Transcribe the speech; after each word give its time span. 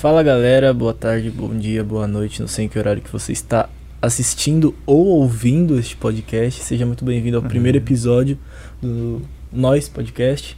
Fala 0.00 0.22
galera, 0.22 0.72
boa 0.72 0.94
tarde, 0.94 1.30
bom 1.30 1.54
dia, 1.54 1.84
boa 1.84 2.06
noite, 2.06 2.40
não 2.40 2.48
sei 2.48 2.64
em 2.64 2.68
que 2.70 2.78
horário 2.78 3.02
que 3.02 3.12
você 3.12 3.32
está 3.32 3.68
assistindo 4.00 4.74
ou 4.86 5.06
ouvindo 5.08 5.78
este 5.78 5.94
podcast. 5.94 6.64
Seja 6.64 6.86
muito 6.86 7.04
bem-vindo 7.04 7.36
ao 7.36 7.42
primeiro 7.42 7.76
episódio 7.76 8.38
do 8.80 9.20
Nós 9.52 9.90
Podcast. 9.90 10.56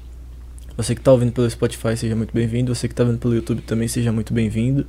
Você 0.77 0.95
que 0.95 1.01
está 1.01 1.11
ouvindo 1.11 1.33
pelo 1.33 1.51
Spotify, 1.51 1.97
seja 1.97 2.15
muito 2.15 2.33
bem-vindo. 2.33 2.73
Você 2.73 2.87
que 2.87 2.93
está 2.93 3.03
vendo 3.03 3.19
pelo 3.19 3.35
YouTube 3.35 3.63
também, 3.63 3.89
seja 3.89 4.13
muito 4.13 4.33
bem-vindo. 4.33 4.87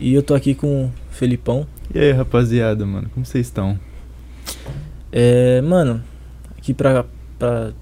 E 0.00 0.14
eu 0.14 0.22
tô 0.22 0.34
aqui 0.34 0.54
com 0.54 0.86
o 0.86 0.92
Felipão. 1.10 1.66
E 1.94 1.98
aí, 1.98 2.12
rapaziada, 2.12 2.86
mano, 2.86 3.10
como 3.12 3.26
vocês 3.26 3.48
estão? 3.48 3.78
É, 5.12 5.60
mano, 5.60 6.02
aqui 6.56 6.72
pra, 6.72 7.04
pra 7.38 7.72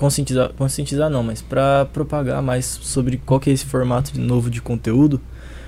conscientizar, 0.00 0.50
conscientizar 0.54 1.10
não, 1.10 1.22
mas 1.22 1.42
pra 1.42 1.84
propagar 1.84 2.42
mais 2.42 2.64
sobre 2.64 3.18
qual 3.18 3.38
que 3.38 3.50
é 3.50 3.52
esse 3.52 3.66
formato 3.66 4.14
de 4.14 4.18
novo 4.18 4.48
de 4.48 4.62
conteúdo, 4.62 5.20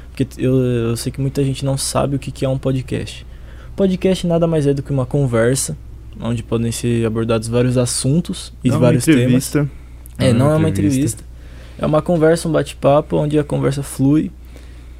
porque 0.08 0.27
eu, 0.38 0.56
eu 0.56 0.96
sei 0.96 1.12
que 1.12 1.20
muita 1.20 1.45
gente 1.45 1.66
não 1.66 1.77
sabe 1.77 2.16
o 2.16 2.18
que, 2.18 2.30
que 2.30 2.42
é 2.42 2.48
um 2.48 2.56
podcast. 2.56 3.27
Podcast 3.77 4.27
nada 4.27 4.46
mais 4.46 4.66
é 4.66 4.72
do 4.72 4.82
que 4.82 4.91
uma 4.91 5.05
conversa, 5.05 5.77
onde 6.18 6.42
podem 6.42 6.72
ser 6.72 7.05
abordados 7.05 7.46
vários 7.46 7.77
assuntos 7.77 8.55
e 8.64 8.70
Não, 8.70 8.80
vários 8.80 9.06
uma 9.06 9.14
temas. 9.14 9.27
entrevista. 9.27 9.70
É, 10.16 10.33
não 10.33 10.50
é 10.50 10.56
uma 10.56 10.70
entrevista. 10.70 11.22
É 11.78 11.84
uma 11.84 12.00
conversa, 12.00 12.48
um 12.48 12.52
bate-papo, 12.52 13.16
onde 13.16 13.38
a 13.38 13.44
conversa 13.44 13.83
flui. 13.83 14.30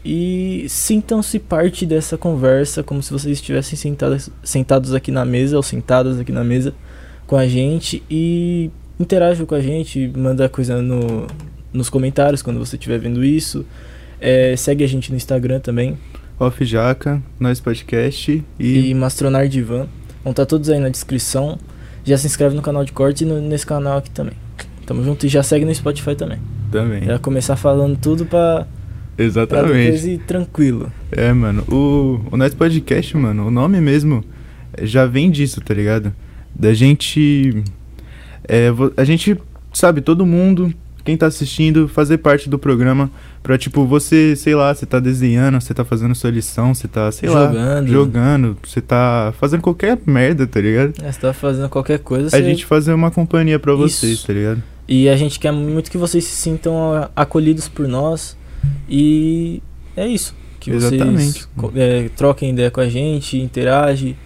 E 0.05 0.66
sintam-se 0.69 1.38
parte 1.38 1.86
dessa 1.86 2.19
conversa, 2.19 2.83
como 2.83 3.02
se 3.02 3.11
vocês 3.11 3.39
estivessem 3.39 3.78
sentados, 3.78 4.28
sentados 4.42 4.92
aqui 4.92 5.11
na 5.11 5.24
mesa, 5.24 5.56
ou 5.56 5.62
sentadas 5.62 6.19
aqui 6.20 6.33
na 6.33 6.44
mesa 6.44 6.74
com 7.27 7.36
a 7.36 7.46
gente. 7.46 8.02
E 8.11 8.70
interajam 9.03 9.45
com 9.47 9.55
a 9.55 9.61
gente, 9.61 10.11
manda 10.17 10.48
coisa 10.48 10.81
no, 10.81 11.27
nos 11.72 11.89
comentários 11.91 12.42
quando 12.42 12.58
você 12.58 12.77
estiver 12.77 12.98
vendo 12.98 13.25
isso. 13.25 13.64
É, 14.20 14.55
segue 14.56 14.84
a 14.84 14.86
gente 14.86 15.11
no 15.11 15.17
Instagram 15.17 15.61
também. 15.61 15.98
Off 16.39 16.64
Jaca, 16.64 17.23
Nós 17.39 17.61
Podcast 17.61 18.42
e, 18.58 18.91
E 18.91 18.95
Mastronar 18.95 19.47
Divan. 19.48 19.86
Vão 20.25 20.30
estar 20.30 20.47
todos 20.47 20.70
aí 20.70 20.78
na 20.78 20.89
descrição. 20.89 21.58
Já 22.05 22.17
se 22.19 22.27
inscreve 22.27 22.55
no 22.56 22.62
canal 22.62 22.84
de 22.84 22.92
corte 22.92 23.23
e 23.23 23.27
no- 23.27 23.41
nesse 23.41 23.67
canal 23.67 23.98
aqui 23.98 24.11
também. 24.11 24.34
Tamo 24.86 25.05
junto 25.05 25.25
e 25.27 25.28
já 25.28 25.42
segue 25.42 25.64
no 25.64 25.75
Spotify 25.75 26.14
também. 26.17 26.39
também. 26.70 27.05
Já 27.05 27.19
começar 27.19 27.55
falando 27.56 27.97
tudo 27.97 28.25
pra, 28.27 28.67
pra 29.17 29.25
Exatamente. 29.25 30.11
ir 30.11 30.19
tranquilo. 30.19 30.91
É, 31.12 31.33
mano, 31.33 31.62
o, 31.69 32.20
o 32.33 32.36
Nós 32.36 32.55
Podcast, 32.55 33.17
mano, 33.17 33.47
o 33.47 33.50
nome 33.50 33.80
mesmo 33.80 34.25
eh, 34.75 34.84
já 34.86 35.06
vem 35.06 35.30
disso, 35.30 35.61
tá 35.61 35.73
ligado? 35.75 36.12
Da 36.55 36.75
gente. 36.75 37.62
É, 38.48 38.69
a 38.97 39.05
gente, 39.05 39.37
sabe, 39.73 40.01
todo 40.01 40.25
mundo, 40.27 40.73
quem 41.05 41.17
tá 41.17 41.27
assistindo, 41.27 41.89
fazer 41.89 42.19
parte 42.19 42.48
do 42.48 42.59
programa 42.59 43.11
pra, 43.43 43.59
tipo, 43.59 43.85
você, 43.87 44.37
sei 44.37 44.55
lá, 44.55 44.73
você 44.75 44.87
tá 44.87 45.01
desenhando, 45.01 45.61
você 45.61 45.75
tá 45.75 45.85
fazendo 45.85 46.15
sua 46.15 46.31
lição, 46.31 46.75
você 46.75 46.87
tá, 46.87 47.11
sei 47.11 47.29
lá, 47.29 47.47
Jogando. 47.48 47.89
jogando, 47.89 48.57
você 48.65 48.81
tá 48.81 49.33
fazendo 49.39 49.61
qualquer 49.63 49.98
merda, 50.07 50.47
tá 50.47 50.61
ligado? 50.61 50.93
É, 51.03 51.11
você 51.11 51.20
tá 51.20 51.33
fazendo 51.33 51.69
qualquer 51.69 51.98
coisa. 51.98 52.29
A 52.29 52.31
você- 52.31 52.45
gente 52.45 52.65
fazer 52.67 52.93
uma 52.93 53.11
companhia 53.11 53.59
pra 53.59 53.75
vocês, 53.75 54.23
tá 54.23 54.33
ligado? 54.33 54.63
E 54.89 55.09
a 55.09 55.17
gente 55.17 55.39
quer 55.41 55.53
muito 55.53 55.91
que 55.91 55.97
vocês 55.98 56.25
se 56.25 56.37
sintam 56.37 57.09
acolhidos 57.17 57.69
por 57.69 57.87
nós. 57.89 58.37
E 58.89 59.63
é 59.97 60.07
isso. 60.07 60.35
Que 60.61 60.70
Exatamente. 60.70 61.47
vocês 61.57 61.77
é, 61.77 62.09
troquem 62.17 62.51
ideia 62.51 62.70
com 62.70 62.81
a 62.81 62.89
gente, 62.89 63.37
interage. 63.39 64.17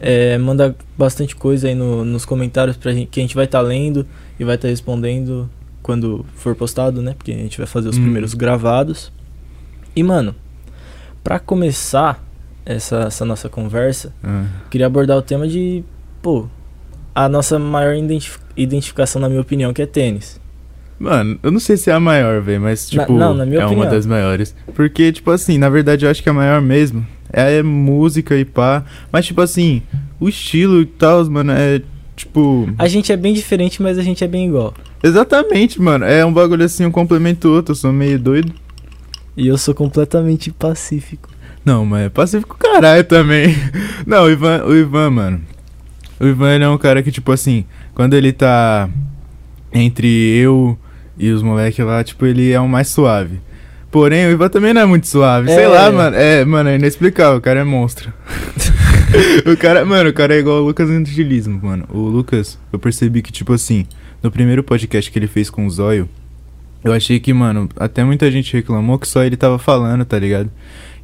É, 0.00 0.38
manda 0.38 0.74
bastante 0.96 1.36
coisa 1.36 1.68
aí 1.68 1.74
no- 1.74 2.04
nos 2.04 2.24
comentários 2.24 2.76
pra 2.76 2.92
gente, 2.92 3.08
que 3.08 3.20
a 3.20 3.22
gente 3.22 3.34
vai 3.34 3.44
estar 3.44 3.60
lendo 3.60 4.06
e 4.38 4.44
vai 4.44 4.54
estar 4.54 4.68
respondendo 4.68 5.48
quando 5.82 6.24
for 6.34 6.54
postado, 6.56 7.02
né? 7.02 7.14
Porque 7.16 7.32
a 7.32 7.36
gente 7.36 7.58
vai 7.58 7.66
fazer 7.66 7.88
os 7.88 7.98
Hum. 7.98 8.02
primeiros 8.02 8.32
gravados. 8.34 9.12
E, 9.94 10.02
mano, 10.02 10.34
pra 11.22 11.38
começar 11.38 12.24
essa, 12.64 13.00
essa 13.08 13.24
nossa 13.24 13.48
conversa, 13.48 14.12
Ah. 14.22 14.44
queria 14.70 14.86
abordar 14.86 15.16
o 15.16 15.22
tema 15.22 15.46
de, 15.48 15.84
pô, 16.22 16.46
a 17.14 17.28
nossa 17.28 17.58
maior 17.58 17.94
identif- 17.94 18.38
identificação, 18.56 19.20
na 19.20 19.28
minha 19.28 19.40
opinião, 19.40 19.72
que 19.72 19.82
é 19.82 19.86
tênis. 19.86 20.40
Mano, 20.98 21.38
eu 21.42 21.50
não 21.50 21.58
sei 21.60 21.76
se 21.78 21.90
é 21.90 21.94
a 21.94 21.98
maior, 22.00 22.40
velho, 22.42 22.60
mas, 22.60 22.90
Na- 22.92 23.02
tipo, 23.02 23.18
não, 23.18 23.34
na 23.34 23.44
minha 23.46 23.60
é 23.62 23.64
opinião. 23.66 23.84
uma 23.84 23.90
das 23.90 24.04
maiores. 24.06 24.54
Porque, 24.74 25.10
tipo 25.10 25.30
assim, 25.30 25.56
na 25.58 25.68
verdade 25.70 26.04
eu 26.04 26.10
acho 26.10 26.22
que 26.22 26.28
a 26.28 26.32
maior 26.32 26.60
mesmo 26.60 27.06
é, 27.32 27.58
é 27.58 27.62
música 27.62 28.36
e 28.36 28.44
pá. 28.44 28.84
Mas, 29.12 29.26
tipo 29.26 29.40
assim, 29.40 29.82
o 30.18 30.28
estilo 30.28 30.80
e 30.80 30.86
tal, 30.86 31.24
mano, 31.30 31.52
é, 31.52 31.82
tipo... 32.16 32.68
A 32.78 32.88
gente 32.88 33.12
é 33.12 33.16
bem 33.16 33.32
diferente, 33.32 33.82
mas 33.82 33.98
a 33.98 34.02
gente 34.02 34.22
é 34.22 34.28
bem 34.28 34.48
igual. 34.48 34.74
Exatamente, 35.02 35.80
mano. 35.80 36.04
É 36.04 36.24
um 36.24 36.32
bagulho 36.32 36.64
assim, 36.64 36.84
um 36.84 36.90
complemento 36.90 37.48
outro. 37.48 37.72
Eu 37.72 37.76
sou 37.76 37.92
meio 37.92 38.18
doido. 38.18 38.52
E 39.36 39.46
eu 39.46 39.56
sou 39.56 39.74
completamente 39.74 40.50
pacífico. 40.50 41.30
Não, 41.64 41.84
mas 41.84 42.06
é 42.06 42.08
pacífico 42.08 42.56
caralho 42.58 43.04
também. 43.04 43.54
Não, 44.06 44.24
o 44.24 44.30
Ivan, 44.30 44.64
o 44.64 44.74
Ivan, 44.74 45.10
mano. 45.10 45.40
O 46.18 46.26
Ivan, 46.26 46.54
ele 46.54 46.64
é 46.64 46.68
um 46.68 46.78
cara 46.78 47.02
que, 47.02 47.10
tipo 47.10 47.32
assim, 47.32 47.64
quando 47.94 48.14
ele 48.14 48.32
tá 48.32 48.88
entre 49.72 50.08
eu 50.08 50.78
e 51.18 51.30
os 51.30 51.42
moleques 51.42 51.84
lá, 51.84 52.02
tipo, 52.02 52.26
ele 52.26 52.50
é 52.50 52.60
o 52.60 52.68
mais 52.68 52.88
suave. 52.88 53.40
Porém, 53.90 54.26
o 54.26 54.30
Ivan 54.30 54.48
também 54.48 54.72
não 54.72 54.82
é 54.82 54.86
muito 54.86 55.06
suave. 55.08 55.48
Sei 55.52 55.64
É. 55.64 55.68
lá, 55.68 55.90
mano. 55.90 56.16
É, 56.16 56.44
mano, 56.44 56.68
é 56.70 56.76
inexplicável. 56.76 57.38
O 57.38 57.40
cara 57.40 57.60
é 57.60 57.64
monstro. 57.64 58.12
o 59.52 59.56
cara, 59.56 59.84
mano, 59.84 60.10
o 60.10 60.12
cara 60.12 60.34
é 60.34 60.38
igual 60.38 60.62
o 60.62 60.66
Lucas 60.66 60.88
Angelismo, 60.88 61.58
mano. 61.62 61.84
O 61.90 61.98
Lucas, 61.98 62.56
eu 62.72 62.78
percebi 62.78 63.20
que, 63.20 63.32
tipo 63.32 63.52
assim, 63.52 63.86
no 64.22 64.30
primeiro 64.30 64.62
podcast 64.62 65.10
que 65.10 65.18
ele 65.18 65.26
fez 65.26 65.50
com 65.50 65.66
o 65.66 65.70
Zóio, 65.70 66.08
eu 66.84 66.92
achei 66.92 67.18
que, 67.18 67.32
mano, 67.32 67.68
até 67.76 68.04
muita 68.04 68.30
gente 68.30 68.52
reclamou 68.52 68.98
que 68.98 69.08
só 69.08 69.24
ele 69.24 69.36
tava 69.36 69.58
falando, 69.58 70.04
tá 70.04 70.18
ligado? 70.18 70.50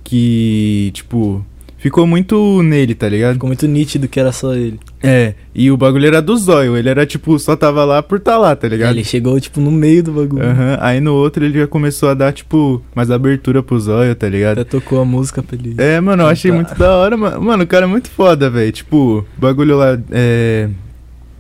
Que, 0.05 0.91
tipo, 0.95 1.45
ficou 1.87 2.05
muito 2.05 2.63
nele, 2.65 2.95
tá 2.97 3.09
ligado? 3.09 3.35
Ficou 3.35 3.47
muito 3.47 3.67
nítido 3.69 4.09
que 4.09 4.19
era 4.19 4.33
só 4.33 4.55
ele. 4.55 4.79
É, 5.03 5.35
e 5.55 5.71
o 5.71 5.77
bagulho 5.77 6.07
era 6.07 6.21
do 6.21 6.37
Zóio, 6.37 6.77
ele 6.77 6.89
era, 6.89 7.07
tipo, 7.07 7.39
só 7.39 7.55
tava 7.55 7.85
lá 7.85 8.03
por 8.03 8.19
tá 8.19 8.37
lá, 8.37 8.57
tá 8.57 8.67
ligado? 8.67 8.91
Ele 8.91 9.05
chegou, 9.05 9.39
tipo, 9.39 9.61
no 9.61 9.71
meio 9.71 10.03
do 10.03 10.11
bagulho. 10.11 10.43
Aham, 10.43 10.79
aí 10.81 11.01
no 11.01 11.15
outro 11.15 11.45
ele 11.45 11.61
já 11.61 11.67
começou 11.67 12.09
a 12.09 12.15
dar, 12.15 12.33
tipo, 12.33 12.83
mais 12.95 13.09
abertura 13.11 13.63
pro 13.63 13.79
Zóio, 13.79 14.15
tá 14.17 14.29
ligado? 14.29 14.59
Até 14.59 14.71
tocou 14.71 15.01
a 15.01 15.05
música 15.05 15.43
pra 15.43 15.57
ele. 15.57 15.77
É, 15.79 16.01
mano, 16.01 16.25
eu 16.25 16.27
achei 16.27 16.51
muito 16.51 16.75
da 16.75 16.97
hora, 16.97 17.17
mano. 17.17 17.41
Mano, 17.41 17.63
o 17.63 17.67
cara 17.67 17.87
é 17.87 17.89
muito 17.89 18.11
foda, 18.11 18.51
velho. 18.51 18.73
Tipo, 18.73 19.25
bagulho 19.39 19.77
lá, 19.77 19.99
é... 20.11 20.69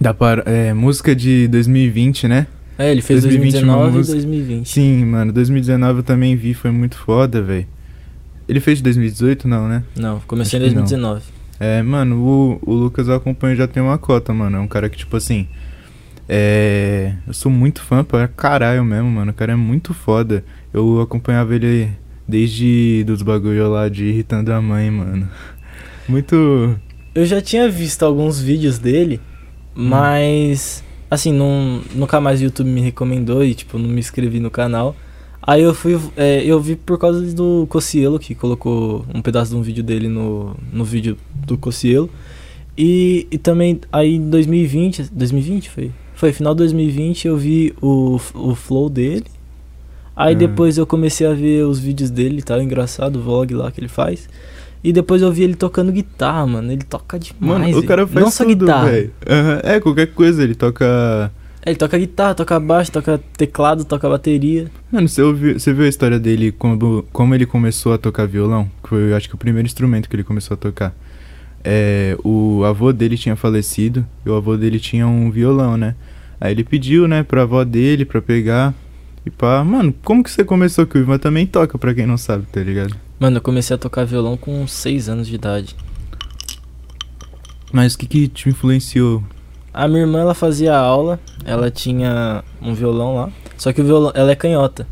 Da 0.01 0.15
par... 0.15 0.45
é, 0.47 0.73
música 0.73 1.15
de 1.15 1.49
2020, 1.49 2.29
né? 2.29 2.47
É, 2.79 2.93
ele 2.93 3.03
fez 3.03 3.23
2020 3.23 3.65
uma 3.65 3.89
2019 3.89 3.89
e 3.89 3.99
música. 3.99 4.15
2020. 4.15 4.69
Sim, 4.69 5.05
mano, 5.07 5.33
2019 5.33 5.99
eu 6.01 6.03
também 6.05 6.37
vi, 6.37 6.55
foi 6.55 6.71
muito 6.71 6.97
foda, 6.97 7.43
velho. 7.43 7.67
Ele 8.49 8.61
fez 8.61 8.79
de 8.79 8.85
2018, 8.85 9.49
não, 9.49 9.69
né? 9.69 9.83
Não, 9.97 10.21
comecei 10.21 10.59
em 10.61 10.63
Acho 10.65 10.75
não. 10.75 10.83
2019. 10.83 11.23
É, 11.59 11.83
mano, 11.83 12.17
o, 12.17 12.61
o 12.71 12.75
Lucas 12.75 13.09
eu 13.09 13.15
acompanho 13.15 13.57
já 13.57 13.67
tem 13.67 13.83
uma 13.83 13.99
cota, 13.99 14.33
mano. 14.33 14.57
É 14.59 14.61
um 14.61 14.69
cara 14.69 14.89
que, 14.89 14.97
tipo 14.99 15.17
assim. 15.17 15.49
É. 16.29 17.15
Eu 17.27 17.33
sou 17.33 17.51
muito 17.51 17.83
fã 17.83 18.05
pra 18.05 18.29
caralho 18.29 18.85
mesmo, 18.85 19.11
mano. 19.11 19.31
O 19.31 19.35
cara 19.35 19.53
é 19.53 19.57
muito 19.57 19.95
foda. 19.95 20.45
Eu 20.73 21.01
acompanhava 21.01 21.55
ele 21.55 21.89
desde 22.29 23.05
dos 23.07 23.23
bagulho 23.23 23.69
lá 23.71 23.89
de 23.89 24.05
irritando 24.07 24.53
a 24.53 24.61
mãe, 24.61 24.91
mano. 24.91 25.29
Muito. 26.09 26.77
Eu 27.13 27.27
já 27.27 27.41
tinha 27.43 27.69
visto 27.69 28.05
alguns 28.05 28.39
vídeos 28.41 28.79
dele, 28.79 29.21
Hum. 29.77 29.89
mas 29.89 30.85
assim, 31.11 31.33
não, 31.33 31.81
nunca 31.95 32.21
mais 32.21 32.41
o 32.41 32.45
YouTube 32.45 32.69
me 32.71 32.81
recomendou 32.81 33.45
e 33.45 33.55
tipo, 33.55 33.77
não 33.77 33.89
me 33.89 33.99
inscrevi 33.99 34.39
no 34.39 34.49
canal. 34.51 34.95
Aí 35.47 35.63
eu 35.63 35.73
fui, 35.73 35.99
é, 36.17 36.43
eu 36.45 36.61
vi 36.61 36.75
por 36.75 36.99
causa 36.99 37.21
do 37.33 37.67
Cocielo, 37.69 38.19
que 38.19 38.35
colocou 38.35 39.05
um 39.15 39.23
pedaço 39.23 39.53
de 39.53 39.57
um 39.57 39.63
vídeo 39.63 39.85
dele 39.85 40.09
no, 40.09 40.57
no 40.73 40.85
vídeo 40.85 41.17
do 41.47 41.57
Cocielo. 41.57 42.11
E, 42.77 43.27
e 43.31 43.39
também 43.39 43.81
aí 43.93 44.17
em 44.17 44.29
2020, 44.29 45.05
2020 45.13 45.71
foi? 45.71 45.91
Foi, 46.15 46.33
final 46.33 46.53
de 46.55 46.59
2020 46.59 47.29
eu 47.29 47.37
vi 47.37 47.73
o, 47.81 48.19
o 48.35 48.55
flow 48.55 48.89
dele. 48.91 49.25
Aí 50.17 50.35
Ah. 50.35 50.39
depois 50.39 50.79
eu 50.79 50.87
comecei 50.87 51.27
a 51.27 51.33
ver 51.33 51.65
os 51.65 51.79
vídeos 51.79 52.11
dele, 52.11 52.43
tá 52.43 52.61
engraçado, 52.63 53.17
o 53.17 53.23
vlog 53.23 53.55
lá 53.55 53.71
que 53.71 53.79
ele 53.81 53.89
faz. 53.89 54.29
E 54.83 54.93
depois 54.93 55.21
eu 55.23 55.31
vi 55.33 55.43
ele 55.43 55.55
tocando 55.55 55.91
guitarra, 55.93 56.47
mano. 56.47 56.71
Ele 56.73 56.83
toca 56.85 57.19
demais. 57.19 57.41
Mano, 57.41 57.79
o 57.79 57.83
cara 57.85 58.07
faz 58.07 58.25
Não 58.25 58.31
só 58.31 58.45
tudo, 58.45 58.57
guitarra. 58.67 58.91
Aham, 59.29 59.61
É, 59.63 59.81
qualquer 59.81 60.07
coisa, 60.09 60.43
ele 60.43 60.55
toca. 60.55 61.31
É, 61.67 61.71
Ele 61.71 61.77
toca 61.77 61.99
guitarra, 61.99 62.35
toca 62.35 62.61
baixo, 62.61 62.93
toca 62.93 63.21
teclado, 63.37 63.85
toca 63.85 64.09
bateria. 64.09 64.71
Mano, 64.91 65.09
você, 65.09 65.21
ouviu, 65.21 65.59
você 65.59 65.73
viu 65.73 65.85
a 65.85 65.89
história 65.89 66.19
dele, 66.19 66.53
como, 66.53 67.05
como 67.13 67.35
ele 67.35 67.45
começou 67.45 67.93
a 67.93 67.99
tocar 67.99 68.25
violão? 68.25 68.71
Que 68.85 68.89
foi, 68.89 69.11
eu 69.11 69.17
acho 69.17 69.29
que, 69.29 69.35
o 69.35 69.39
primeiro 69.39 69.67
instrumento 69.67 70.09
que 70.09 70.15
ele 70.15 70.23
começou 70.23 70.55
a 70.55 70.59
tocar. 70.59 70.95
É, 71.65 72.17
o 72.23 72.63
avô 72.65 72.93
dele 72.93 73.19
tinha 73.19 73.35
falecido 73.35 74.07
e 74.25 74.31
o 74.31 74.35
avô 74.37 74.57
dele 74.57 74.79
tinha 74.79 75.09
um 75.09 75.29
violão, 75.29 75.77
né? 75.77 75.97
Aí 76.41 76.53
ele 76.53 76.63
pediu, 76.63 77.09
né, 77.09 77.25
pra 77.25 77.43
avó 77.43 77.65
dele 77.65 78.05
pra 78.05 78.23
pegar 78.23 78.73
e 79.25 79.31
pá. 79.31 79.65
Mano, 79.65 79.93
como 80.05 80.23
que 80.23 80.31
você 80.31 80.45
começou? 80.45 80.87
Que 80.87 80.97
o 80.97 81.01
Ivan 81.01 81.19
também 81.19 81.49
toca, 81.49 81.77
pra 81.77 81.93
quem 81.93 82.07
não 82.07 82.17
sabe, 82.17 82.47
tá 82.47 82.61
ligado? 82.61 82.95
Mano, 83.19 83.39
eu 83.39 83.43
comecei 83.43 83.75
a 83.75 83.79
tocar 83.79 84.05
violão 84.05 84.37
com 84.37 84.65
6 84.69 85.09
anos 85.09 85.27
de 85.27 85.35
idade. 85.35 85.75
Mas 87.73 87.95
o 87.95 87.99
que 87.99 88.07
que 88.07 88.29
te 88.29 88.49
influenciou? 88.49 89.25
A 89.77 89.87
minha 89.87 90.01
irmã, 90.01 90.21
ela 90.21 90.33
fazia 90.35 90.75
aula, 90.77 91.21
ela 91.45 91.71
tinha 91.71 92.43
um 92.63 92.73
violão 92.75 93.15
lá. 93.17 93.29
Só 93.59 93.73
que 93.73 93.81
o 93.83 93.85
violão, 93.85 94.11
ela 94.15 94.31
é 94.31 94.35
canhota. 94.35 94.87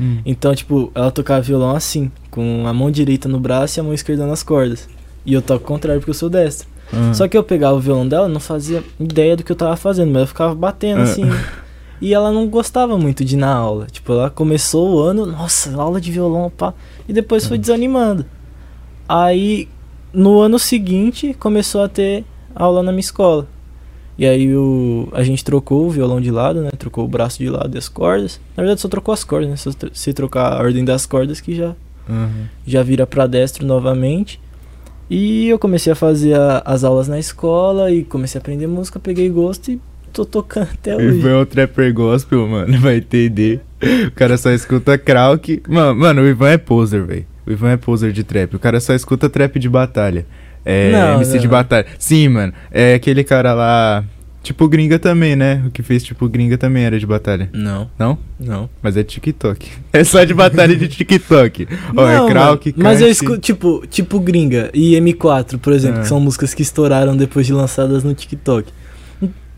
Hum. 0.00 0.20
Então, 0.24 0.54
tipo, 0.54 0.90
ela 0.94 1.10
tocava 1.10 1.42
violão 1.42 1.76
assim, 1.76 2.10
com 2.30 2.64
a 2.66 2.72
mão 2.72 2.90
direita 2.90 3.28
no 3.28 3.38
braço 3.38 3.78
e 3.78 3.80
a 3.80 3.82
mão 3.82 3.92
esquerda 3.92 4.26
nas 4.26 4.42
cordas. 4.42 4.88
E 5.26 5.34
eu 5.34 5.42
toco 5.42 5.62
o 5.64 5.66
contrário 5.66 6.00
porque 6.00 6.10
eu 6.10 6.14
sou 6.14 6.30
destro. 6.30 6.66
Ah. 6.90 7.12
Só 7.12 7.28
que 7.28 7.36
eu 7.36 7.44
pegava 7.44 7.76
o 7.76 7.80
violão 7.80 8.08
dela, 8.08 8.28
não 8.28 8.40
fazia 8.40 8.82
ideia 8.98 9.36
do 9.36 9.44
que 9.44 9.52
eu 9.52 9.56
tava 9.56 9.76
fazendo, 9.76 10.10
mas 10.10 10.22
eu 10.22 10.26
ficava 10.28 10.54
batendo 10.54 11.02
assim. 11.02 11.24
E 12.00 12.14
ela 12.14 12.32
não 12.32 12.48
gostava 12.48 12.96
muito 12.96 13.22
de 13.22 13.34
ir 13.34 13.38
na 13.38 13.54
aula. 13.54 13.88
Tipo, 13.92 14.14
ela 14.14 14.30
começou 14.30 14.94
o 14.94 14.98
ano, 15.00 15.26
nossa, 15.26 15.76
aula 15.78 16.00
de 16.00 16.10
violão, 16.10 16.48
pá. 16.50 16.72
E 17.06 17.12
depois 17.12 17.46
foi 17.46 17.58
Ah. 17.58 17.60
desanimando. 17.60 18.24
Aí, 19.06 19.68
no 20.14 20.40
ano 20.40 20.58
seguinte, 20.58 21.34
começou 21.38 21.82
a 21.82 21.88
ter 21.88 22.24
aula 22.54 22.82
na 22.82 22.90
minha 22.90 23.00
escola. 23.00 23.46
E 24.20 24.26
aí 24.26 24.54
o, 24.54 25.08
a 25.12 25.22
gente 25.22 25.42
trocou 25.42 25.86
o 25.86 25.90
violão 25.90 26.20
de 26.20 26.30
lado, 26.30 26.60
né? 26.60 26.68
Trocou 26.78 27.06
o 27.06 27.08
braço 27.08 27.38
de 27.38 27.48
lado 27.48 27.74
e 27.74 27.78
as 27.78 27.88
cordas. 27.88 28.38
Na 28.54 28.62
verdade, 28.62 28.82
só 28.82 28.86
trocou 28.88 29.14
as 29.14 29.24
cordas, 29.24 29.48
né? 29.48 29.56
Se, 29.56 29.74
tro- 29.74 29.90
se 29.94 30.12
trocar 30.12 30.52
a 30.52 30.58
ordem 30.62 30.84
das 30.84 31.06
cordas, 31.06 31.40
que 31.40 31.54
já 31.54 31.74
Aham. 32.06 32.28
já 32.66 32.82
vira 32.82 33.06
pra 33.06 33.26
destro 33.26 33.66
novamente. 33.66 34.38
E 35.08 35.48
eu 35.48 35.58
comecei 35.58 35.90
a 35.90 35.96
fazer 35.96 36.34
a- 36.34 36.62
as 36.66 36.84
aulas 36.84 37.08
na 37.08 37.18
escola 37.18 37.90
e 37.90 38.04
comecei 38.04 38.38
a 38.38 38.42
aprender 38.42 38.66
música, 38.66 39.00
peguei 39.00 39.30
gosto 39.30 39.70
e 39.70 39.80
tô 40.12 40.26
tocando 40.26 40.68
até 40.74 40.94
O 40.94 40.98
hoje. 40.98 41.18
Ivan 41.18 41.30
é 41.30 41.36
um 41.38 41.46
trapper 41.46 41.94
gospel, 41.94 42.46
mano, 42.46 42.76
vai 42.78 42.98
entender. 42.98 43.62
O 44.06 44.10
cara 44.10 44.36
só 44.36 44.50
escuta 44.50 44.98
Krauk. 44.98 45.62
Mano, 45.66 45.98
mano, 45.98 46.20
o 46.22 46.26
Ivan 46.28 46.50
é 46.50 46.58
poser, 46.58 47.02
velho. 47.06 47.26
O 47.46 47.50
Ivan 47.52 47.70
é 47.70 47.76
poser 47.78 48.12
de 48.12 48.22
trap. 48.22 48.54
O 48.54 48.58
cara 48.58 48.78
só 48.80 48.92
escuta 48.92 49.30
trap 49.30 49.58
de 49.58 49.68
batalha. 49.68 50.26
É, 50.64 50.92
Não, 50.92 51.16
MC 51.16 51.38
de 51.38 51.44
não. 51.44 51.50
batalha. 51.50 51.86
Sim, 51.98 52.28
mano. 52.28 52.52
É 52.70 52.94
aquele 52.94 53.24
cara 53.24 53.54
lá. 53.54 54.04
Tipo 54.42 54.66
Gringa 54.68 54.98
também, 54.98 55.36
né? 55.36 55.62
O 55.66 55.70
que 55.70 55.82
fez 55.82 56.02
tipo 56.02 56.26
Gringa 56.26 56.56
também 56.56 56.84
era 56.84 56.98
de 56.98 57.06
batalha. 57.06 57.50
Não, 57.52 57.90
Não? 57.98 58.18
não. 58.38 58.70
Mas 58.82 58.96
é 58.96 59.02
TikTok. 59.04 59.68
É 59.92 60.02
só 60.02 60.24
de 60.24 60.32
batalha 60.32 60.74
de 60.74 60.88
TikTok. 60.88 61.68
Ó, 61.90 61.92
Não, 61.94 62.26
é 62.26 62.30
Krauk, 62.30 62.72
Mas 62.76 63.02
eu 63.02 63.08
escuto, 63.08 63.38
tipo, 63.38 63.84
tipo 63.86 64.18
Gringa 64.18 64.70
e 64.72 64.92
M4, 64.98 65.58
por 65.58 65.72
exemplo, 65.74 65.98
Ah. 65.98 66.02
que 66.02 66.08
são 66.08 66.18
músicas 66.18 66.54
que 66.54 66.62
estouraram 66.62 67.14
depois 67.16 67.46
de 67.46 67.52
lançadas 67.52 68.02
no 68.02 68.14
TikTok. 68.14 68.72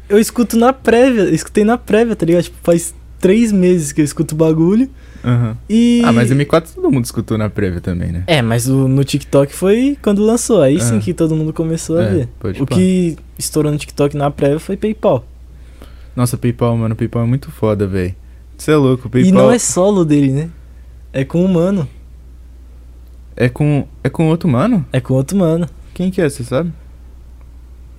Eu 0.09 0.19
escuto 0.19 0.57
na 0.59 0.73
prévia, 0.73 1.31
escutei 1.33 1.63
na 1.65 1.79
prévia, 1.79 2.17
tá 2.17 2.27
ligado? 2.27 2.43
Tipo, 2.43 2.57
faz 2.65 2.93
três 3.21 3.53
meses 3.53 3.93
que 3.93 4.01
eu 4.01 4.05
escuto 4.05 4.35
o 4.35 4.39
bagulho 4.39 4.91
Aham. 5.25 5.57
e... 5.69 6.03
Ah, 6.05 6.13
mas 6.13 6.31
M4 6.31 6.75
todo 6.75 6.91
mundo 6.91 7.05
escutou 7.05 7.39
na 7.39 7.49
prévia 7.49 7.81
também, 7.81 8.11
né? 8.11 8.25
É, 8.27 8.43
mas 8.43 8.69
o- 8.69 8.89
no 8.89 9.05
TikTok 9.05 9.55
foi 9.55 9.97
quando 10.03 10.25
lançou, 10.25 10.61
aí 10.63 10.81
sim 10.81 10.97
Ah. 10.99 11.01
que 11.01 11.15
todo 11.15 11.35
mundo 11.37 11.53
começou 11.53 11.99
a 11.99 12.03
É, 12.05 12.09
ver. 12.11 12.29
O 12.61 12.67
pá. 12.67 12.75
que 12.75 13.17
estourou 13.39 13.71
no 13.71 13.79
TikTok 13.79 14.17
na 14.17 14.31
prévia 14.31 14.59
foi 14.59 14.77
PayPal. 14.77 15.25
Nossa, 16.17 16.37
PayPal, 16.37 16.77
mano, 16.77 16.95
PayPal 16.97 17.23
é 17.23 17.27
muito 17.27 17.51
foda, 17.51 17.87
velho. 17.87 18.15
Você 18.59 18.73
é 18.73 18.77
louco, 18.77 19.09
PayPal. 19.09 19.29
E 19.29 19.33
não 19.33 19.51
é 19.51 19.59
solo 19.59 20.05
dele, 20.05 20.31
né? 20.33 20.51
É 21.13 21.25
com 21.25 21.45
um 21.45 21.49
mano. 21.49 21.89
É 23.37 23.49
com. 23.49 23.87
É 24.05 24.09
com 24.11 24.29
outro 24.29 24.49
mano? 24.49 24.85
É 24.93 25.01
com 25.01 25.15
outro 25.15 25.37
mano. 25.37 25.67
Quem 25.95 26.11
que 26.11 26.21
é, 26.21 26.29
você 26.29 26.45
sabe? 26.45 26.73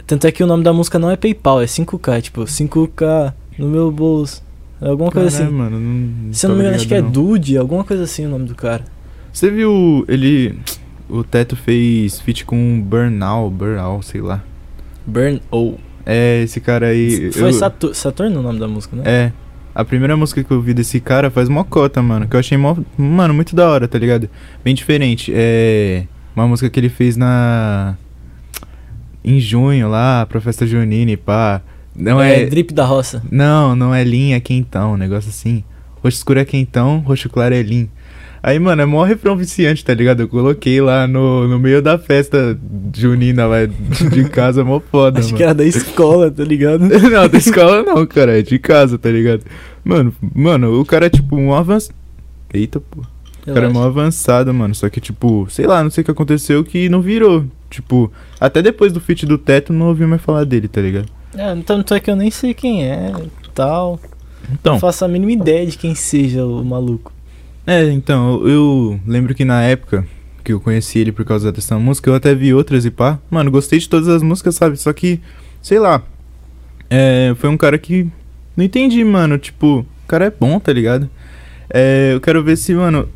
Tanto 0.06 0.28
é 0.28 0.32
que 0.32 0.44
o 0.44 0.48
nome 0.48 0.64
da 0.64 0.74
música 0.74 1.00
não 1.00 1.10
é 1.10 1.16
PayPal, 1.16 1.62
é 1.62 1.66
5K. 1.66 2.22
Tipo, 2.22 2.46
5K 2.46 3.34
no 3.58 3.68
meu 3.68 3.92
bolso. 3.92 4.44
É 4.84 4.90
alguma 4.90 5.12
coisa 5.12 5.28
assim. 5.30 5.52
mano, 5.54 5.80
não. 5.80 6.34
Se 6.34 6.46
eu 6.46 6.50
não 6.50 6.58
me 6.58 6.64
engano, 6.64 6.76
acho 6.76 6.88
que 6.88 6.94
é 6.96 7.02
Dude, 7.02 7.58
alguma 7.58 7.84
coisa 7.84 8.04
assim 8.04 8.26
o 8.26 8.30
nome 8.30 8.46
do 8.48 8.56
cara. 8.56 8.84
Você 9.32 9.50
viu 9.50 10.04
ele. 10.08 10.60
O 11.10 11.24
Teto 11.24 11.56
fez 11.56 12.20
feat 12.20 12.44
com 12.46 12.82
Burnout, 12.82 13.54
Burnout, 13.56 14.06
sei 14.06 14.22
lá. 14.22 14.44
Burn 15.06 15.42
ou. 15.50 15.80
É, 16.06 16.42
esse 16.44 16.60
cara 16.60 16.88
aí. 16.88 17.32
Foi 17.32 17.50
eu- 17.50 17.54
Satur 17.54 17.96
Saturno 17.96 18.40
o 18.40 18.44
nome 18.44 18.60
da 18.60 18.68
música, 18.68 18.96
né? 18.96 19.04
É. 19.06 19.32
A 19.76 19.84
primeira 19.86 20.16
música 20.18 20.44
que 20.44 20.52
eu 20.52 20.62
vi 20.62 20.74
desse 20.74 21.00
cara 21.00 21.32
faz 21.32 21.50
mó 21.50 21.64
cota, 21.64 22.02
mano. 22.02 22.28
Que 22.28 22.36
eu 22.36 22.40
achei 22.40 22.58
mó. 22.58 22.76
Mano, 22.98 23.34
muito 23.34 23.56
da 23.56 23.68
hora, 23.70 23.88
tá 23.88 23.98
ligado? 23.98 24.30
Bem 24.64 24.76
diferente. 24.76 25.32
É. 25.34 26.06
Uma 26.36 26.48
música 26.48 26.70
que 26.70 26.80
ele 26.80 26.90
fez 26.90 27.16
na. 27.18 27.96
Em 29.24 29.40
junho 29.40 29.88
lá, 29.90 30.26
pra 30.26 30.42
festa 30.42 30.68
junina 30.68 31.12
e 31.12 31.18
pá. 31.18 31.62
Não 31.96 32.22
é. 32.22 32.46
Drip 32.46 32.74
da 32.74 32.86
Roça. 32.86 33.22
Não, 33.32 33.76
não 33.76 33.94
é 33.94 34.04
linha, 34.04 34.38
é 34.38 34.40
quentão, 34.40 34.94
um 34.94 34.98
negócio 34.98 35.30
assim. 35.30 35.64
Roxo 36.04 36.18
escuro 36.18 36.40
é 36.40 36.46
quentão, 36.46 37.00
roxo 37.00 37.30
claro 37.30 37.54
é 37.54 37.62
lin. 37.62 37.90
Aí, 38.42 38.60
mano, 38.60 38.82
é 38.82 38.86
mó 38.86 39.06
refrão 39.06 39.38
viciante, 39.38 39.86
tá 39.86 39.94
ligado? 39.94 40.20
Eu 40.20 40.28
coloquei 40.28 40.82
lá 40.82 41.08
no, 41.08 41.48
no 41.48 41.58
meio 41.58 41.82
da 41.82 41.98
festa 41.98 42.60
junina 42.94 43.46
lá 43.46 43.60
de 43.66 44.28
casa, 44.30 44.66
mó 44.66 44.82
foda, 44.82 45.20
Acho 45.20 45.30
mano. 45.30 45.38
que 45.38 45.44
era 45.44 45.54
da 45.54 45.64
escola, 45.64 46.30
tá 46.30 46.44
ligado? 46.44 46.82
não, 47.10 47.30
da 47.30 47.38
escola 47.38 47.84
não, 47.84 48.06
cara, 48.06 48.38
é 48.38 48.42
de 48.42 48.60
casa, 48.60 48.98
tá 48.98 49.10
ligado? 49.10 49.44
Mano, 49.82 50.14
mano, 50.36 50.78
o 50.78 50.84
cara 50.84 51.06
é 51.06 51.10
tipo 51.10 51.38
um 51.38 51.54
avançado. 51.54 51.96
Eita, 52.54 52.82
pô. 52.82 53.02
O 53.48 53.54
cara 53.54 53.68
é 53.68 53.70
mó 53.70 53.84
avançado, 53.84 54.54
mano. 54.54 54.76
Só 54.76 54.90
que, 54.90 55.00
tipo, 55.00 55.48
sei 55.50 55.66
lá, 55.66 55.82
não 55.82 55.90
sei 55.90 56.02
o 56.02 56.06
que 56.06 56.12
aconteceu 56.12 56.64
que 56.66 56.90
não 56.90 57.02
virou. 57.02 57.46
Tipo, 57.70 58.12
até 58.40 58.62
depois 58.62 58.92
do 58.92 59.00
feat 59.00 59.26
do 59.26 59.38
teto 59.38 59.72
não 59.72 59.88
ouvi 59.88 60.06
mais 60.06 60.22
falar 60.22 60.44
dele, 60.44 60.68
tá 60.68 60.82
ligado? 60.82 61.08
É, 61.36 61.56
tanto 61.66 61.94
é 61.94 62.00
que 62.00 62.10
eu 62.10 62.16
nem 62.16 62.32
sei 62.32 62.54
quem 62.54 62.86
é 62.86 63.12
tal. 63.54 64.00
Então. 64.52 64.74
Não 64.74 64.80
faço 64.80 65.06
a 65.06 65.08
mínima 65.08 65.32
ideia 65.32 65.66
de 65.66 65.78
quem 65.78 65.96
seja 65.96 66.46
o 66.46 66.64
maluco. 66.64 67.12
É, 67.66 67.90
então, 67.92 68.46
eu, 68.46 69.00
lembro 69.08 69.34
que 69.34 69.46
na 69.46 69.62
época 69.62 70.06
que 70.44 70.52
eu 70.52 70.60
conheci 70.60 71.00
ele 71.00 71.12
por 71.12 71.24
causa 71.24 71.52
dessa 71.52 71.80
música, 71.80 72.10
eu 72.10 72.16
até 72.16 72.36
vi 72.36 72.54
outras 72.54 72.86
e 72.86 72.92
pá. 72.92 73.20
Mano, 73.32 73.50
gostei 73.50 73.80
de 73.80 73.88
todas 73.88 74.10
as 74.10 74.22
músicas, 74.22 74.56
sabe? 74.56 74.76
Só 74.78 74.92
que, 74.92 75.22
sei 75.62 75.80
lá. 75.80 76.04
É, 76.90 77.34
foi 77.38 77.50
um 77.50 77.58
cara 77.58 77.78
que. 77.78 78.08
Não 78.56 78.66
entendi, 78.66 79.04
mano. 79.04 79.38
Tipo, 79.38 79.80
o 79.80 80.08
cara 80.08 80.26
é 80.26 80.32
bom, 80.32 80.60
tá 80.60 80.74
ligado? 80.74 81.10
É, 81.70 82.12
eu 82.14 82.20
quero 82.20 82.44
ver 82.44 82.58
se, 82.58 82.74
mano, 82.74 83.08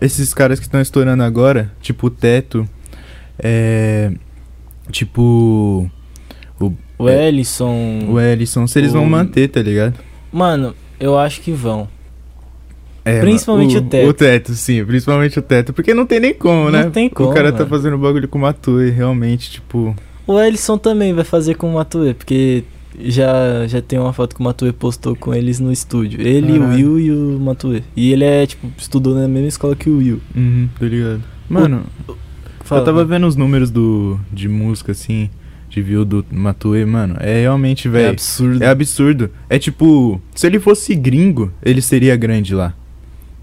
esses 0.00 0.34
caras 0.34 0.60
que 0.60 0.66
estão 0.66 0.80
estourando 0.80 1.22
agora, 1.22 1.72
tipo 1.80 2.08
o 2.08 2.10
Teto, 2.10 2.68
é. 3.38 4.12
Tipo. 4.90 5.90
O 6.60 6.72
É. 7.08 7.28
Ellison. 7.28 8.00
O 8.08 8.20
Ellison, 8.20 8.66
se 8.66 8.78
eles 8.78 8.92
vão 8.92 9.04
O- 9.04 9.10
manter, 9.10 9.48
tá 9.48 9.60
ligado? 9.62 9.94
Mano, 10.32 10.74
eu 10.98 11.18
acho 11.18 11.40
que 11.40 11.50
vão. 11.52 11.88
É, 13.04 13.20
Principalmente 13.20 13.74
mano, 13.74 13.86
o 13.86 13.90
Teto. 13.90 14.08
O 14.08 14.12
Teto, 14.12 14.52
sim, 14.52 14.84
principalmente 14.84 15.38
o 15.38 15.42
Teto. 15.42 15.72
Porque 15.72 15.94
não 15.94 16.04
tem 16.06 16.20
nem 16.20 16.34
como, 16.34 16.64
Não 16.64 16.70
né? 16.70 16.90
tem 16.90 17.08
como, 17.08 17.30
O 17.30 17.34
cara 17.34 17.50
tá 17.50 17.58
mano. 17.60 17.70
fazendo 17.70 17.96
bagulho 17.98 18.28
com 18.28 18.38
o 18.38 18.42
Matue, 18.42 18.90
realmente, 18.90 19.50
tipo. 19.50 19.96
O 20.26 20.38
Ellison 20.38 20.76
também 20.76 21.12
vai 21.14 21.24
fazer 21.24 21.54
com 21.54 21.70
o 21.70 21.74
Matue, 21.74 22.12
porque 22.14 22.62
já, 23.00 23.66
já 23.66 23.80
tem 23.80 23.98
uma 23.98 24.12
foto 24.12 24.34
que 24.34 24.40
o 24.40 24.44
Matue 24.44 24.70
postou 24.72 25.16
com 25.16 25.34
eles 25.34 25.58
no 25.58 25.72
estúdio. 25.72 26.20
Ele, 26.20 26.58
o 26.58 26.60
Caralho. 26.60 26.92
Will 26.92 27.00
e 27.00 27.10
o 27.10 27.40
Matue. 27.40 27.82
E 27.96 28.12
ele 28.12 28.24
é, 28.24 28.46
tipo, 28.46 28.70
estudou 28.76 29.14
na 29.14 29.26
mesma 29.26 29.48
escola 29.48 29.74
que 29.74 29.88
o 29.88 29.96
Will. 29.96 30.20
Uhum, 30.36 30.68
tô 30.78 30.84
ligado. 30.84 31.22
Mano, 31.48 31.82
Fala, 32.64 32.82
eu 32.82 32.84
tava 32.84 33.04
vendo 33.04 33.26
os 33.26 33.34
números 33.34 33.70
do, 33.70 34.20
de 34.30 34.46
música, 34.48 34.92
assim, 34.92 35.30
de 35.70 35.80
view 35.80 36.04
do 36.04 36.26
Matue, 36.30 36.84
mano. 36.84 37.16
É 37.20 37.40
realmente, 37.40 37.88
É 37.88 37.90
velho. 37.90 38.10
absurdo. 38.10 38.62
É 38.64 38.66
absurdo. 38.68 39.30
É 39.48 39.58
tipo, 39.58 40.20
se 40.34 40.46
ele 40.46 40.58
fosse 40.60 40.94
gringo, 40.94 41.50
ele 41.64 41.80
seria 41.80 42.14
grande 42.16 42.54
lá. 42.54 42.74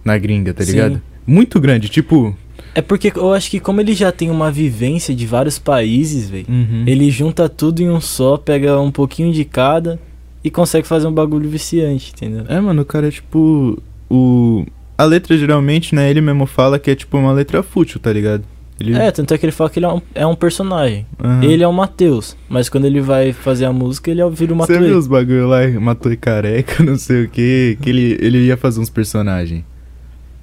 Na 0.06 0.18
gringa, 0.18 0.54
tá 0.54 0.64
Sim. 0.64 0.72
ligado? 0.74 1.02
Muito 1.26 1.60
grande, 1.60 1.90
tipo. 1.90 2.38
É 2.76 2.82
porque 2.82 3.12
eu 3.16 3.34
acho 3.34 3.50
que 3.50 3.60
como 3.60 3.82
ele 3.82 3.94
já 3.94 4.12
tem 4.12 4.30
uma 4.30 4.52
vivência 4.52 5.16
de 5.16 5.26
vários 5.26 5.58
países, 5.58 6.30
velho, 6.30 6.46
Uhum. 6.48 6.84
ele 6.86 7.10
junta 7.10 7.50
tudo 7.50 7.82
em 7.82 7.90
um 7.90 8.00
só, 8.00 8.38
pega 8.38 8.80
um 8.80 8.92
pouquinho 8.92 9.34
de 9.34 9.44
cada 9.44 10.00
e 10.44 10.52
consegue 10.52 10.88
fazer 10.88 11.08
um 11.08 11.12
bagulho 11.12 11.50
viciante, 11.50 12.12
entendeu? 12.16 12.46
É, 12.48 12.60
mano, 12.60 12.82
o 12.82 12.86
cara 12.86 13.08
é 13.08 13.12
tipo. 13.12 13.82
O. 14.10 14.66
A 14.98 15.04
letra 15.04 15.38
geralmente, 15.38 15.94
né? 15.94 16.10
Ele 16.10 16.22
mesmo 16.22 16.46
fala 16.46 16.80
que 16.80 16.90
é 16.92 16.96
tipo 16.96 17.18
uma 17.18 17.32
letra 17.32 17.62
fútil, 17.62 18.00
tá 18.00 18.12
ligado? 18.12 18.44
Ele... 18.80 18.94
É, 18.96 19.10
tanto 19.12 19.34
é 19.34 19.38
que 19.38 19.46
ele 19.46 19.52
fala 19.52 19.70
que 19.70 19.80
ele 19.80 19.86
é 19.86 19.90
um, 19.90 20.02
é 20.14 20.26
um 20.28 20.36
personagem. 20.36 21.06
Aham. 21.24 21.44
Ele 21.44 21.64
é 21.64 21.68
o 21.68 21.74
Matheus, 21.74 22.38
mas 22.48 22.70
quando 22.70 22.86
ele 22.86 23.02
vai 23.02 23.34
fazer 23.34 23.66
a 23.66 23.74
música, 23.74 24.12
ele 24.12 24.22
é 24.22 24.26
o- 24.26 24.30
vira 24.30 24.54
o 24.54 24.58
Você 24.58 24.74
Matue. 24.74 24.88
viu 24.88 24.98
os 24.98 25.08
bagulho 25.08 25.48
lá, 25.48 25.68
matou 25.80 26.16
careca, 26.18 26.82
não 26.86 26.96
sei 26.98 27.24
o 27.26 27.30
que, 27.30 27.78
que 27.82 27.90
ele, 27.90 28.18
ele 28.22 28.38
ia 28.46 28.56
fazer 28.58 28.80
uns 28.80 28.90
personagens. 28.90 29.64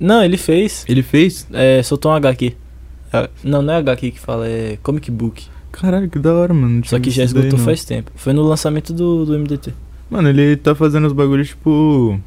Não, 0.01 0.23
ele 0.25 0.37
fez. 0.37 0.85
Ele 0.89 1.03
fez? 1.03 1.47
É, 1.53 1.83
soltou 1.83 2.11
um 2.11 2.15
HQ. 2.15 2.55
Ah, 3.13 3.29
Não, 3.45 3.63
não 3.63 3.73
é 3.75 3.77
HQ 3.77 4.11
que 4.11 4.19
fala, 4.21 4.49
é 4.49 4.77
comic 4.83 5.09
book. 5.11 5.45
Caralho, 5.71 6.09
que 6.11 6.19
da 6.19 6.33
hora, 6.35 6.53
mano. 6.53 6.83
Só 6.85 6.99
que 6.99 7.11
já 7.11 7.19
daí, 7.19 7.27
esgotou 7.27 7.59
faz 7.59 7.85
tempo. 7.85 8.11
Foi 8.17 8.33
no 8.33 8.43
lançamento 8.43 8.93
do, 8.93 9.25
do 9.25 9.39
MDT. 9.39 9.73
Mano, 10.11 10.29
ele 10.29 10.57
tá 10.57 10.75
fazendo 10.75 11.07
os 11.07 11.13
bagulhos 11.13 11.49
tipo. 11.49 12.21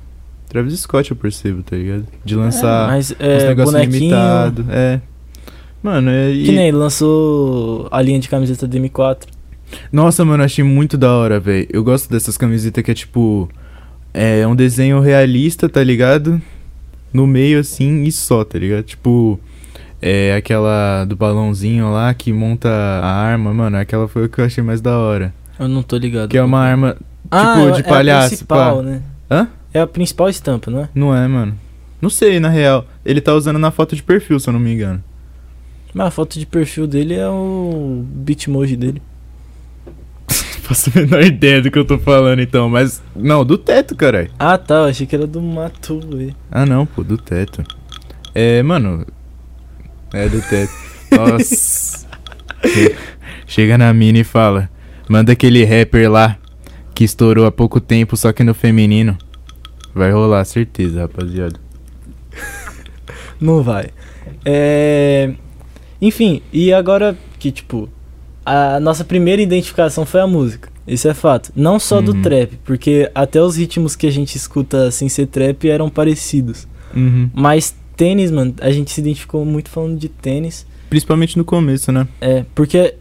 Travis 0.50 0.80
Scott, 0.80 1.12
eu 1.12 1.18
percebo, 1.18 1.62
tá 1.62 1.76
ligado? 1.76 2.06
De 2.24 2.34
lançar 2.36 2.86
É, 2.86 2.92
mas 2.92 3.16
é, 3.20 3.48
negócios 3.50 3.74
bonequinho. 3.74 4.00
limitados. 4.00 4.66
É. 4.70 5.02
Mano, 5.88 6.10
é. 6.10 6.32
e- 6.32 6.44
Que 6.44 6.52
nem 6.52 6.70
lançou 6.70 7.88
a 7.90 8.02
linha 8.02 8.20
de 8.20 8.28
camiseta 8.28 8.68
do 8.68 8.76
M4. 8.78 9.20
Nossa, 9.90 10.26
mano, 10.26 10.44
achei 10.44 10.62
muito 10.64 10.98
da 10.98 11.14
hora, 11.14 11.40
velho. 11.40 11.66
Eu 11.72 11.82
gosto 11.82 12.10
dessas 12.12 12.38
camisetas 12.38 12.84
que 12.84 12.92
é 12.92 12.94
tipo. 12.94 13.50
É 14.14 14.46
um 14.46 14.54
desenho 14.56 15.00
realista, 15.00 15.70
tá 15.70 15.82
ligado? 15.82 16.42
No 17.14 17.26
meio 17.26 17.60
assim 17.62 18.04
e 18.04 18.12
só, 18.12 18.44
tá 18.44 18.60
ligado? 18.60 18.84
Tipo. 18.84 19.40
É 20.02 20.36
aquela 20.36 21.06
do 21.06 21.16
balãozinho 21.16 21.90
lá 21.92 22.14
que 22.14 22.34
monta 22.34 22.68
a 22.70 23.10
arma, 23.10 23.54
mano. 23.54 23.78
Aquela 23.78 24.10
foi 24.10 24.26
o 24.26 24.30
que 24.30 24.42
eu 24.42 24.46
achei 24.46 24.62
mais 24.64 24.82
da 24.82 24.98
hora. 24.98 25.34
Eu 25.58 25.70
não 25.70 25.82
tô 25.82 25.98
ligado. 25.98 26.30
Que 26.30 26.38
é 26.38 26.44
uma 26.44 26.60
arma. 26.60 26.98
ah, 27.32 27.54
tipo, 27.56 27.70
é- 27.70 27.72
de 27.72 27.80
é 27.80 27.84
palhaço, 27.84 28.26
a 28.26 28.30
principal, 28.30 28.76
pá. 28.78 28.82
né? 28.84 29.02
Hã? 29.32 29.48
É 29.74 29.80
a 29.80 29.88
principal 29.88 30.28
estampa, 30.28 30.70
não 30.70 30.82
é? 30.82 30.90
Não 30.94 31.16
é, 31.16 31.26
mano. 31.28 31.58
Não 32.02 32.10
sei, 32.10 32.40
na 32.42 32.50
real. 32.50 32.86
Ele 33.06 33.22
tá 33.22 33.34
usando 33.34 33.58
na 33.58 33.72
foto 33.72 33.96
de 33.96 34.04
perfil, 34.04 34.38
se 34.40 34.48
eu 34.50 34.54
não 34.54 34.60
me 34.60 34.72
engano. 34.74 35.02
Mas 35.98 36.08
a 36.08 36.12
foto 36.12 36.38
de 36.40 36.46
perfil 36.46 36.86
dele 36.88 37.16
é 37.16 37.28
o 37.28 38.04
bitmoji 38.06 38.76
dele. 38.78 39.02
Faço 40.62 40.92
a 40.94 41.00
menor 41.00 41.24
ideia 41.24 41.62
do 41.62 41.72
que 41.72 41.80
eu 41.80 41.86
tô 41.86 41.98
falando, 41.98 42.42
então. 42.42 42.70
Mas, 42.70 43.02
não, 43.16 43.44
do 43.46 43.58
teto, 43.58 43.96
caralho. 43.96 44.30
Ah, 44.38 44.58
tá. 44.58 44.76
Eu 44.76 44.84
achei 44.86 45.08
que 45.08 45.16
era 45.16 45.26
do 45.26 45.42
Matu, 45.42 46.00
velho. 46.02 46.36
Ah, 46.52 46.66
não, 46.66 46.86
pô, 46.86 47.04
do 47.04 47.18
teto. 47.18 47.64
É, 48.36 48.62
mano. 48.62 49.06
É 50.14 50.28
do 50.30 50.42
teto. 50.42 50.72
Nossa. 51.12 52.06
Che- 52.66 52.96
Chega 53.48 53.78
na 53.78 53.94
mina 53.94 54.20
e 54.20 54.24
fala: 54.24 54.70
Manda 55.10 55.32
aquele 55.32 55.64
rapper 55.64 56.12
lá 56.12 56.38
que 56.94 57.04
estourou 57.04 57.46
há 57.46 57.52
pouco 57.52 57.80
tempo, 57.80 58.18
só 58.18 58.32
que 58.34 58.44
no 58.44 58.54
feminino. 58.54 59.18
Vai 59.96 60.12
rolar, 60.12 60.44
certeza, 60.46 61.02
rapaziada. 61.02 61.60
Não 63.40 63.64
vai. 63.64 63.90
É... 64.44 65.34
Enfim, 66.02 66.42
e 66.54 66.72
agora 66.74 67.18
que, 67.40 67.52
tipo, 67.52 67.90
a 68.46 68.80
nossa 68.80 69.04
primeira 69.04 69.42
identificação 69.42 70.06
foi 70.06 70.22
a 70.22 70.28
música. 70.28 70.70
Isso 70.88 71.08
é 71.08 71.14
fato. 71.14 71.52
Não 71.56 71.80
só 71.80 72.02
do 72.02 72.14
Uhum. 72.14 72.22
trap, 72.22 72.58
porque 72.64 73.12
até 73.14 73.42
os 73.42 73.58
ritmos 73.58 73.96
que 73.96 74.08
a 74.08 74.12
gente 74.12 74.36
escuta 74.36 74.90
sem 74.92 75.10
ser 75.10 75.28
trap 75.28 75.68
eram 75.70 75.90
parecidos. 75.90 76.66
Uhum. 76.96 77.30
Mas 77.34 77.76
tênis, 77.98 78.32
mano, 78.32 78.54
a 78.62 78.72
gente 78.72 78.92
se 78.92 79.02
identificou 79.02 79.44
muito 79.44 79.70
falando 79.70 79.98
de 80.00 80.08
tênis. 80.08 80.66
Principalmente 80.90 81.38
no 81.38 81.44
começo, 81.44 81.92
né? 81.92 82.08
É, 82.22 82.46
porque 82.56 82.94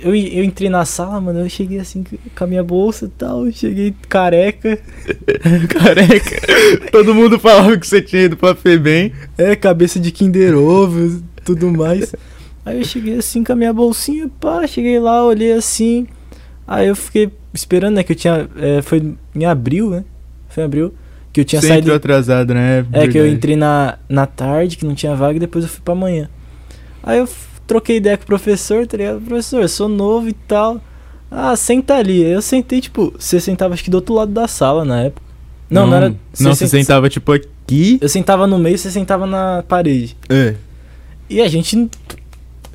eu, 0.00 0.12
eu 0.16 0.42
entrei 0.42 0.68
na 0.68 0.84
sala, 0.84 1.20
mano, 1.20 1.38
eu 1.40 1.48
cheguei 1.48 1.78
assim 1.78 2.02
com 2.36 2.44
a 2.44 2.46
minha 2.46 2.64
bolsa 2.64 3.04
e 3.04 3.08
tal, 3.08 3.46
eu 3.46 3.52
cheguei 3.52 3.94
careca, 4.08 4.76
Careca. 5.68 6.40
Todo 6.90 7.14
mundo 7.14 7.38
falava 7.38 7.76
que 7.78 7.86
você 7.86 8.02
tinha 8.02 8.22
ido 8.22 8.36
pra 8.36 8.54
Febem. 8.54 9.12
é, 9.36 9.54
cabeça 9.54 10.00
de 10.00 10.10
Kinder 10.10 10.56
Ovo, 10.56 11.22
tudo 11.44 11.70
mais. 11.70 12.12
Aí 12.68 12.78
eu 12.78 12.84
cheguei 12.84 13.14
assim 13.18 13.42
com 13.44 13.52
a 13.52 13.56
minha 13.56 13.72
bolsinha, 13.72 14.28
pá, 14.40 14.66
cheguei 14.66 14.98
lá, 15.00 15.24
olhei 15.24 15.52
assim. 15.52 16.06
Aí 16.66 16.86
eu 16.88 16.94
fiquei 16.96 17.30
esperando, 17.54 17.94
né, 17.96 18.02
que 18.02 18.12
eu 18.12 18.16
tinha. 18.16 18.48
é, 18.56 18.82
foi 18.82 19.14
em 19.34 19.44
abril, 19.44 19.90
né? 19.90 20.04
Foi 20.48 20.62
em 20.62 20.66
abril. 20.66 20.94
Que 21.32 21.40
eu 21.40 21.44
tinha 21.44 21.60
Você 21.60 21.68
saído. 21.68 21.80
entrou 21.82 21.96
atrasado, 21.96 22.52
né? 22.54 22.84
É, 22.92 23.06
que 23.08 23.16
eu 23.18 23.26
entrei 23.28 23.54
na, 23.56 23.98
na 24.08 24.26
tarde, 24.26 24.76
que 24.76 24.84
não 24.84 24.94
tinha 24.94 25.14
vaga, 25.14 25.36
e 25.36 25.40
depois 25.40 25.64
eu 25.64 25.70
fui 25.70 25.80
pra 25.84 25.94
manhã. 25.94 26.28
Aí 27.02 27.18
eu 27.18 27.28
troquei 27.66 27.96
ideia 27.98 28.16
com 28.16 28.24
o 28.24 28.26
professor, 28.26 28.86
tá 28.86 28.96
ligado? 28.96 29.20
Professor, 29.20 29.62
eu 29.62 29.68
sou 29.68 29.88
novo 29.88 30.28
e 30.28 30.32
tal. 30.32 30.80
Ah, 31.30 31.54
senta 31.56 31.94
ali. 31.96 32.22
Eu 32.22 32.40
sentei, 32.42 32.80
tipo, 32.80 33.14
você 33.18 33.38
sentava 33.40 33.74
acho 33.74 33.84
que 33.84 33.90
do 33.90 33.96
outro 33.96 34.14
lado 34.14 34.32
da 34.32 34.48
sala 34.48 34.84
na 34.84 35.02
época. 35.02 35.22
Não, 35.70 35.86
não, 35.86 35.96
era. 35.96 36.08
Não, 36.08 36.54
você 36.54 36.66
senta- 36.66 36.82
sentava 36.82 37.08
tipo 37.10 37.30
aqui. 37.32 37.98
Eu 38.00 38.08
sentava 38.08 38.46
no 38.46 38.58
meio, 38.58 38.78
você 38.78 38.90
sentava 38.90 39.26
na 39.26 39.62
parede. 39.68 40.16
É. 40.28 40.54
E 41.28 41.42
a 41.42 41.48
gente. 41.48 41.88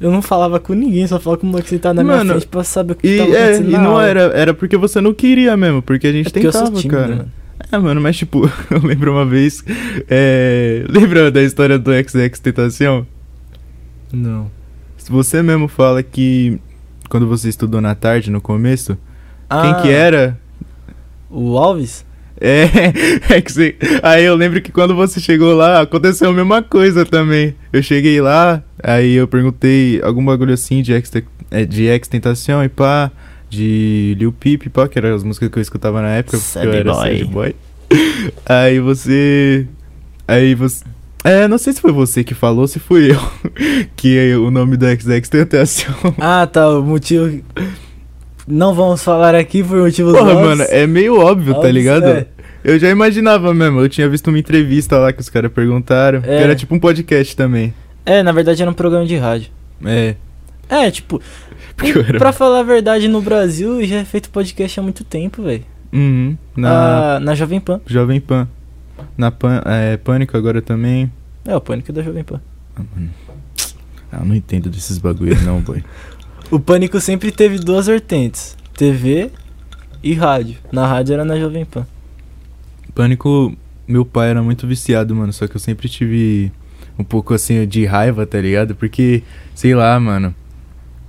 Eu 0.04 0.12
não 0.12 0.22
falava 0.22 0.60
com 0.60 0.74
ninguém, 0.74 1.08
só 1.08 1.18
falava 1.18 1.40
com 1.40 1.48
o 1.48 1.50
moleque 1.52 1.70
sentado 1.70 1.96
na 1.96 2.04
Mano, 2.04 2.24
minha 2.26 2.34
frente 2.36 2.48
pra 2.48 2.62
saber 2.64 2.92
o 2.92 2.96
que 2.98 3.08
E, 3.08 3.18
tava 3.18 3.30
é, 3.38 3.58
e 3.58 3.62
não 3.64 3.92
aula. 3.92 4.06
era, 4.06 4.20
era 4.36 4.54
porque 4.54 4.76
você 4.76 5.00
não 5.00 5.14
queria 5.14 5.56
mesmo, 5.56 5.82
porque 5.82 6.06
a 6.08 6.12
gente 6.12 6.28
É 6.28 6.30
tentava, 6.30 6.66
tímido, 6.72 6.90
cara. 6.90 7.08
mano. 7.16 7.32
É, 7.72 7.78
mano, 7.78 8.02
mas 8.02 8.18
tipo, 8.18 8.42
eu 8.70 8.82
lembro 8.84 9.14
uma 9.14 9.26
vez. 9.26 9.64
É, 10.10 10.84
lembra 10.90 11.32
da 11.32 11.42
história 11.42 11.80
do 11.80 11.90
XX 11.94 12.38
Tentação? 12.40 13.08
Não. 14.12 14.52
Você 15.10 15.42
mesmo 15.42 15.70
fala 15.70 16.04
que 16.04 16.60
quando 17.10 17.26
você 17.28 17.48
estudou 17.48 17.80
na 17.80 17.96
tarde, 17.96 18.30
no 18.30 18.42
começo, 18.42 18.98
quem 19.50 19.72
Ah, 19.72 19.80
que 19.82 19.90
era? 19.90 20.38
O 21.30 21.58
Alves? 21.58 22.06
É, 22.46 23.36
é 23.38 23.42
que 23.42 23.50
você. 23.54 23.76
Aí 24.02 24.26
eu 24.26 24.36
lembro 24.36 24.62
que 24.62 24.70
quando 24.70 24.94
você 24.94 25.18
chegou 25.22 25.56
lá, 25.56 25.80
aconteceu 25.80 26.30
a 26.30 26.34
mesma 26.34 26.62
coisa 26.62 27.06
também. 27.06 27.56
Eu 27.72 27.82
cheguei 27.82 28.20
lá, 28.20 28.62
aí 28.84 29.14
eu 29.14 29.30
perguntei 29.30 30.02
algum 30.04 30.24
bagulho 30.26 30.54
assim 30.54 30.82
de 30.82 30.92
X, 30.94 31.10
é, 31.50 31.64
de 31.64 31.88
X 31.88 32.10
Tentação 32.10 32.62
e 32.62 32.68
pá, 32.68 33.10
de 33.50 34.14
Lil 34.20 34.34
Peep, 34.34 34.68
pá, 34.74 34.90
que 34.90 35.00
eram 35.00 35.16
as 35.16 35.24
músicas 35.24 35.48
que 35.48 35.58
eu 35.58 35.62
escutava 35.62 36.02
na 36.02 36.10
época, 36.10 36.38
porque 36.38 36.52
Sad 36.52 36.68
eu 36.68 36.74
era 36.74 36.92
boy. 36.94 37.18
sad 37.20 37.24
boy. 37.32 37.56
Aí 38.46 38.80
você. 38.82 39.66
Aí 40.28 40.54
você. 40.54 40.84
É, 41.24 41.48
não 41.48 41.58
sei 41.58 41.72
se 41.72 41.80
foi 41.80 41.94
você 41.94 42.22
que 42.26 42.34
falou, 42.34 42.68
se 42.68 42.78
fui 42.80 43.12
eu. 43.12 43.22
que 43.96 44.36
o 44.36 44.52
nome 44.52 44.76
do 44.76 44.86
XX 44.86 45.30
Tentação. 45.30 45.94
Ah, 46.20 46.46
tá. 46.46 46.68
O 46.70 46.84
motivo. 46.84 47.42
Não 48.46 48.74
vamos 48.74 49.02
falar 49.02 49.34
aqui 49.36 49.64
por 49.64 49.78
motivos 49.78 50.12
Porra, 50.12 50.32
óbvios. 50.34 50.50
mano, 50.50 50.64
é 50.70 50.86
meio 50.86 51.18
óbvio, 51.18 51.54
tá 51.54 51.60
Óbvios, 51.60 51.74
ligado? 51.76 52.06
é. 52.08 52.28
Eu 52.64 52.80
já 52.80 52.90
imaginava 52.90 53.54
mesmo, 53.54 53.80
eu 53.82 53.90
tinha 53.90 54.08
visto 54.08 54.28
uma 54.30 54.40
entrevista 54.40 54.98
lá 54.98 55.12
que 55.12 55.20
os 55.20 55.30
caras 55.30 55.52
perguntaram, 55.52 56.22
que 56.22 56.30
É. 56.30 56.42
era 56.44 56.56
tipo 56.56 56.74
um 56.74 56.80
podcast 56.80 57.36
também. 57.36 57.74
É, 58.06 58.24
na 58.24 58.32
verdade 58.32 58.62
era 58.62 58.72
um 58.72 58.74
programa 58.74 59.06
de 59.06 59.16
rádio. 59.18 59.52
É, 59.86 60.16
É, 60.70 60.90
tipo, 60.90 61.22
era... 62.08 62.18
pra 62.18 62.32
falar 62.32 62.60
a 62.62 62.64
verdade, 62.64 63.08
no 63.08 63.22
Brasil 63.22 63.84
já 63.86 63.98
é 63.98 64.06
feito 64.06 64.30
podcast 64.30 64.80
há 64.80 64.84
muito 64.84 65.04
tempo, 65.04 65.44
velho. 65.44 65.66
Uhum, 65.92 66.38
na 66.56 67.16
Ah, 67.16 67.20
na 67.20 67.36
Jovem 67.36 67.60
Pan. 67.60 67.82
Jovem 67.86 68.20
Pan. 68.20 68.48
Na 69.18 69.30
Pan, 69.30 69.62
é, 69.66 69.98
Pânico 69.98 70.36
agora 70.38 70.62
também. 70.62 71.12
É, 71.46 71.56
o 71.56 71.62
Pânico 71.62 71.92
da 71.92 72.02
Jovem 72.02 72.24
Pan. 72.24 72.42
Ah, 72.76 72.82
mano. 72.96 73.10
Ah, 74.12 74.24
não 74.24 74.34
entendo 74.36 74.70
desses 74.70 74.98
bagulhos 74.98 75.42
não, 75.44 75.60
boy. 75.62 75.84
O 76.52 76.60
Pânico 76.60 77.00
sempre 77.00 77.32
teve 77.32 77.58
duas 77.58 77.88
vertentes: 77.88 78.56
TV 78.76 79.32
e 80.04 80.14
rádio. 80.14 80.58
Na 80.72 80.86
rádio 80.86 81.14
era 81.14 81.26
na 81.26 81.38
Jovem 81.40 81.66
Pan. 81.66 81.86
Pânico, 82.94 83.56
meu 83.88 84.06
pai 84.06 84.30
era 84.30 84.42
muito 84.44 84.68
viciado, 84.68 85.16
mano, 85.16 85.34
só 85.34 85.48
que 85.48 85.56
eu 85.56 85.60
sempre 85.60 85.90
tive 85.90 86.52
um 86.98 87.04
pouco 87.04 87.34
assim 87.34 87.66
de 87.68 87.86
raiva, 87.86 88.26
tá 88.26 88.40
ligado? 88.40 88.76
Porque, 88.76 89.24
sei 89.56 89.74
lá, 89.74 90.00
mano. 90.00 90.34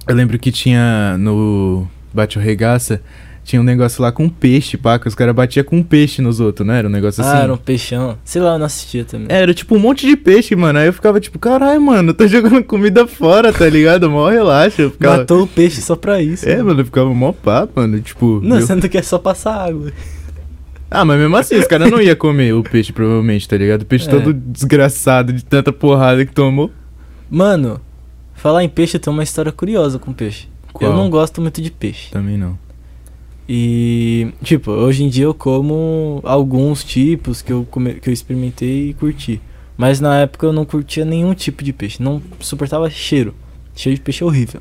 Eu 0.06 0.14
lembro 0.14 0.38
que 0.38 0.52
tinha 0.52 1.16
no 1.18 1.86
Bate 2.12 2.38
o 2.38 2.40
Regaça, 2.40 3.00
tinha 3.42 3.60
um 3.60 3.64
negócio 3.64 4.02
lá 4.02 4.10
com 4.10 4.28
peixe, 4.28 4.76
pá, 4.76 4.98
que 4.98 5.06
os 5.06 5.14
caras 5.14 5.34
batiam 5.34 5.64
com 5.64 5.82
peixe 5.82 6.22
nos 6.22 6.40
outros, 6.40 6.66
não 6.66 6.72
era? 6.74 6.88
Um 6.88 6.90
negócio 6.90 7.22
assim. 7.22 7.36
Ah, 7.36 7.42
era 7.42 7.52
um 7.52 7.56
peixão. 7.58 8.18
Sei 8.24 8.40
lá, 8.40 8.54
eu 8.54 8.58
não 8.58 8.66
assistia 8.66 9.04
também. 9.04 9.26
Era 9.28 9.52
tipo 9.52 9.76
um 9.76 9.78
monte 9.78 10.06
de 10.06 10.16
peixe, 10.16 10.56
mano. 10.56 10.78
Aí 10.78 10.86
eu 10.86 10.92
ficava 10.92 11.20
tipo, 11.20 11.38
caralho, 11.38 11.80
mano, 11.80 12.14
tô 12.14 12.26
jogando 12.26 12.62
comida 12.64 13.06
fora, 13.06 13.52
tá 13.52 13.68
ligado? 13.68 14.10
Mó 14.10 14.28
relaxa. 14.28 14.90
Ficava... 14.90 15.18
Matou 15.18 15.42
o 15.42 15.46
peixe 15.46 15.82
só 15.82 15.94
pra 15.94 16.22
isso. 16.22 16.48
É, 16.48 16.56
mano. 16.56 16.68
mano, 16.68 16.80
eu 16.80 16.84
ficava 16.86 17.14
mó 17.14 17.32
papo, 17.32 17.80
mano. 17.80 18.00
Tipo. 18.00 18.40
Não, 18.42 18.56
meu- 18.56 18.66
sendo 18.66 18.88
que 18.88 18.96
é 18.96 19.02
só 19.02 19.18
passar 19.18 19.68
água. 19.68 19.92
Ah, 20.94 21.04
mas 21.04 21.18
mesmo 21.18 21.36
assim, 21.36 21.56
os 21.56 21.66
caras 21.66 21.90
não 21.90 22.00
iam 22.00 22.14
comer 22.16 22.54
o 22.54 22.62
peixe, 22.62 22.92
provavelmente, 22.92 23.48
tá 23.48 23.56
ligado? 23.56 23.82
O 23.82 23.86
peixe 23.86 24.08
É. 24.08 24.10
todo 24.10 24.32
desgraçado 24.32 25.32
de 25.32 25.44
tanta 25.44 25.72
porrada 25.72 26.24
que 26.24 26.32
tomou. 26.32 26.70
Mano, 27.30 27.80
falar 28.34 28.62
em 28.62 28.68
peixe, 28.68 28.96
eu 28.96 29.00
tenho 29.00 29.14
uma 29.16 29.22
história 29.22 29.50
curiosa 29.50 29.98
com 29.98 30.12
peixe. 30.12 30.48
Qual? 30.72 30.90
Eu 30.90 30.96
não 30.96 31.10
gosto 31.10 31.40
muito 31.40 31.60
de 31.60 31.70
peixe. 31.70 32.10
Também 32.10 32.36
não. 32.38 32.58
E, 33.48 34.32
tipo, 34.42 34.70
hoje 34.70 35.04
em 35.04 35.08
dia 35.08 35.24
eu 35.24 35.34
como 35.34 36.20
alguns 36.24 36.82
tipos 36.82 37.42
que 37.42 37.52
eu, 37.52 37.66
come, 37.70 37.94
que 37.94 38.08
eu 38.08 38.12
experimentei 38.12 38.90
e 38.90 38.94
curti. 38.94 39.40
Mas 39.76 40.00
na 40.00 40.20
época 40.20 40.46
eu 40.46 40.52
não 40.52 40.64
curtia 40.64 41.04
nenhum 41.04 41.34
tipo 41.34 41.62
de 41.62 41.72
peixe. 41.72 42.02
Não 42.02 42.22
suportava 42.40 42.88
cheiro. 42.88 43.34
Cheiro 43.74 43.96
de 43.96 44.02
peixe 44.02 44.22
é 44.22 44.26
horrível. 44.26 44.60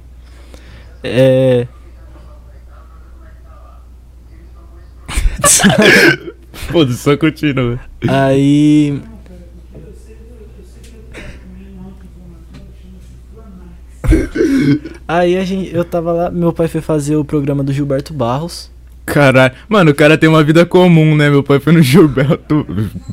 É. 1.04 1.68
Foda-se, 6.54 6.98
só 7.00 7.18
continua. 7.18 7.80
Aí. 8.08 9.02
Aí 15.08 15.38
a 15.38 15.44
gente, 15.44 15.74
eu 15.74 15.84
tava 15.84 16.12
lá, 16.12 16.32
meu 16.32 16.52
pai 16.54 16.68
foi 16.68 16.82
fazer 16.82 17.16
o 17.16 17.24
programa 17.26 17.64
do 17.64 17.72
Gilberto 17.74 18.14
Barros. 18.14 18.72
Caralho. 19.06 19.54
Mano, 19.68 19.92
o 19.92 19.96
cara 19.96 20.18
tem 20.18 20.30
uma 20.30 20.44
vida 20.44 20.66
comum, 20.66 21.16
né? 21.16 21.30
Meu 21.30 21.44
pai 21.44 21.60
foi 21.60 21.74
no 21.74 21.82
Gilberto. 21.84 22.66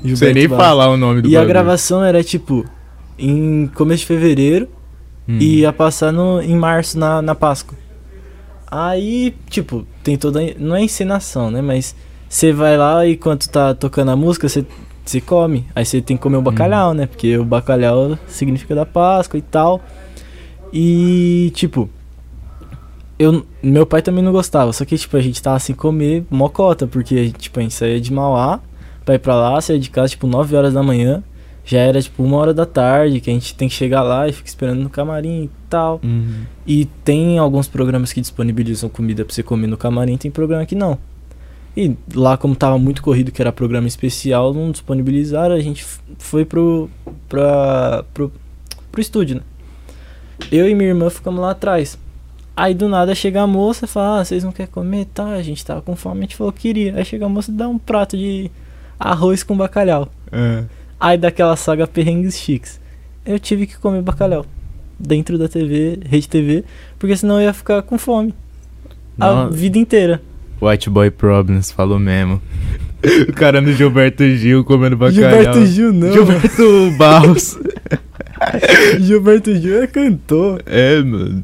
Sei 0.02 0.08
Gilberto 0.14 0.34
nem 0.34 0.48
Barros. 0.48 0.64
falar 0.64 0.88
o 0.90 0.96
nome 0.96 1.22
do 1.22 1.28
E 1.28 1.36
a 1.36 1.40
bagulho. 1.40 1.48
gravação 1.54 2.04
era 2.04 2.22
tipo 2.22 2.64
em 3.18 3.66
começo 3.74 4.00
de 4.00 4.06
fevereiro 4.06 4.68
Hum. 5.28 5.36
e 5.38 5.60
ia 5.60 5.72
passar 5.72 6.10
no, 6.10 6.40
em 6.42 6.56
março 6.56 6.98
na, 6.98 7.20
na 7.22 7.34
Páscoa. 7.34 7.78
Aí, 8.68 9.34
tipo, 9.48 9.86
tem 10.02 10.16
toda. 10.16 10.40
Não 10.58 10.74
é 10.74 10.82
encenação, 10.82 11.50
né? 11.50 11.60
Mas 11.60 11.94
você 12.30 12.52
vai 12.52 12.78
lá 12.78 13.04
e 13.04 13.16
quando 13.16 13.44
tá 13.48 13.74
tocando 13.74 14.12
a 14.12 14.16
música, 14.16 14.48
você, 14.48 14.64
você 15.04 15.20
come. 15.20 15.66
Aí 15.74 15.84
você 15.84 16.00
tem 16.00 16.16
que 16.16 16.22
comer 16.22 16.36
o 16.36 16.42
bacalhau, 16.42 16.94
né? 16.94 17.06
Porque 17.06 17.36
o 17.36 17.44
bacalhau 17.44 18.16
significa 18.28 18.72
da 18.72 18.86
Páscoa 18.86 19.36
e 19.36 19.42
tal. 19.42 19.82
E, 20.72 21.50
tipo. 21.56 21.90
Eu, 23.18 23.44
meu 23.62 23.84
pai 23.84 24.00
também 24.00 24.24
não 24.24 24.32
gostava, 24.32 24.72
só 24.72 24.82
que 24.82 24.96
tipo, 24.96 25.14
a 25.14 25.20
gente 25.20 25.42
tava 25.42 25.58
sem 25.58 25.74
comer 25.74 26.24
mocota, 26.30 26.86
porque 26.86 27.30
tipo, 27.32 27.58
a 27.58 27.62
gente 27.62 27.74
saía 27.74 28.00
de 28.00 28.10
Mauá 28.10 28.60
pra 29.04 29.16
ir 29.16 29.18
pra 29.18 29.34
lá, 29.34 29.60
saía 29.60 29.78
de 29.78 29.90
casa 29.90 30.08
tipo 30.08 30.26
9 30.26 30.56
horas 30.56 30.72
da 30.72 30.82
manhã, 30.82 31.22
já 31.62 31.80
era 31.80 32.00
tipo 32.00 32.22
uma 32.22 32.38
hora 32.38 32.54
da 32.54 32.64
tarde, 32.64 33.20
que 33.20 33.28
a 33.28 33.32
gente 33.34 33.54
tem 33.54 33.68
que 33.68 33.74
chegar 33.74 34.00
lá 34.00 34.26
e 34.26 34.32
fica 34.32 34.48
esperando 34.48 34.80
no 34.80 34.88
camarim 34.88 35.42
e 35.42 35.50
tal. 35.68 36.00
Uhum. 36.02 36.44
E 36.66 36.86
tem 37.04 37.38
alguns 37.38 37.68
programas 37.68 38.10
que 38.10 38.22
disponibilizam 38.22 38.88
comida 38.88 39.22
pra 39.22 39.34
você 39.34 39.42
comer 39.42 39.66
no 39.66 39.76
camarim, 39.76 40.16
tem 40.16 40.30
programa 40.30 40.64
que 40.64 40.74
não. 40.74 40.96
E 41.76 41.96
lá, 42.14 42.36
como 42.36 42.56
tava 42.56 42.78
muito 42.78 43.02
corrido, 43.02 43.30
que 43.30 43.40
era 43.40 43.52
programa 43.52 43.86
especial, 43.86 44.52
não 44.52 44.70
disponibilizaram, 44.70 45.54
a 45.54 45.60
gente 45.60 45.84
foi 46.18 46.44
pro, 46.44 46.90
pra, 47.28 48.04
pro, 48.12 48.32
pro 48.90 49.00
estúdio, 49.00 49.36
né? 49.36 49.42
Eu 50.50 50.68
e 50.68 50.74
minha 50.74 50.90
irmã 50.90 51.08
ficamos 51.10 51.40
lá 51.40 51.52
atrás. 51.52 51.98
Aí 52.56 52.74
do 52.74 52.88
nada 52.88 53.14
chega 53.14 53.40
a 53.40 53.46
moça 53.46 53.84
e 53.84 53.88
fala, 53.88 54.20
ah, 54.20 54.24
vocês 54.24 54.42
não 54.42 54.52
querem 54.52 54.70
comer? 54.70 55.06
Tá, 55.14 55.28
a 55.28 55.42
gente 55.42 55.64
tava 55.64 55.80
com 55.80 55.94
fome, 55.94 56.18
a 56.18 56.22
gente 56.22 56.36
falou 56.36 56.52
que 56.52 56.60
queria. 56.62 56.96
Aí 56.96 57.04
chega 57.04 57.24
a 57.24 57.28
moça 57.28 57.50
e 57.50 57.54
dá 57.54 57.68
um 57.68 57.78
prato 57.78 58.16
de 58.16 58.50
arroz 58.98 59.42
com 59.42 59.56
bacalhau. 59.56 60.08
É. 60.32 60.64
Aí 60.98 61.16
daquela 61.16 61.56
saga 61.56 61.86
Perrengues 61.86 62.38
Chiques. 62.38 62.80
Eu 63.24 63.38
tive 63.38 63.66
que 63.66 63.78
comer 63.78 64.02
bacalhau. 64.02 64.44
Dentro 64.98 65.38
da 65.38 65.48
TV, 65.48 66.00
rede 66.04 66.28
TV, 66.28 66.64
porque 66.98 67.16
senão 67.16 67.36
eu 67.36 67.42
ia 67.42 67.54
ficar 67.54 67.80
com 67.82 67.96
fome. 67.96 68.34
A 69.18 69.32
Nossa. 69.32 69.56
vida 69.56 69.78
inteira. 69.78 70.20
White 70.60 70.90
Boy 70.90 71.10
Problems, 71.10 71.70
falou 71.70 71.98
mesmo. 71.98 72.40
o 73.28 73.32
cara 73.32 73.60
no 73.60 73.72
Gilberto 73.72 74.24
Gil 74.36 74.62
comendo 74.64 74.96
bacalhau. 74.96 75.30
Gilberto 75.30 75.66
Gil 75.66 75.92
não. 75.92 76.12
Gilberto 76.12 76.90
Barros. 76.98 77.58
Gilberto 79.00 79.54
Gil 79.54 79.82
é 79.82 79.86
cantor. 79.86 80.62
É, 80.66 81.02
mano. 81.02 81.42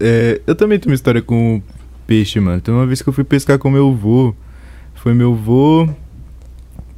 É, 0.00 0.40
eu 0.46 0.54
também 0.54 0.78
tenho 0.78 0.92
uma 0.92 0.94
história 0.94 1.20
com 1.20 1.60
peixe, 2.06 2.38
mano. 2.40 2.60
Tem 2.60 2.72
uma 2.72 2.86
vez 2.86 3.02
que 3.02 3.08
eu 3.08 3.12
fui 3.12 3.24
pescar 3.24 3.58
com 3.58 3.70
meu 3.70 3.88
avô. 3.88 4.34
Foi 4.94 5.12
meu 5.12 5.32
avô. 5.32 5.88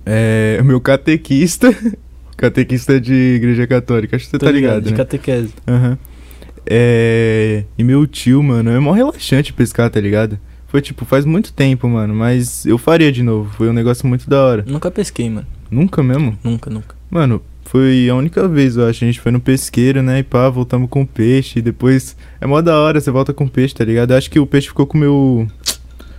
É, 0.04 0.60
meu 0.62 0.80
catequista. 0.80 1.74
catequista 2.36 3.00
de 3.00 3.14
igreja 3.36 3.66
católica. 3.66 4.16
Acho 4.16 4.26
que 4.26 4.30
você 4.30 4.38
Tô 4.38 4.46
tá 4.46 4.52
ligado, 4.52 4.84
De 4.84 4.90
né? 4.90 4.96
catequese. 4.96 5.52
Aham. 5.66 5.98
É. 6.68 7.64
E 7.78 7.84
meu 7.84 8.06
tio, 8.06 8.42
mano, 8.42 8.70
é 8.70 8.78
mó 8.78 8.92
relaxante 8.92 9.52
pescar, 9.52 9.88
tá 9.88 10.00
ligado? 10.00 10.38
Foi 10.68 10.80
tipo, 10.82 11.04
faz 11.04 11.24
muito 11.24 11.52
tempo, 11.52 11.88
mano, 11.88 12.14
mas 12.14 12.66
eu 12.66 12.76
faria 12.76 13.10
de 13.12 13.22
novo. 13.22 13.50
Foi 13.56 13.68
um 13.68 13.72
negócio 13.72 14.06
muito 14.06 14.28
da 14.28 14.42
hora. 14.44 14.64
Nunca 14.66 14.90
pesquei, 14.90 15.30
mano. 15.30 15.46
Nunca 15.70 16.02
mesmo? 16.02 16.36
Nunca, 16.42 16.68
nunca. 16.70 16.94
Mano, 17.10 17.40
foi 17.64 18.08
a 18.08 18.14
única 18.14 18.46
vez, 18.48 18.76
eu 18.76 18.86
acho. 18.86 19.04
A 19.04 19.06
gente 19.06 19.20
foi 19.20 19.30
no 19.32 19.40
pesqueiro, 19.40 20.02
né? 20.02 20.18
E 20.18 20.22
pá, 20.22 20.48
voltamos 20.48 20.88
com 20.90 21.06
peixe. 21.06 21.60
E 21.60 21.62
depois 21.62 22.16
é 22.40 22.46
mó 22.46 22.60
da 22.60 22.78
hora, 22.80 23.00
você 23.00 23.10
volta 23.10 23.32
com 23.32 23.46
peixe, 23.48 23.74
tá 23.74 23.84
ligado? 23.84 24.10
Eu 24.12 24.16
acho 24.18 24.30
que 24.30 24.38
o 24.40 24.46
peixe 24.46 24.68
ficou 24.68 24.86
com 24.86 24.96
o 24.98 25.00
meu. 25.00 25.48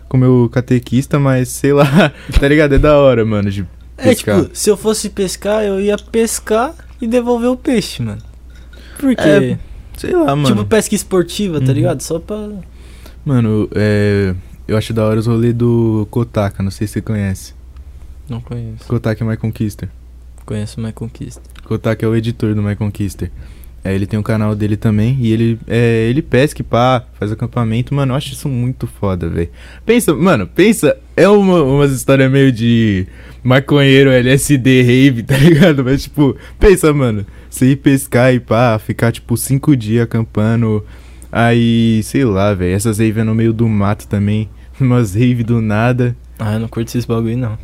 Com 0.10 0.16
o 0.16 0.20
meu 0.20 0.50
catequista, 0.52 1.20
mas 1.20 1.50
sei 1.50 1.74
lá, 1.74 2.14
tá 2.40 2.48
ligado? 2.48 2.74
É 2.74 2.78
da 2.80 2.98
hora, 2.98 3.26
mano, 3.26 3.52
de 3.52 3.66
É 3.98 4.04
pescar. 4.04 4.42
tipo, 4.44 4.56
se 4.56 4.70
eu 4.70 4.78
fosse 4.78 5.10
pescar, 5.10 5.64
eu 5.66 5.82
ia 5.82 5.98
pescar 5.98 6.74
e 7.02 7.06
devolver 7.08 7.50
o 7.50 7.58
peixe, 7.58 8.02
mano. 8.02 8.22
Por 8.98 9.14
quê? 9.14 9.22
É, 9.22 9.58
Sei 9.98 10.14
lá, 10.16 10.34
mano. 10.36 10.56
Tipo 10.56 10.66
pesca 10.66 10.96
esportiva, 10.96 11.60
tá 11.60 11.68
Uhum. 11.68 11.74
ligado? 11.74 12.02
Só 12.02 12.20
pra. 12.20 12.50
Mano, 13.28 13.68
é. 13.76 14.34
Eu 14.66 14.78
acho 14.78 14.94
da 14.94 15.06
hora 15.06 15.20
os 15.20 15.28
rolês 15.28 15.54
do 15.54 16.08
Kotaka, 16.10 16.64
não 16.64 16.72
sei 16.72 16.88
se 16.88 16.94
você 16.94 17.02
conhece. 17.02 17.54
Não 18.30 18.40
conheço. 18.40 18.86
Kotaka 18.88 19.22
é 19.22 19.28
My 19.28 19.36
Conquister. 19.36 19.90
Conheço 20.46 20.80
mais 20.80 20.96
conquista. 20.96 21.42
Kotaka 21.66 22.06
é 22.06 22.08
o 22.08 22.16
editor 22.16 22.56
do 22.56 22.64
My 22.64 22.74
Conquister. 22.74 23.30
É, 23.84 23.94
ele 23.94 24.08
tem 24.08 24.18
um 24.18 24.24
canal 24.24 24.56
dele 24.56 24.78
também 24.78 25.18
e 25.20 25.32
ele, 25.34 25.60
é, 25.68 26.08
ele 26.10 26.22
pesca 26.22 26.62
e 26.62 26.64
pá, 26.64 27.06
faz 27.20 27.30
acampamento. 27.30 27.94
Mano, 27.94 28.14
eu 28.14 28.16
acho 28.16 28.32
isso 28.32 28.48
muito 28.48 28.88
foda, 28.88 29.28
velho. 29.28 29.50
Pensa, 29.86 30.14
mano, 30.14 30.48
pensa, 30.48 30.98
é 31.16 31.28
uma, 31.28 31.62
umas 31.64 31.92
histórias 31.92 32.32
meio 32.32 32.50
de 32.50 33.08
maconheiro, 33.44 34.10
LSD, 34.10 34.84
rave, 34.84 35.24
tá 35.28 35.36
ligado? 35.38 35.84
Mas, 35.84 36.04
tipo, 36.04 36.38
pensa, 36.58 36.94
mano, 36.94 37.26
você 37.50 37.72
ir 37.72 37.76
pescar 37.76 38.34
e 38.34 38.40
pá, 38.40 38.80
ficar, 38.80 39.12
tipo, 39.12 39.36
cinco 39.36 39.76
dias 39.76 40.06
acampando. 40.06 40.86
Aí, 41.32 42.02
sei 42.04 42.26
lá, 42.26 42.54
velho, 42.54 42.74
essas 42.76 43.00
rave 43.00 43.20
é 43.20 43.24
no 43.24 43.36
meio 43.36 43.54
do 43.54 43.68
mato 43.68 44.08
também. 44.08 44.50
Umas 44.80 45.14
rave 45.14 45.44
do 45.44 45.62
nada. 45.62 46.16
Ah, 46.40 46.54
eu 46.54 46.60
não 46.60 46.68
curto 46.68 46.90
esses 46.90 47.06
bagulho, 47.06 47.38
não. 47.38 47.58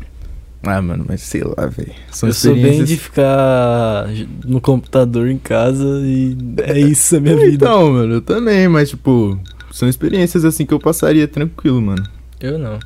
Ah, 0.66 0.80
mano, 0.80 1.04
mas 1.06 1.20
sei 1.20 1.42
lá, 1.44 1.66
velho. 1.66 1.92
Eu 2.22 2.32
sou 2.32 2.54
bem 2.54 2.82
de 2.84 2.96
ficar 2.96 4.06
no 4.44 4.60
computador 4.60 5.28
em 5.28 5.38
casa 5.38 5.84
e 6.02 6.36
é 6.62 6.80
isso 6.80 7.16
a 7.16 7.20
minha 7.20 7.36
vida. 7.36 7.66
Então, 7.66 7.92
mano, 7.92 8.14
eu 8.14 8.20
também, 8.22 8.66
mas 8.66 8.88
tipo, 8.90 9.38
são 9.70 9.88
experiências 9.88 10.44
assim 10.44 10.64
que 10.64 10.72
eu 10.72 10.80
passaria 10.80 11.28
tranquilo, 11.28 11.80
mano. 11.82 12.02
Eu 12.40 12.58
não. 12.58 12.78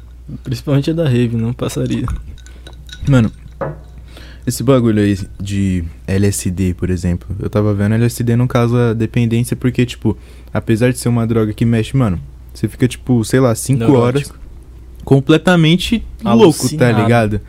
Principalmente 0.42 0.90
a 0.90 0.94
da 0.94 1.04
Rave, 1.04 1.36
não 1.36 1.52
passaria. 1.52 2.06
Mano, 3.08 3.30
esse 4.48 4.62
bagulho 4.62 5.02
aí 5.02 5.18
de 5.40 5.84
LSD, 6.06 6.74
por 6.74 6.90
exemplo, 6.90 7.28
eu 7.40 7.48
tava 7.50 7.72
vendo, 7.74 7.94
LSD 7.94 8.34
não 8.36 8.46
causa 8.46 8.94
dependência 8.94 9.54
porque, 9.56 9.84
tipo, 9.86 10.16
apesar 10.52 10.90
de 10.92 10.98
ser 10.98 11.08
uma 11.08 11.26
droga 11.26 11.52
que 11.52 11.64
mexe, 11.64 11.96
mano, 11.96 12.20
você 12.52 12.66
fica, 12.68 12.88
tipo, 12.88 13.24
sei 13.24 13.40
lá, 13.40 13.54
5 13.54 13.92
horas 13.92 14.32
completamente 15.04 15.96
louco, 16.22 16.26
tá 16.26 16.30
Alucinado. 16.30 17.02
ligado? 17.02 17.40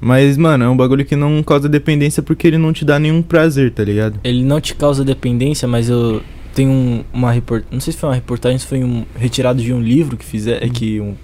Mas, 0.00 0.36
mano, 0.36 0.64
é 0.64 0.68
um 0.68 0.76
bagulho 0.76 1.04
que 1.04 1.16
não 1.16 1.42
causa 1.42 1.68
dependência 1.68 2.22
porque 2.22 2.46
ele 2.46 2.58
não 2.58 2.72
te 2.72 2.84
dá 2.84 2.98
nenhum 2.98 3.20
prazer, 3.20 3.72
tá 3.72 3.82
ligado? 3.82 4.20
Ele 4.22 4.42
não 4.44 4.60
te 4.60 4.74
causa 4.74 5.04
dependência, 5.04 5.66
mas 5.66 5.88
eu 5.88 6.22
tenho 6.54 6.70
um- 6.70 7.04
uma 7.12 7.32
reportagem. 7.32 7.68
Não 7.72 7.80
sei 7.80 7.92
se 7.92 7.98
foi 7.98 8.08
uma 8.08 8.14
reportagem, 8.14 8.58
se 8.58 8.66
foi 8.66 8.82
um 8.84 9.04
retirado 9.16 9.60
de 9.60 9.72
um 9.72 9.80
livro 9.80 10.16
que 10.16 10.24
fizer. 10.24 10.62
É 10.64 10.68
que 10.68 11.00
um. 11.00 11.14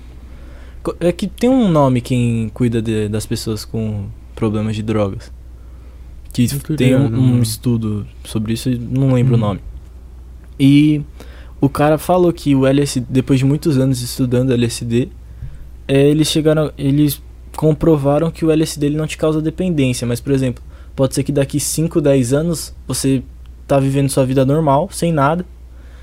É 1.00 1.12
que 1.12 1.26
tem 1.28 1.48
um 1.48 1.68
nome 1.70 2.00
quem 2.00 2.50
cuida 2.52 2.82
de- 2.82 3.08
das 3.08 3.24
pessoas 3.24 3.64
com 3.64 4.06
problemas 4.34 4.74
de 4.76 4.82
drogas. 4.82 5.32
Que 6.32 6.48
tô 6.48 6.74
tem 6.74 6.96
um, 6.96 7.06
um 7.36 7.42
estudo 7.42 8.04
sobre 8.24 8.52
isso, 8.54 8.68
e 8.68 8.76
não 8.78 9.12
lembro 9.12 9.34
Hum. 9.34 9.38
o 9.38 9.40
nome. 9.40 9.60
E 10.58 11.00
o 11.60 11.68
cara 11.68 11.96
falou 11.98 12.32
que 12.32 12.54
o 12.54 12.66
LSD, 12.66 13.06
depois 13.08 13.38
de 13.38 13.44
muitos 13.44 13.78
anos 13.78 14.00
estudando 14.02 14.52
LSD, 14.52 15.08
é, 15.86 16.08
eles 16.08 16.28
chegaram. 16.28 16.72
Eles 16.76 17.22
comprovaram 17.56 18.30
que 18.32 18.44
o 18.44 18.50
LSD 18.50 18.86
ele 18.86 18.96
não 18.96 19.06
te 19.06 19.16
causa 19.16 19.40
dependência, 19.40 20.06
mas 20.06 20.20
por 20.20 20.32
exemplo, 20.32 20.62
pode 20.96 21.14
ser 21.14 21.22
que 21.22 21.30
daqui 21.30 21.60
5, 21.60 22.00
10 22.00 22.32
anos 22.32 22.74
você 22.86 23.22
tá 23.66 23.78
vivendo 23.78 24.08
sua 24.08 24.26
vida 24.26 24.44
normal, 24.44 24.88
sem 24.92 25.12
nada, 25.12 25.46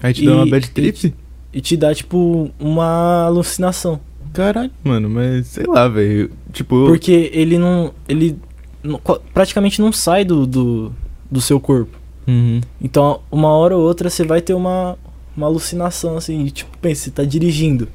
Aí 0.02 0.13
te 0.13 0.26
dá 0.26 0.34
uma 0.34 0.48
E- 0.48 0.50
bad 0.50 0.65
e- 0.65 0.70
trip? 0.70 1.13
e 1.54 1.60
te 1.62 1.76
dá 1.76 1.94
tipo 1.94 2.50
uma 2.58 3.26
alucinação. 3.26 4.00
Caralho, 4.34 4.72
mano, 4.84 5.10
mas 5.10 5.48
sei 5.48 5.65
lá, 5.65 5.88
velho. 5.88 6.32
Tipo, 6.54 6.86
Porque 6.88 7.30
ele 7.34 7.58
não. 7.58 7.94
Ele 8.08 8.38
não- 8.84 9.00
praticamente 9.34 9.82
não 9.82 9.91
sai 9.91 10.24
do, 10.26 10.46
do, 10.48 10.91
do 11.30 11.41
seu 11.41 11.60
corpo. 11.60 11.98
Uhum. 12.28 12.62
Então, 12.82 13.22
uma 13.32 13.50
hora 13.50 13.76
ou 13.76 13.84
outra 13.84 14.10
você 14.10 14.24
vai 14.24 14.41
ter 14.41 14.54
uma, 14.54 14.98
uma 15.36 15.48
alucinação 15.48 16.17
assim. 16.17 16.46
e, 16.46 16.52
tipo, 16.52 16.78
pensa, 16.78 17.04
você 17.06 17.12
tá 17.12 17.24
dirigindo. 17.24 17.88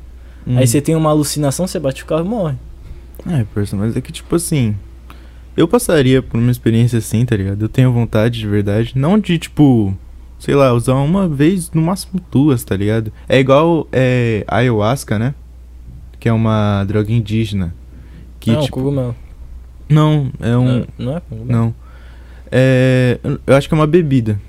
Uhum. 0.47 0.59
Aí 0.59 0.67
você 0.67 0.81
tem 0.81 0.95
uma 0.95 1.11
alucinação, 1.11 1.67
você 1.67 1.79
bate 1.79 2.03
o 2.03 2.07
carro 2.07 2.25
e 2.25 2.29
morre. 2.29 2.55
É, 3.29 3.45
parça, 3.55 3.77
mas 3.77 3.97
é 3.97 4.01
que 4.01 4.13
tipo 4.13 4.37
assim. 4.37 4.75
Eu 5.57 5.67
passaria 5.67 6.21
por 6.23 6.39
uma 6.39 6.51
experiência 6.51 6.99
assim, 6.99 7.25
tá 7.25 7.35
ligado? 7.35 7.63
Eu 7.63 7.69
tenho 7.69 7.91
vontade 7.91 8.39
de 8.39 8.47
verdade. 8.47 8.93
Não 8.95 9.19
de 9.19 9.39
tipo. 9.39 9.97
Sei 10.39 10.55
lá, 10.55 10.71
usar 10.75 10.95
uma 10.97 11.27
vez, 11.27 11.71
no 11.73 11.81
máximo 11.81 12.21
duas, 12.31 12.63
tá 12.63 12.77
ligado? 12.77 13.11
É 13.27 13.39
igual 13.41 13.89
é, 13.91 14.45
ayahuasca, 14.47 15.19
né? 15.19 15.35
Que 16.19 16.29
é 16.29 16.33
uma 16.33 16.85
droga 16.85 17.13
indígena. 17.13 17.75
Que 18.41 18.53
não, 18.53 18.61
tipo. 18.63 18.75
cogumelo. 18.79 19.15
Não, 19.89 20.31
é 20.41 20.57
um. 20.57 20.65
Não, 20.65 20.87
não 20.99 21.17
é 21.17 21.21
cogumelo. 21.21 21.53
Não. 21.61 21.75
É. 22.51 23.19
Eu 23.47 23.55
acho 23.57 23.69
que 23.69 23.75
é 23.75 23.79
uma 23.79 23.87
bebida. 23.87 24.41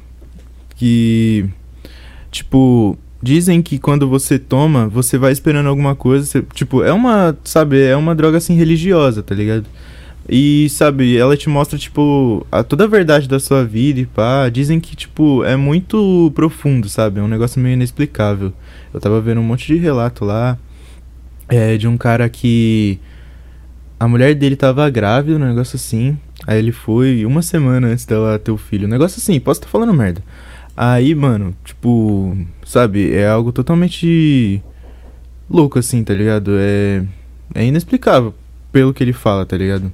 Que. 0.76 1.46
Tipo. 2.32 2.98
Dizem 3.22 3.64
que 3.64 3.80
quando 3.80 4.08
você 4.08 4.38
toma, 4.38 4.88
você 4.88 5.18
vai 5.18 5.32
esperando 5.32 5.68
alguma 5.68 5.96
coisa. 5.96 6.24
você- 6.26 6.44
tipo, 6.54 6.84
é 6.84 6.94
uma. 6.94 7.36
Sabe, 7.44 7.82
é 7.82 7.96
uma 7.96 8.14
droga 8.14 8.38
assim 8.38 8.54
religiosa, 8.56 9.24
tá 9.24 9.34
ligado? 9.34 9.66
E, 10.30 10.68
sabe, 10.70 11.16
ela 11.18 11.38
te 11.38 11.48
mostra, 11.50 11.80
tipo, 11.80 12.46
a, 12.52 12.62
toda 12.62 12.84
a 12.84 12.88
verdade 12.88 13.28
da 13.30 13.40
sua 13.40 13.64
vida 13.64 14.02
e 14.02 14.06
pá. 14.06 14.50
Dizem 14.50 14.80
que, 14.80 14.96
tipo, 14.96 15.44
é 15.46 15.56
muito 15.56 16.32
profundo, 16.36 16.88
sabe? 16.90 17.20
É 17.20 17.24
um 17.24 17.28
negócio 17.30 17.60
meio 17.62 17.74
inexplicável. 17.74 18.54
Eu 18.94 19.00
tava 19.00 19.20
vendo 19.22 19.40
um 19.42 19.44
monte 19.44 19.66
de 19.68 19.78
relato 19.78 20.24
lá. 20.26 20.58
É, 21.50 21.78
de 21.78 21.88
um 21.88 21.98
cara 21.98 22.30
que. 22.30 23.00
A 24.00 24.08
mulher 24.08 24.36
dele 24.36 24.56
tava 24.56 24.90
grávida, 24.90 25.38
um 25.38 25.48
negócio 25.48 25.76
assim. 25.76 26.18
Aí 26.46 26.60
ele 26.60 26.72
foi 26.72 27.26
uma 27.26 27.42
semana 27.42 27.88
antes 27.88 28.06
dela 28.06 28.38
ter 28.38 28.52
o 28.52 28.58
filho. 28.58 28.88
Um 28.88 28.92
negócio 28.92 29.20
assim, 29.20 29.40
posso 29.40 29.60
estar 29.60 29.70
falando 29.70 29.94
merda. 29.94 30.22
Aí, 30.76 31.16
mano, 31.16 31.56
tipo, 31.66 32.38
sabe, 32.64 33.12
é 33.12 33.28
algo 33.28 33.52
totalmente 33.52 34.62
louco 35.50 35.80
assim, 35.80 36.04
tá 36.04 36.14
ligado? 36.14 36.52
É, 36.60 37.04
é 37.56 37.66
inexplicável 37.66 38.34
pelo 38.72 38.94
que 38.94 39.04
ele 39.04 39.14
fala, 39.14 39.44
tá 39.44 39.58
ligado? 39.58 39.92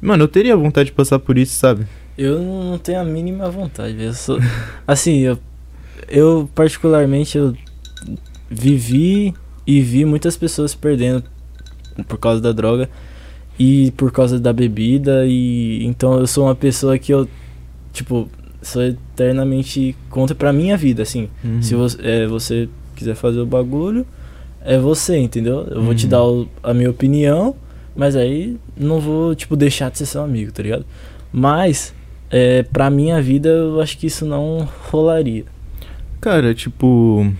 Mano, 0.00 0.24
eu 0.24 0.28
teria 0.28 0.56
vontade 0.56 0.86
de 0.86 0.94
passar 0.94 1.18
por 1.18 1.36
isso, 1.36 1.54
sabe? 1.54 1.86
Eu 2.16 2.40
não 2.40 2.78
tenho 2.78 3.00
a 3.00 3.04
mínima 3.04 3.50
vontade. 3.50 4.02
Eu 4.02 4.14
sou... 4.14 4.38
Assim, 4.88 5.18
eu, 5.18 5.38
eu 6.08 6.48
particularmente 6.54 7.36
eu 7.36 7.54
vivi 8.48 9.34
e 9.66 9.80
vi 9.80 10.04
muitas 10.04 10.36
pessoas 10.36 10.74
perdendo 10.74 11.24
por 12.06 12.18
causa 12.18 12.40
da 12.40 12.52
droga 12.52 12.88
e 13.58 13.90
por 13.92 14.12
causa 14.12 14.38
da 14.38 14.52
bebida 14.52 15.24
e 15.26 15.84
então 15.84 16.18
eu 16.20 16.26
sou 16.26 16.44
uma 16.44 16.54
pessoa 16.54 16.98
que 16.98 17.12
eu 17.12 17.26
tipo 17.92 18.28
sou 18.62 18.82
eternamente 18.82 19.96
contra 20.10 20.34
pra 20.34 20.52
minha 20.52 20.76
vida, 20.76 21.02
assim. 21.02 21.28
Uhum. 21.44 21.62
Se 21.62 21.74
você, 21.74 21.98
é, 22.02 22.26
você 22.26 22.68
quiser 22.96 23.14
fazer 23.14 23.38
o 23.40 23.46
bagulho, 23.46 24.04
é 24.64 24.76
você, 24.78 25.16
entendeu? 25.18 25.66
Eu 25.70 25.82
vou 25.82 25.94
te 25.94 26.04
Uhum. 26.04 26.10
dar 26.10 26.24
o- 26.24 26.48
a 26.62 26.74
minha 26.74 26.90
opinião, 26.90 27.54
mas 27.94 28.16
aí 28.16 28.56
não 28.76 28.98
vou, 29.00 29.34
tipo, 29.36 29.54
deixar 29.56 29.90
de 29.90 29.98
ser 29.98 30.06
seu 30.06 30.22
amigo, 30.22 30.50
tá 30.50 30.62
ligado? 30.64 30.84
Mas, 31.32 31.94
é, 32.28 32.64
pra 32.64 32.90
minha 32.90 33.22
vida, 33.22 33.48
eu 33.48 33.80
acho 33.80 33.96
que 33.96 34.08
isso 34.08 34.26
não 34.26 34.68
rolaria. 34.90 35.44
Cara, 36.20 36.52
tipo, 36.52 37.32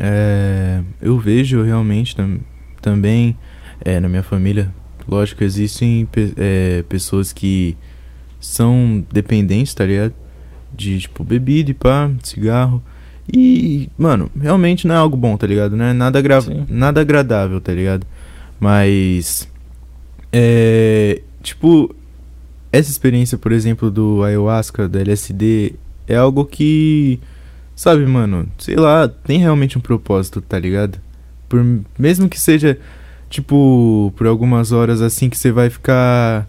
é, 0.00 0.80
eu 1.00 1.18
vejo 1.18 1.62
realmente 1.62 2.16
tam- 2.16 2.38
também 2.80 3.36
é, 3.84 4.00
na 4.00 4.08
minha 4.08 4.22
família, 4.22 4.72
lógico, 5.06 5.44
existem 5.44 6.06
pe- 6.10 6.32
é, 6.36 6.82
pessoas 6.88 7.32
que 7.32 7.76
são 8.40 9.04
dependentes, 9.12 9.74
tá 9.74 9.84
ligado? 9.84 10.14
De, 10.74 10.98
tipo, 11.00 11.22
bebida 11.22 11.70
e 11.70 11.74
pá, 11.74 12.10
cigarro. 12.22 12.82
E, 13.32 13.88
mano, 13.98 14.30
realmente 14.40 14.86
não 14.86 14.94
é 14.94 14.98
algo 14.98 15.16
bom, 15.16 15.36
tá 15.36 15.46
ligado? 15.46 15.76
Não 15.76 15.84
é 15.84 15.92
nada, 15.92 16.18
agra 16.18 16.40
Sim. 16.40 16.64
nada 16.68 17.00
agradável, 17.00 17.60
tá 17.60 17.72
ligado? 17.72 18.06
Mas, 18.58 19.48
é, 20.32 21.20
tipo, 21.42 21.94
essa 22.72 22.90
experiência, 22.90 23.36
por 23.38 23.52
exemplo, 23.52 23.90
do 23.90 24.22
ayahuasca, 24.22 24.88
do 24.88 24.98
LSD, 24.98 25.74
é 26.08 26.16
algo 26.16 26.44
que, 26.44 27.18
sabe, 27.80 28.04
mano, 28.04 28.46
sei 28.58 28.76
lá, 28.76 29.08
tem 29.08 29.38
realmente 29.38 29.78
um 29.78 29.80
propósito, 29.80 30.42
tá 30.42 30.58
ligado? 30.58 31.00
Por, 31.48 31.64
mesmo 31.98 32.28
que 32.28 32.38
seja, 32.38 32.78
tipo, 33.30 34.12
por 34.18 34.26
algumas 34.26 34.70
horas 34.70 35.00
assim 35.00 35.30
que 35.30 35.38
você 35.38 35.50
vai 35.50 35.70
ficar. 35.70 36.46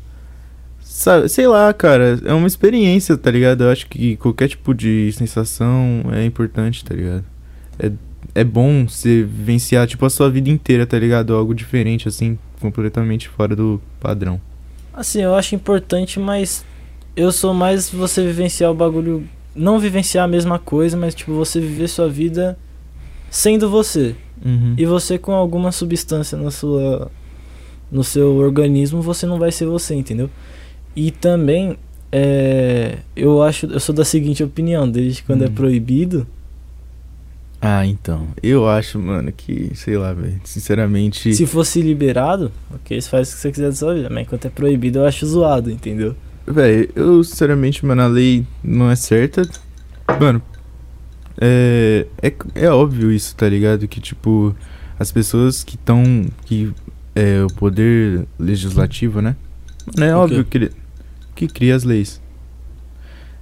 Sabe, 0.82 1.30
sei 1.30 1.48
lá, 1.48 1.74
cara, 1.74 2.20
é 2.26 2.34
uma 2.34 2.48
experiência, 2.48 3.16
tá 3.16 3.32
ligado? 3.32 3.64
Eu 3.64 3.70
acho 3.70 3.88
que 3.88 4.18
qualquer 4.18 4.50
tipo 4.50 4.74
de 4.74 5.10
sensação 5.14 6.04
é 6.12 6.26
importante, 6.26 6.84
tá 6.84 6.94
ligado? 6.94 7.24
É, 7.80 7.92
é 8.36 8.44
bom 8.44 8.86
você 8.86 9.24
vivenciar, 9.24 9.88
tipo, 9.88 10.06
a 10.06 10.10
sua 10.10 10.30
vida 10.30 10.50
inteira, 10.50 10.86
tá 10.86 11.00
ligado? 11.00 11.34
Algo 11.34 11.56
diferente, 11.56 12.10
assim, 12.10 12.38
completamente 12.60 13.30
fora 13.30 13.56
do 13.56 13.82
padrão. 14.02 14.42
Assim, 14.94 15.22
eu 15.22 15.34
acho 15.34 15.56
importante, 15.56 16.20
mas 16.20 16.66
eu 17.16 17.32
sou 17.32 17.54
mais 17.54 17.90
você 17.90 18.22
vivenciar 18.22 18.70
o 18.70 18.76
bagulho. 18.76 19.26
Não 19.56 19.80
vivenciar 19.80 20.26
a 20.26 20.28
mesma 20.28 20.58
coisa, 20.60 20.96
mas, 20.96 21.14
tipo, 21.14 21.34
você 21.34 21.60
viver 21.60 21.88
sua 21.88 22.08
vida 22.10 22.58
sendo 23.30 23.70
você. 23.70 24.16
Uhum. 24.44 24.74
E 24.78 24.86
você 24.86 25.18
com 25.18 25.34
alguma 25.34 25.72
substância 25.72 26.38
na 26.38 26.52
sua 26.52 27.12
no 27.92 28.04
seu 28.06 28.38
organismo, 28.38 29.02
você 29.02 29.26
não 29.26 29.38
vai 29.38 29.52
ser 29.52 29.66
você, 29.66 29.94
entendeu? 29.94 30.30
E 30.96 31.12
também 31.12 31.78
é, 32.12 33.00
eu 33.16 33.44
acho, 33.44 33.66
eu 33.66 33.80
sou 33.82 33.94
da 33.94 34.06
seguinte 34.06 34.42
opinião, 34.44 34.90
desde 34.90 35.24
quando 35.24 35.44
é 35.44 35.48
Hum. 35.48 35.54
proibido, 35.54 36.26
Ah, 37.64 37.86
então. 37.86 38.28
Eu 38.42 38.68
acho, 38.68 38.98
mano, 38.98 39.32
que, 39.32 39.72
sei 39.76 39.96
lá, 39.96 40.12
velho. 40.14 40.42
Sinceramente. 40.44 41.32
se 41.36 41.46
fosse 41.46 41.80
liberado, 41.80 42.52
OK, 42.74 43.00
você 43.00 43.08
faz 43.08 43.30
o 43.30 43.36
que 43.36 43.42
você 43.42 43.52
quiser 43.52 43.70
da 43.70 43.76
sua 43.76 43.94
vida, 43.94 44.10
mas 44.10 44.24
enquanto 44.24 44.46
é 44.46 44.50
proibido, 44.50 44.98
eu 45.00 45.06
acho 45.06 45.26
zoado, 45.28 45.70
entendeu? 45.70 46.16
Véi, 46.46 46.90
eu 46.96 47.24
sinceramente, 47.24 47.86
mano, 47.86 48.02
a 48.02 48.08
lei 48.08 48.46
não 48.64 48.90
é 48.90 48.96
certa. 48.96 49.44
Mano, 50.20 50.42
é, 51.40 52.06
é, 52.22 52.34
é 52.56 52.70
óbvio 52.70 53.12
isso, 53.12 53.36
tá 53.36 53.48
ligado? 53.48 53.88
Que, 53.88 54.00
tipo, 54.02 54.56
as 55.00 55.12
pessoas 55.12 55.64
que 55.64 55.76
estão. 55.76 56.26
que 56.46 56.72
é 57.16 57.44
o 57.44 57.48
poder 57.48 58.26
legislativo, 58.40 59.22
né? 59.22 59.36
Mano, 59.98 60.12
é 60.12 60.16
O 60.16 60.20
óbvio 60.20 60.44
quê? 60.44 60.50
que 60.50 60.58
ele. 60.58 60.72
que 61.36 61.48
cria 61.48 61.76
as 61.76 61.84
leis. 61.84 62.22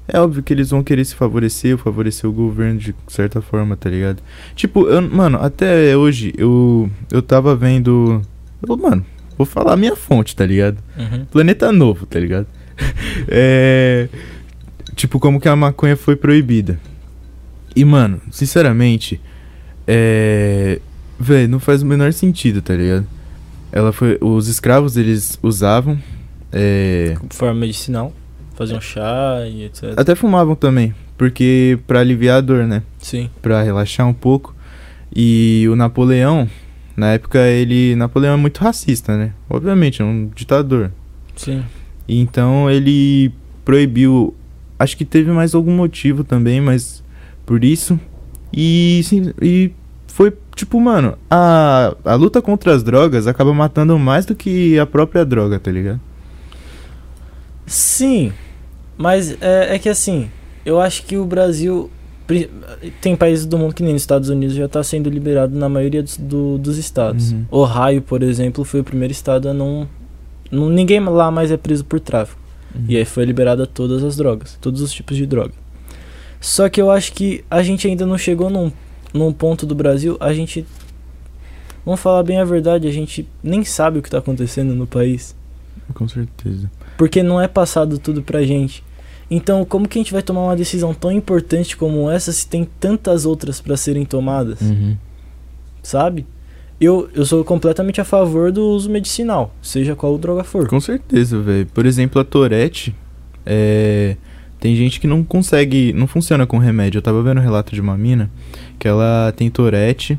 É 0.07 0.19
óbvio 0.19 0.41
que 0.41 0.51
eles 0.51 0.71
vão 0.71 0.83
querer 0.83 1.05
se 1.05 1.13
favorecer, 1.13 1.73
ou 1.73 1.77
favorecer 1.77 2.27
o 2.27 2.33
governo 2.33 2.79
de 2.79 2.95
certa 3.07 3.41
forma, 3.41 3.77
tá 3.77 3.89
ligado? 3.91 4.23
Tipo, 4.55 4.87
eu, 4.87 5.01
mano, 5.03 5.37
até 5.39 5.95
hoje 5.95 6.33
eu, 6.37 6.89
eu 7.11 7.21
tava 7.21 7.55
vendo. 7.55 8.19
eu, 8.67 8.75
mano, 8.75 9.05
vou 9.37 9.45
falar 9.45 9.73
a 9.73 9.77
minha 9.77 9.95
fonte, 9.95 10.35
tá 10.35 10.45
ligado? 10.45 10.79
Uhum. 10.97 11.25
Planeta 11.25 11.71
Novo, 11.71 12.07
tá 12.07 12.19
ligado? 12.19 12.47
é. 13.27 14.07
Tipo, 14.95 15.19
como 15.19 15.39
que 15.39 15.47
a 15.47 15.55
maconha 15.55 15.95
foi 15.95 16.15
proibida. 16.15 16.79
E, 17.75 17.85
mano, 17.85 18.21
sinceramente, 18.31 19.19
é. 19.87 20.79
Véi, 21.19 21.47
não 21.47 21.59
faz 21.59 21.81
o 21.81 21.85
menor 21.85 22.13
sentido, 22.13 22.61
tá 22.61 22.75
ligado? 22.75 23.05
Ela 23.71 23.91
foi. 23.91 24.17
Os 24.21 24.47
escravos, 24.47 24.97
eles 24.97 25.37
usavam. 25.41 25.97
É. 26.51 27.15
Forma 27.29 27.59
medicinal, 27.59 28.13
fazer 28.55 28.75
um 28.75 28.81
chá 28.81 29.45
e 29.47 29.65
etc. 29.65 29.93
Até 29.95 30.15
fumavam 30.15 30.55
também. 30.55 30.93
Porque 31.17 31.77
pra 31.85 31.99
aliviar 31.99 32.37
a 32.37 32.41
dor, 32.41 32.65
né? 32.65 32.81
Sim. 32.99 33.29
Pra 33.41 33.61
relaxar 33.61 34.07
um 34.07 34.13
pouco. 34.13 34.55
E 35.15 35.65
o 35.69 35.75
Napoleão, 35.75 36.49
na 36.95 37.13
época, 37.13 37.39
ele. 37.39 37.95
Napoleão 37.95 38.33
é 38.33 38.37
muito 38.37 38.59
racista, 38.59 39.17
né? 39.17 39.33
Obviamente, 39.49 40.01
é 40.01 40.05
um 40.05 40.29
ditador. 40.33 40.91
Sim. 41.35 41.63
Então 42.09 42.69
ele 42.69 43.31
proibiu. 43.63 44.33
Acho 44.79 44.97
que 44.97 45.05
teve 45.05 45.29
mais 45.31 45.53
algum 45.53 45.71
motivo 45.75 46.23
também, 46.23 46.59
mas 46.59 47.03
por 47.45 47.63
isso. 47.63 47.99
E, 48.51 49.01
sim, 49.03 49.31
e 49.41 49.71
foi 50.07 50.33
tipo, 50.55 50.79
mano, 50.81 51.15
a, 51.29 51.95
a 52.03 52.15
luta 52.15 52.41
contra 52.41 52.73
as 52.73 52.81
drogas 52.81 53.27
acaba 53.27 53.53
matando 53.53 53.97
mais 53.99 54.25
do 54.25 54.33
que 54.33 54.79
a 54.79 54.85
própria 54.87 55.23
droga, 55.23 55.59
tá 55.59 55.69
ligado? 55.71 55.99
Sim, 57.65 58.33
mas 58.97 59.37
é, 59.41 59.75
é 59.75 59.79
que 59.79 59.87
assim, 59.89 60.29
eu 60.65 60.79
acho 60.81 61.03
que 61.05 61.17
o 61.17 61.25
Brasil. 61.25 61.89
Tem 63.01 63.15
países 63.15 63.47
do 63.47 63.57
mundo 63.57 63.73
que 63.73 63.81
nem 63.81 63.93
nos 63.93 64.03
Estados 64.03 64.29
Unidos 64.29 64.55
já 64.55 64.65
está 64.65 64.83
sendo 64.83 65.09
liberado 65.09 65.57
na 65.57 65.67
maioria 65.67 66.03
dos, 66.03 66.15
do- 66.15 66.59
dos 66.59 66.77
estados. 66.77 67.31
Uhum. 67.31 67.45
Ohio, 67.49 68.03
por 68.03 68.21
exemplo, 68.21 68.63
foi 68.63 68.81
o 68.81 68.83
primeiro 68.83 69.11
estado 69.11 69.49
a 69.49 69.53
não. 69.53 69.87
Ninguém 70.51 70.99
lá 71.01 71.29
mais 71.31 71.51
é 71.51 71.57
preso 71.57 71.83
por 71.85 71.99
tráfico. 71.99 72.39
E 72.87 72.95
aí 72.97 73.05
foi 73.05 73.25
liberada 73.25 73.65
todas 73.65 74.03
as 74.03 74.15
drogas, 74.15 74.57
todos 74.61 74.81
os 74.81 74.91
tipos 74.91 75.17
de 75.17 75.25
droga. 75.25 75.53
Só 76.39 76.69
que 76.69 76.81
eu 76.81 76.89
acho 76.91 77.13
que 77.13 77.43
a 77.49 77.61
gente 77.63 77.87
ainda 77.87 78.05
não 78.05 78.17
chegou 78.17 78.49
num, 78.49 78.71
num 79.13 79.33
ponto 79.33 79.65
do 79.65 79.73
Brasil, 79.75 80.15
a 80.19 80.33
gente. 80.33 80.65
Vamos 81.85 81.99
falar 81.99 82.21
bem 82.23 82.39
a 82.39 82.45
verdade, 82.45 82.87
a 82.87 82.91
gente 82.91 83.27
nem 83.41 83.63
sabe 83.63 83.99
o 83.99 84.01
que 84.01 84.07
está 84.07 84.19
acontecendo 84.19 84.75
no 84.75 84.85
país. 84.85 85.35
Com 85.93 86.07
certeza. 86.07 86.69
Porque 86.97 87.23
não 87.23 87.41
é 87.41 87.47
passado 87.47 87.97
tudo 87.97 88.21
pra 88.21 88.43
gente. 88.43 88.83
Então, 89.31 89.63
como 89.65 89.87
que 89.87 89.97
a 89.97 90.01
gente 90.01 90.11
vai 90.13 90.21
tomar 90.21 90.41
uma 90.43 90.55
decisão 90.55 90.93
tão 90.93 91.11
importante 91.11 91.75
como 91.77 92.09
essa 92.09 92.31
se 92.31 92.47
tem 92.47 92.67
tantas 92.79 93.25
outras 93.25 93.59
pra 93.61 93.75
serem 93.77 94.05
tomadas, 94.05 94.59
Uhum. 94.61 94.95
sabe? 95.83 96.25
Eu, 96.79 97.09
eu 97.13 97.25
sou 97.25 97.43
completamente 97.43 97.99
a 97.99 98.05
favor 98.05 98.51
do 98.51 98.65
uso 98.69 98.89
medicinal, 98.89 99.53
seja 99.61 99.95
qual 99.95 100.17
droga 100.17 100.43
for. 100.43 100.67
Com 100.67 100.79
certeza, 100.79 101.39
velho. 101.39 101.65
Por 101.67 101.85
exemplo, 101.85 102.21
a 102.21 102.23
Tourette. 102.23 102.95
É. 103.45 104.15
Tem 104.59 104.75
gente 104.75 104.99
que 104.99 105.07
não 105.07 105.23
consegue. 105.23 105.93
Não 105.93 106.07
funciona 106.07 106.45
com 106.45 106.57
remédio. 106.57 106.99
Eu 106.99 107.01
tava 107.01 107.21
vendo 107.21 107.39
o 107.39 107.41
relato 107.41 107.73
de 107.73 107.81
uma 107.81 107.97
mina 107.97 108.29
que 108.77 108.87
ela 108.87 109.33
tem 109.35 109.49
Tourette 109.49 110.17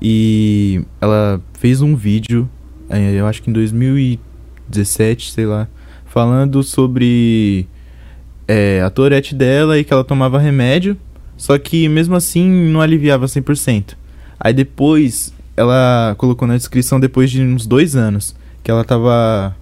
e 0.00 0.82
ela 1.00 1.40
fez 1.54 1.80
um 1.80 1.96
vídeo, 1.96 2.48
eh, 2.88 3.14
eu 3.14 3.26
acho 3.26 3.42
que 3.42 3.50
em 3.50 3.52
2017, 3.52 5.32
sei 5.32 5.44
lá, 5.44 5.68
falando 6.06 6.62
sobre 6.62 7.66
eh, 8.46 8.80
a 8.84 8.90
Tourette 8.90 9.34
dela 9.34 9.78
e 9.78 9.84
que 9.84 9.92
ela 9.92 10.04
tomava 10.04 10.38
remédio, 10.38 10.96
só 11.36 11.58
que 11.58 11.88
mesmo 11.88 12.14
assim 12.14 12.48
não 12.48 12.80
aliviava 12.80 13.26
100%. 13.26 13.96
Aí 14.38 14.52
depois 14.52 15.34
ela 15.58 16.14
colocou 16.16 16.46
na 16.46 16.56
descrição 16.56 17.00
depois 17.00 17.30
de 17.30 17.42
uns 17.42 17.66
dois 17.66 17.96
anos 17.96 18.34
que 18.62 18.70
ela 18.70 18.84
tava 18.84 19.56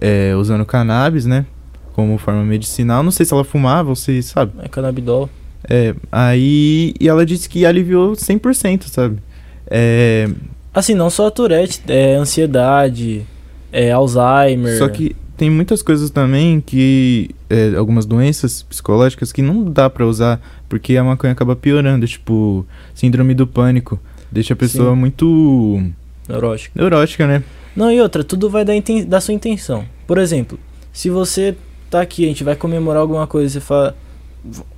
eh, 0.00 0.34
usando 0.36 0.64
cannabis, 0.64 1.26
né? 1.26 1.44
Como 1.92 2.16
forma 2.18 2.44
medicinal. 2.44 3.02
Não 3.02 3.10
sei 3.10 3.26
se 3.26 3.34
ela 3.34 3.44
fumava 3.44 3.90
ou 3.90 3.96
se, 3.96 4.22
sabe? 4.22 4.52
É 4.62 4.68
canabidol. 4.68 5.28
É, 5.68 5.94
aí. 6.10 6.94
E 6.98 7.08
ela 7.08 7.26
disse 7.26 7.48
que 7.48 7.66
aliviou 7.66 8.12
100%, 8.12 8.84
sabe? 8.84 9.18
É. 9.66 10.28
Assim, 10.72 10.94
não 10.94 11.10
só 11.10 11.26
a 11.26 11.30
Tourette, 11.30 11.82
é 11.88 12.14
ansiedade, 12.14 13.26
é 13.72 13.90
Alzheimer. 13.90 14.78
Só 14.78 14.88
que 14.88 15.16
tem 15.36 15.50
muitas 15.50 15.82
coisas 15.82 16.10
também 16.10 16.60
que. 16.60 17.30
é, 17.48 17.74
algumas 17.76 18.06
doenças 18.06 18.62
psicológicas 18.62 19.32
que 19.32 19.42
não 19.42 19.64
dá 19.64 19.90
pra 19.90 20.06
usar 20.06 20.40
porque 20.68 20.96
a 20.96 21.04
maconha 21.04 21.32
acaba 21.32 21.56
piorando. 21.56 22.06
Tipo, 22.06 22.64
síndrome 22.94 23.34
do 23.34 23.46
pânico. 23.46 23.98
Deixa 24.30 24.54
a 24.54 24.56
pessoa 24.56 24.90
Sim. 24.94 24.96
muito 25.00 25.82
neurótico. 26.28 26.78
neurótica, 26.78 27.26
né? 27.26 27.42
Não, 27.74 27.90
e 27.90 28.00
outra, 28.00 28.22
tudo 28.24 28.48
vai 28.50 28.64
da, 28.64 28.74
inten- 28.74 29.04
da 29.04 29.20
sua 29.20 29.34
intenção. 29.34 29.84
Por 30.06 30.18
exemplo, 30.18 30.58
se 30.92 31.08
você 31.10 31.56
tá 31.88 32.00
aqui, 32.00 32.24
a 32.24 32.28
gente 32.28 32.44
vai 32.44 32.54
comemorar 32.56 33.00
alguma 33.02 33.26
coisa, 33.26 33.48
você 33.52 33.60
fala. 33.60 33.96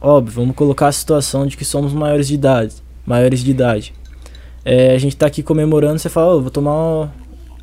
Óbvio, 0.01 0.35
vamos 0.35 0.57
colocar 0.57 0.89
a 0.89 0.93
situação 0.93 1.47
de 1.47 1.57
que 1.57 1.65
somos 1.65 1.93
maiores 1.93 2.27
de 2.29 2.35
idade. 2.35 2.75
Maiores 3.07 3.41
de 3.45 3.51
idade. 3.51 3.95
É, 4.65 4.95
a 4.95 4.99
gente 4.99 5.17
tá 5.17 5.27
aqui 5.27 5.43
comemorando, 5.43 5.99
você 5.99 6.09
fala, 6.09 6.35
ô, 6.35 6.41
vou 6.41 6.51
tomar 6.51 6.73
uma, 6.75 7.13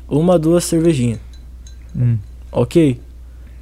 uma, 0.08 0.38
duas 0.38 0.64
cervejinhas. 0.64 1.18
Hum. 1.96 2.16
Ok. 2.52 3.00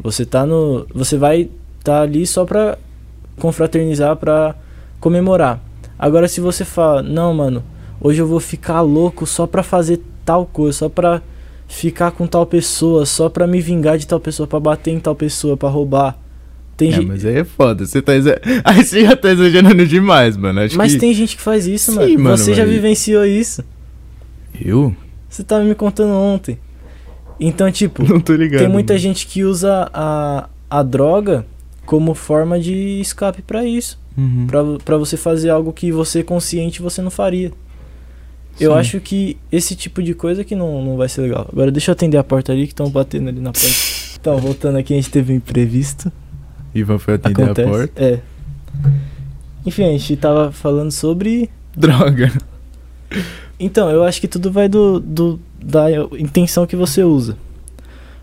Você 0.00 0.24
tá 0.24 0.46
no. 0.46 0.86
Você 0.94 1.16
vai 1.16 1.50
tá 1.82 2.02
ali 2.02 2.26
só 2.26 2.44
pra 2.44 2.78
confraternizar, 3.38 4.16
pra 4.16 4.54
comemorar. 5.00 5.60
Agora 5.98 6.28
se 6.28 6.40
você 6.40 6.64
fala, 6.64 7.02
não, 7.02 7.32
mano, 7.34 7.62
hoje 8.00 8.20
eu 8.20 8.26
vou 8.26 8.40
ficar 8.40 8.80
louco 8.82 9.26
só 9.26 9.46
pra 9.46 9.62
fazer 9.62 10.00
tal 10.24 10.46
coisa, 10.46 10.78
só 10.78 10.88
pra 10.88 11.22
ficar 11.66 12.10
com 12.12 12.26
tal 12.26 12.46
pessoa, 12.46 13.04
só 13.06 13.28
pra 13.28 13.46
me 13.46 13.60
vingar 13.60 13.98
de 13.98 14.06
tal 14.06 14.18
pessoa, 14.20 14.46
pra 14.46 14.58
bater 14.60 14.90
em 14.92 15.00
tal 15.00 15.14
pessoa, 15.14 15.56
pra 15.56 15.68
roubar. 15.68 16.18
Tem 16.76 16.90
É, 16.90 16.92
gente- 16.92 17.06
mas 17.08 17.24
aí 17.24 17.36
é 17.38 17.44
foda. 17.44 17.84
Você 17.84 18.00
tá 18.00 18.14
exa... 18.14 18.40
Aí 18.64 18.84
você 18.84 19.02
já 19.04 19.16
tá 19.16 19.30
exagerando 19.32 19.84
demais, 19.84 20.36
mano. 20.36 20.60
Acho 20.60 20.76
Mas 20.78 20.92
que... 20.94 20.98
tem 21.00 21.12
gente 21.12 21.34
que 21.36 21.42
faz 21.42 21.66
isso, 21.66 21.90
Sim, 21.92 21.98
mano. 21.98 22.20
mano, 22.20 22.36
Você 22.38 22.54
já 22.54 22.62
mas- 22.64 22.72
vivenciou 22.72 23.26
isso. 23.26 23.64
Eu? 24.64 24.94
Você 25.28 25.42
tava 25.42 25.64
me 25.64 25.74
contando 25.74 26.12
ontem. 26.12 26.56
Então, 27.40 27.70
tipo, 27.72 28.02
Não 28.06 28.20
tô 28.20 28.32
ligado. 28.34 28.60
tem 28.60 28.68
muita 28.68 28.92
mano. 28.94 29.00
gente 29.02 29.26
que 29.26 29.42
usa 29.44 29.90
a, 29.92 30.48
a 30.70 30.82
droga 30.84 31.44
como 31.84 32.14
forma 32.14 32.58
de 32.60 33.00
escape 33.00 33.42
pra 33.42 33.64
isso. 33.64 33.98
Uhum. 34.16 34.46
Pra, 34.46 34.60
pra 34.84 34.96
você 34.96 35.16
fazer 35.16 35.50
algo 35.50 35.72
que 35.72 35.90
você 35.92 36.22
consciente 36.22 36.80
você 36.82 37.02
não 37.02 37.10
faria. 37.10 37.50
Eu 38.60 38.72
Sim. 38.72 38.78
acho 38.78 39.00
que 39.00 39.36
esse 39.52 39.74
tipo 39.76 40.02
de 40.02 40.14
coisa 40.14 40.42
que 40.44 40.54
não, 40.56 40.84
não 40.84 40.96
vai 40.96 41.08
ser 41.08 41.20
legal. 41.22 41.48
Agora 41.52 41.70
deixa 41.70 41.90
eu 41.90 41.92
atender 41.92 42.16
a 42.16 42.24
porta 42.24 42.52
ali 42.52 42.66
que 42.66 42.72
estão 42.72 42.88
batendo 42.90 43.28
ali 43.28 43.40
na 43.40 43.52
porta. 43.52 43.68
Então, 44.20 44.36
voltando 44.38 44.76
aqui, 44.78 44.92
a 44.92 44.96
gente 44.96 45.10
teve 45.10 45.32
um 45.32 45.36
imprevisto. 45.36 46.10
Ivan 46.74 46.98
foi 46.98 47.14
atender 47.14 47.42
Acontece. 47.44 47.68
a 47.68 47.72
porta. 47.72 48.04
É. 48.04 48.20
Enfim, 49.64 49.84
a 49.84 49.90
gente 49.92 50.16
tava 50.16 50.50
falando 50.52 50.90
sobre. 50.90 51.48
Droga. 51.76 52.32
Então, 53.60 53.90
eu 53.90 54.02
acho 54.04 54.20
que 54.20 54.28
tudo 54.28 54.50
vai 54.50 54.68
do, 54.68 55.00
do 55.00 55.40
da 55.62 55.86
intenção 56.18 56.66
que 56.66 56.76
você 56.76 57.02
usa. 57.02 57.36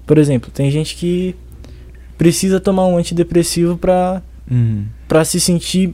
Por 0.05 0.17
exemplo, 0.17 0.49
tem 0.53 0.69
gente 0.71 0.95
que 0.95 1.35
precisa 2.17 2.59
tomar 2.59 2.85
um 2.87 2.97
antidepressivo 2.97 3.77
pra, 3.77 4.21
Uhum. 4.49 4.85
pra 5.07 5.25
se 5.25 5.39
sentir. 5.39 5.93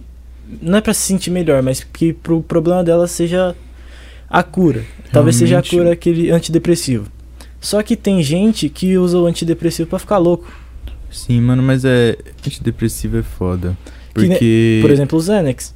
Não 0.61 0.77
é 0.77 0.81
pra 0.81 0.93
se 0.93 1.01
sentir 1.01 1.31
melhor, 1.31 1.61
mas 1.63 1.83
que 1.83 2.11
pro 2.11 2.41
problema 2.41 2.83
dela 2.83 3.07
seja 3.07 3.55
a 4.31 4.43
cura. 4.43 4.83
Talvez 5.11 5.35
seja 5.35 5.57
a 5.57 5.61
Realmente- 5.61 5.75
cura 5.77 5.91
aquele 5.93 6.31
antidepressivo. 6.31 7.07
Só 7.59 7.83
que 7.83 7.95
tem 7.95 8.23
gente 8.23 8.69
que 8.69 8.97
usa 8.97 9.17
o 9.19 9.25
antidepressivo 9.27 9.89
pra 9.89 9.99
ficar 9.99 10.17
louco. 10.17 10.51
Sim, 11.11 11.41
mano, 11.41 11.61
mas 11.61 11.83
é. 11.85 12.17
Antidepressivo 12.45 13.17
é 13.17 13.23
foda. 13.23 13.77
Que 14.15 14.27
Porque. 14.27 14.79
Por 14.81 14.89
exemplo, 14.89 15.19
o 15.19 15.21
Xanax. 15.21 15.75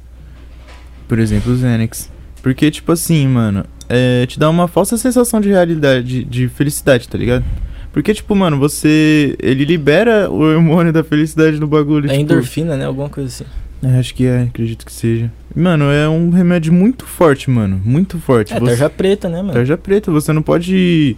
Por 1.06 1.18
exemplo, 1.18 1.52
o 1.52 1.56
Xanax. 1.56 2.10
Porque, 2.42 2.70
tipo 2.70 2.90
assim, 2.92 3.26
mano, 3.28 3.64
é, 3.88 4.24
te 4.26 4.38
dá 4.38 4.48
uma 4.48 4.66
falsa 4.66 4.96
sensação 4.96 5.40
de 5.40 5.48
realidade, 5.48 6.24
de 6.24 6.48
felicidade, 6.48 7.08
tá 7.08 7.18
ligado? 7.18 7.44
Porque, 7.92 8.12
tipo, 8.14 8.34
mano, 8.34 8.58
você. 8.58 9.36
Ele 9.38 9.64
libera 9.64 10.30
o 10.30 10.40
hormônio 10.40 10.92
da 10.92 11.04
felicidade 11.04 11.60
no 11.60 11.66
bagulho. 11.66 12.06
É 12.06 12.08
tipo, 12.10 12.22
endorfina, 12.22 12.76
né? 12.76 12.84
Alguma 12.86 13.08
coisa 13.08 13.28
assim. 13.28 13.44
É, 13.82 13.98
acho 13.98 14.14
que 14.14 14.24
é, 14.26 14.42
acredito 14.42 14.84
que 14.86 14.92
seja. 14.92 15.30
Mano, 15.54 15.84
é 15.84 16.08
um 16.08 16.30
remédio 16.30 16.72
muito 16.72 17.04
forte, 17.06 17.50
mano. 17.50 17.80
Muito 17.84 18.18
forte. 18.18 18.52
É, 18.52 18.58
Você- 18.58 18.66
tarja 18.70 18.90
preta, 18.90 19.28
né, 19.28 19.38
mano? 19.42 19.52
Tarja 19.52 19.76
preta, 19.76 20.10
você 20.10 20.32
não 20.32 20.42
pode. 20.42 21.16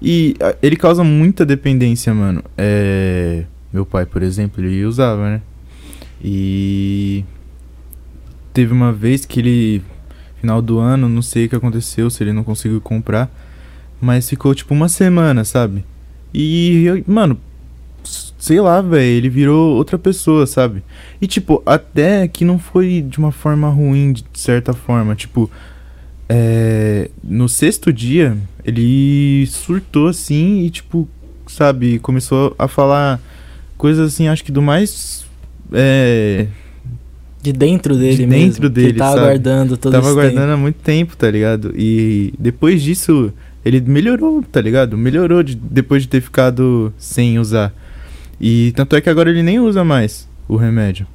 E 0.00 0.34
a- 0.40 0.54
ele 0.62 0.76
causa 0.76 1.04
muita 1.04 1.44
dependência, 1.44 2.12
mano. 2.14 2.42
É. 2.56 3.44
Meu 3.72 3.84
pai, 3.84 4.06
por 4.06 4.22
exemplo, 4.22 4.64
ele 4.64 4.84
usava, 4.84 5.28
né? 5.30 5.42
E. 6.24 7.24
Teve 8.52 8.72
uma 8.72 8.92
vez 8.92 9.24
que 9.24 9.40
ele. 9.40 9.82
Final 10.40 10.62
do 10.62 10.78
ano, 10.78 11.08
não 11.08 11.20
sei 11.20 11.46
o 11.46 11.48
que 11.48 11.56
aconteceu, 11.56 12.08
se 12.10 12.22
ele 12.22 12.32
não 12.32 12.44
conseguiu 12.44 12.80
comprar. 12.80 13.28
Mas 14.00 14.28
ficou 14.30 14.54
tipo 14.54 14.72
uma 14.72 14.88
semana, 14.88 15.44
sabe? 15.44 15.84
E, 16.32 16.84
eu- 16.84 17.02
mano, 17.06 17.38
sei 18.38 18.60
lá, 18.60 18.80
velho, 18.80 19.02
ele 19.02 19.28
virou 19.28 19.76
outra 19.76 19.98
pessoa, 19.98 20.46
sabe? 20.46 20.82
E, 21.20 21.26
tipo, 21.26 21.62
até 21.66 22.26
que 22.28 22.44
não 22.44 22.58
foi 22.58 23.02
de 23.02 23.18
uma 23.18 23.32
forma 23.32 23.68
ruim, 23.68 24.12
de 24.12 24.24
certa 24.34 24.72
forma. 24.72 25.14
Tipo, 25.16 25.50
é, 26.28 27.10
no 27.22 27.48
sexto 27.48 27.92
dia, 27.92 28.36
ele 28.64 29.46
surtou 29.48 30.08
assim 30.08 30.60
e, 30.60 30.70
tipo, 30.70 31.08
sabe, 31.46 31.98
começou 31.98 32.54
a 32.58 32.68
falar 32.68 33.20
coisas 33.76 34.12
assim, 34.12 34.28
acho 34.28 34.44
que 34.44 34.52
do 34.52 34.62
mais. 34.62 35.24
É, 35.72 36.46
De 37.42 37.52
dentro 37.52 37.96
dele 37.96 38.16
De 38.16 38.26
mesmo. 38.26 38.44
dentro 38.46 38.62
que 38.62 38.68
dele, 38.68 38.88
ele 38.90 38.98
tá 38.98 39.08
sabe? 39.10 39.20
aguardando 39.20 39.76
todo 39.76 39.92
tava 39.92 40.10
aguardando 40.10 40.40
tempo. 40.40 40.52
há 40.52 40.56
muito 40.56 40.76
tempo, 40.76 41.16
tá 41.16 41.30
ligado? 41.30 41.72
E 41.76 42.32
depois 42.38 42.82
disso, 42.82 43.32
ele 43.64 43.80
melhorou, 43.80 44.42
tá 44.42 44.60
ligado? 44.60 44.96
Melhorou 44.96 45.42
de- 45.42 45.56
depois 45.56 46.02
de 46.02 46.08
ter 46.08 46.20
ficado 46.20 46.92
sem 46.98 47.38
usar. 47.38 47.72
E 48.40 48.72
tanto 48.72 48.94
é 48.96 49.00
que 49.00 49.08
agora 49.10 49.30
ele 49.30 49.42
nem 49.42 49.58
usa 49.58 49.82
mais 49.84 50.28
o 50.48 50.56
remédio. 50.56 51.06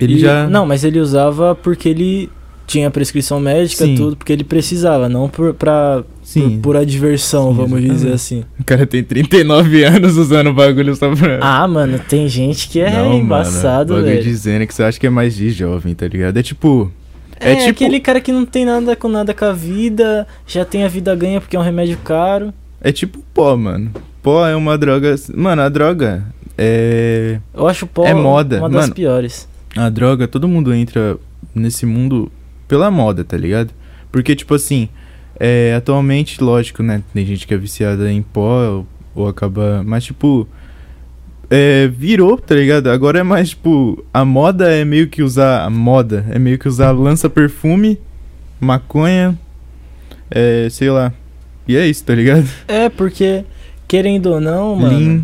Ele 0.00 0.14
E- 0.14 0.18
já. 0.18 0.46
Não, 0.48 0.64
mas 0.66 0.84
ele 0.84 0.98
usava 1.00 1.54
porque 1.54 1.88
ele 1.88 2.30
tinha 2.66 2.90
prescrição 2.90 3.40
médica, 3.40 3.84
Sim. 3.86 3.94
tudo, 3.94 4.14
porque 4.16 4.30
ele 4.32 4.44
precisava, 4.44 5.08
não 5.08 5.26
por, 5.28 5.54
pra, 5.54 6.04
Sim. 6.22 6.50
por 6.56 6.60
pura 6.60 6.84
diversão, 6.86 7.48
Sim, 7.50 7.56
vamos 7.56 7.72
exatamente. 7.78 7.94
dizer 7.94 8.12
assim. 8.12 8.44
O 8.60 8.64
cara 8.64 8.86
tem 8.86 9.02
39 9.02 9.84
anos 9.84 10.16
usando 10.18 10.48
o 10.48 10.52
bagulho 10.54 10.94
só 10.94 11.14
pra. 11.14 11.38
Ah, 11.40 11.66
mano, 11.66 11.98
tem 11.98 12.28
gente 12.28 12.68
que 12.68 12.80
é 12.80 12.90
Não, 12.92 13.14
embaçado, 13.14 13.94
mano, 13.94 14.04
velho. 14.04 14.22
dizendo 14.22 14.66
que 14.66 14.74
você 14.74 14.82
acha 14.82 15.00
que 15.00 15.06
é 15.06 15.10
mais 15.10 15.34
de 15.34 15.48
jovem, 15.50 15.94
tá 15.94 16.06
ligado? 16.06 16.36
É 16.36 16.42
tipo. 16.42 16.92
É, 17.40 17.52
é 17.52 17.56
tipo- 17.56 17.70
aquele 17.70 18.00
cara 18.00 18.20
que 18.20 18.32
não 18.32 18.44
tem 18.44 18.64
nada 18.64 18.94
com 18.96 19.08
nada 19.08 19.32
com 19.32 19.44
a 19.46 19.52
vida, 19.52 20.26
já 20.46 20.64
tem 20.64 20.84
a 20.84 20.88
vida 20.88 21.14
ganha 21.14 21.40
porque 21.40 21.56
é 21.56 21.60
um 21.60 21.62
remédio 21.62 21.96
caro. 22.04 22.52
É 22.82 22.92
tipo 22.92 23.20
pó, 23.32 23.56
mano. 23.56 23.90
Pó 24.22 24.46
é 24.46 24.54
uma 24.54 24.76
droga. 24.76 25.14
Mano, 25.34 25.62
a 25.62 25.68
droga 25.68 26.22
é. 26.58 27.40
Eu 27.54 27.68
acho 27.68 27.86
pó 27.86 28.04
É 28.04 28.12
moda, 28.12 28.58
uma 28.58 28.68
das 28.68 28.82
mano. 28.82 28.94
piores. 28.94 29.48
A 29.76 29.88
droga, 29.88 30.26
todo 30.26 30.48
mundo 30.48 30.74
entra 30.74 31.16
nesse 31.54 31.86
mundo 31.86 32.30
pela 32.66 32.90
moda, 32.90 33.22
tá 33.24 33.36
ligado? 33.36 33.70
Porque, 34.10 34.34
tipo 34.34 34.54
assim, 34.54 34.88
é, 35.38 35.74
atualmente, 35.76 36.42
lógico, 36.42 36.82
né? 36.82 37.02
Tem 37.14 37.24
gente 37.24 37.46
que 37.46 37.54
é 37.54 37.56
viciada 37.56 38.10
em 38.10 38.22
pó 38.22 38.60
ou, 38.64 38.86
ou 39.14 39.28
acaba. 39.28 39.82
Mas, 39.84 40.04
tipo. 40.04 40.48
É, 41.50 41.88
virou, 41.88 42.36
tá 42.36 42.54
ligado? 42.54 42.88
Agora 42.90 43.20
é 43.20 43.22
mais, 43.22 43.50
tipo. 43.50 44.04
A 44.12 44.24
moda 44.24 44.68
é 44.70 44.84
meio 44.84 45.08
que 45.08 45.22
usar. 45.22 45.64
A 45.64 45.70
moda 45.70 46.26
é 46.30 46.38
meio 46.38 46.58
que 46.58 46.68
usar 46.68 46.90
lança-perfume, 46.90 47.98
maconha. 48.60 49.38
É, 50.30 50.68
sei 50.70 50.90
lá. 50.90 51.12
E 51.66 51.76
é 51.76 51.86
isso, 51.86 52.04
tá 52.04 52.14
ligado? 52.14 52.46
É, 52.66 52.88
porque, 52.88 53.44
querendo 53.86 54.26
ou 54.26 54.40
não, 54.40 54.74
mano. 54.76 54.98
Lean. 54.98 55.22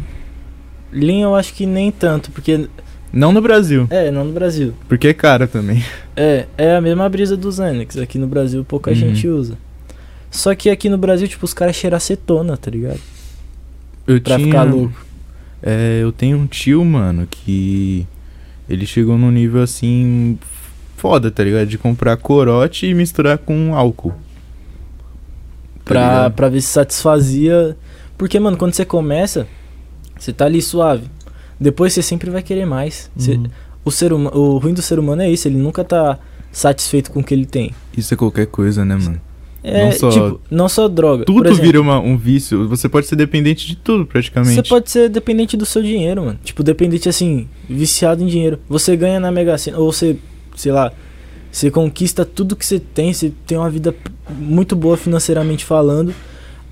Lean 0.95 1.23
eu 1.25 1.35
acho 1.35 1.53
que 1.55 1.67
nem 1.67 1.91
tanto, 1.91 2.31
porque. 2.31 2.69
Não 3.13 3.31
no 3.33 3.41
Brasil, 3.41 3.87
É, 3.91 4.11
não 4.11 4.25
no 4.25 4.33
Brasil. 4.33 4.73
porque 4.89 5.09
é 5.09 5.15
caro 5.15 5.47
também. 5.47 5.85
É, 6.17 6.47
é 6.59 6.77
a 6.77 6.81
mesma 6.81 7.09
brisa 7.09 7.37
dos 7.37 7.57
Xanax. 7.57 7.97
Aqui 7.99 8.19
no 8.19 8.27
Brasil 8.27 8.65
pouca 8.65 8.91
Uhum. 8.91 8.97
gente 8.97 9.29
usa. 9.29 9.57
Só 10.31 10.53
que 10.55 10.69
aqui 10.71 10.89
no 10.89 10.99
Brasil, 10.99 11.29
tipo, 11.29 11.45
os 11.45 11.55
caras 11.55 11.77
cheiram 11.77 11.97
acetona, 11.97 12.57
tá 12.57 12.71
ligado? 12.71 12.99
Eu 14.07 14.21
Pra 14.21 14.35
tinha, 14.37 14.47
ficar 14.49 14.63
louco. 14.65 14.95
É, 15.63 16.01
eu 16.03 16.11
tenho 16.11 16.37
um 16.39 16.47
tio, 16.47 16.85
mano, 16.85 17.27
que 17.31 18.05
ele 18.69 18.85
chegou 18.85 19.17
num 19.17 19.31
nível 19.31 19.63
assim 19.63 20.37
foda, 20.97 21.31
tá 21.31 21.45
ligado? 21.45 21.69
De 21.69 21.79
comprar 21.79 22.17
corote 22.17 22.87
e 22.87 22.95
misturar 22.95 23.39
com 23.39 23.75
álcool. 23.77 24.11
Tá 24.11 24.17
Pra, 25.85 26.01
ligado? 26.01 26.33
pra 26.35 26.49
ver 26.49 26.61
se 26.63 26.69
satisfazia. 26.69 27.77
Porque, 28.19 28.39
mano, 28.41 28.57
quando 28.57 28.75
você 28.75 28.85
começa, 28.85 29.47
você 30.19 30.33
tá 30.33 30.45
ali 30.47 30.61
suave. 30.63 31.05
Depois 31.61 31.93
você 31.93 32.03
sempre 32.03 32.31
vai 32.31 32.43
querer 32.43 32.67
mais. 32.67 33.11
Você- 33.17 33.35
Uhum. 33.35 33.47
o, 33.85 33.91
ser 33.91 34.13
huma- 34.13 34.35
o 34.37 34.59
ruim 34.59 34.75
do 34.75 34.83
ser 34.83 34.99
humano 34.99 35.23
é 35.23 35.31
isso, 35.31 35.47
ele 35.49 35.57
nunca 35.59 35.85
tá 35.85 36.19
satisfeito 36.51 37.11
com 37.11 37.21
o 37.21 37.25
que 37.25 37.35
ele 37.35 37.47
tem. 37.47 37.73
Isso 37.97 38.13
é 38.15 38.17
qualquer 38.17 38.47
coisa, 38.47 38.85
né, 38.85 38.97
mano? 38.97 39.21
É, 39.67 39.87
Não 39.87 39.93
só- 39.93 40.11
tipo, 40.11 40.41
não 40.51 40.69
só 40.69 40.87
droga. 40.89 41.25
Tudo 41.25 41.47
exemplo, 41.49 41.65
vira 41.65 41.81
uma- 41.81 41.99
um 41.99 42.19
vício. 42.19 42.69
Você 42.69 42.87
pode 42.87 43.07
ser 43.07 43.17
dependente 43.17 43.67
de 43.67 43.75
tudo, 43.77 44.05
praticamente. 44.05 44.57
Você 44.57 44.63
pode 44.63 44.91
ser 44.91 45.09
dependente 45.09 45.57
do 45.57 45.65
seu 45.65 45.83
dinheiro, 45.83 46.23
mano. 46.23 46.39
Tipo, 46.45 46.63
dependente 46.63 47.09
assim, 47.09 47.49
viciado 47.69 48.23
em 48.23 48.27
dinheiro. 48.27 48.59
Você 48.69 48.95
ganha 48.95 49.19
na 49.19 49.31
Mega 49.33 49.57
Sena, 49.57 49.79
ou 49.79 49.91
você, 49.91 50.19
sei 50.55 50.71
lá, 50.71 50.93
você 51.51 51.71
conquista 51.71 52.27
tudo 52.27 52.55
que 52.55 52.67
você 52.67 52.79
tem, 52.79 53.13
você 53.15 53.33
tem 53.47 53.57
uma 53.57 53.71
vida 53.71 53.95
muito 54.39 54.77
boa 54.77 54.99
financeiramente 54.99 55.65
falando. 55.65 56.15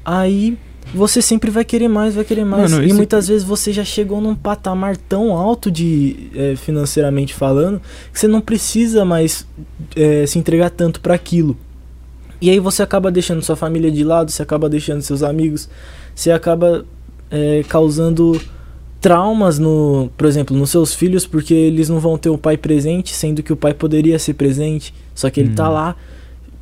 Aí 0.04 0.58
você 0.94 1.22
sempre 1.22 1.50
vai 1.50 1.64
querer 1.64 1.88
mais, 1.88 2.14
vai 2.14 2.24
querer 2.24 2.44
mais. 2.44 2.72
Mano, 2.72 2.84
e 2.84 2.92
muitas 2.92 3.28
vezes 3.28 3.44
você 3.44 3.72
já 3.72 3.84
chegou 3.84 4.20
num 4.20 4.34
patamar 4.34 4.96
tão 4.96 5.36
alto 5.36 5.70
de 5.70 6.28
eh, 6.34 6.54
financeiramente 6.56 7.32
falando 7.34 7.80
que 8.12 8.18
você 8.18 8.28
não 8.28 8.40
precisa 8.40 9.04
mais 9.04 9.46
eh, 9.96 10.26
se 10.26 10.38
entregar 10.38 10.70
tanto 10.70 11.00
pra 11.00 11.14
aquilo. 11.14 11.56
E 12.40 12.50
aí 12.50 12.58
você 12.58 12.82
acaba 12.82 13.10
deixando 13.10 13.40
sua 13.40 13.54
família 13.54 13.90
de 13.90 14.02
lado, 14.02 14.30
você 14.30 14.42
acaba 14.42 14.68
deixando 14.68 15.00
seus 15.00 15.22
amigos, 15.22 15.68
você 16.12 16.32
acaba 16.32 16.84
é, 17.30 17.64
causando 17.68 18.40
traumas 19.00 19.60
no, 19.60 20.10
por 20.16 20.26
exemplo, 20.26 20.56
nos 20.56 20.70
seus 20.70 20.92
filhos, 20.92 21.24
porque 21.24 21.54
eles 21.54 21.88
não 21.88 22.00
vão 22.00 22.18
ter 22.18 22.30
o 22.30 22.36
pai 22.36 22.56
presente, 22.56 23.14
sendo 23.14 23.44
que 23.44 23.52
o 23.52 23.56
pai 23.56 23.72
poderia 23.72 24.18
ser 24.18 24.34
presente, 24.34 24.92
só 25.14 25.30
que 25.30 25.38
ele 25.38 25.50
tá 25.54 25.68
Hum. 25.68 25.72
lá 25.72 25.96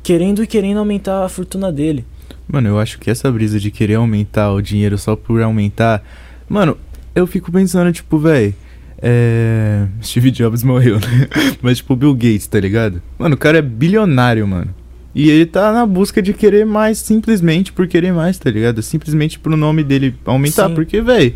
querendo 0.03 0.43
e 0.43 0.47
querendo 0.47 0.77
aumentar 0.77 1.25
a 1.25 1.29
fortuna 1.29 1.71
dele. 1.71 2.05
Mano, 2.47 2.67
eu 2.69 2.79
acho 2.79 2.99
que 2.99 3.09
essa 3.09 3.31
brisa 3.31 3.59
de 3.59 3.71
querer 3.71 3.95
aumentar 3.95 4.51
o 4.51 4.61
dinheiro 4.61 4.97
só 4.97 5.15
por 5.15 5.41
aumentar. 5.41 6.03
Mano, 6.49 6.77
eu 7.15 7.25
fico 7.25 7.51
pensando, 7.51 7.91
tipo, 7.93 8.17
véi. 8.17 8.53
É. 9.01 9.85
Steve 10.01 10.31
Jobs 10.31 10.63
morreu, 10.63 10.95
né? 10.99 11.27
Mas, 11.61 11.77
tipo, 11.77 11.95
Bill 11.95 12.13
Gates, 12.13 12.47
tá 12.47 12.59
ligado? 12.59 13.01
Mano, 13.17 13.35
o 13.35 13.37
cara 13.37 13.57
é 13.57 13.61
bilionário, 13.61 14.47
mano. 14.47 14.73
E 15.13 15.29
ele 15.29 15.45
tá 15.45 15.73
na 15.73 15.85
busca 15.85 16.21
de 16.21 16.33
querer 16.33 16.65
mais, 16.65 16.97
simplesmente 16.99 17.73
por 17.73 17.85
querer 17.87 18.13
mais, 18.13 18.37
tá 18.37 18.49
ligado? 18.49 18.81
Simplesmente 18.81 19.37
pro 19.39 19.57
nome 19.57 19.83
dele 19.83 20.15
aumentar. 20.25 20.69
Sim. 20.69 20.75
Porque, 20.75 21.01
velho, 21.01 21.33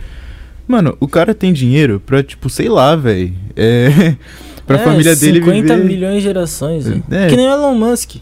mano, 0.67 0.95
o 0.99 1.07
cara 1.09 1.33
tem 1.33 1.51
dinheiro 1.51 2.01
pra, 2.05 2.23
tipo, 2.23 2.49
sei 2.49 2.69
lá, 2.69 2.95
velho. 2.95 3.33
É. 3.55 4.15
pra 4.65 4.77
É, 4.77 4.83
família 4.83 5.15
dele 5.15 5.39
50 5.39 5.75
viver. 5.75 5.85
milhões 5.87 6.15
de 6.17 6.21
gerações. 6.21 6.87
velho. 6.87 7.03
É. 7.11 7.27
Que 7.27 7.35
nem 7.35 7.47
o 7.47 7.51
Elon 7.51 7.75
Musk. 7.75 8.15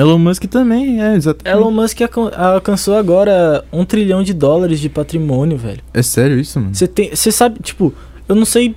Elon 0.00 0.18
Musk 0.18 0.44
também, 0.46 1.02
é, 1.02 1.14
exatamente. 1.14 1.56
Elon 1.56 1.70
Musk 1.70 2.00
alcan- 2.02 2.30
alcançou 2.36 2.96
agora 2.96 3.64
um 3.72 3.84
trilhão 3.84 4.22
de 4.22 4.32
dólares 4.32 4.80
de 4.80 4.88
patrimônio, 4.88 5.56
velho. 5.56 5.80
É 5.92 6.02
sério 6.02 6.38
isso, 6.38 6.58
mano? 6.60 6.74
Você 6.74 6.86
tem, 6.88 7.14
você 7.14 7.30
sabe, 7.30 7.58
tipo, 7.62 7.92
eu 8.28 8.34
não 8.34 8.44
sei, 8.44 8.74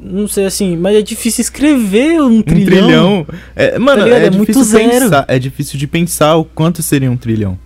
não 0.00 0.26
sei 0.28 0.44
assim, 0.46 0.76
mas 0.76 0.96
é 0.96 1.02
difícil 1.02 1.42
escrever 1.42 2.20
um 2.20 2.38
Um 2.38 2.42
trilhão. 2.42 2.66
trilhão. 2.86 3.26
É, 3.56 3.78
mano, 3.78 4.04
ligado? 4.04 4.20
é, 4.22 4.26
É 4.26 4.30
muito 4.30 4.62
zero. 4.64 4.90
pensar. 4.90 5.24
É 5.28 5.38
difícil 5.38 5.78
de 5.78 5.86
pensar 5.86 6.36
o 6.36 6.44
quanto 6.44 6.82
seria 6.82 7.10
um 7.10 7.16
trilhão. 7.16 7.58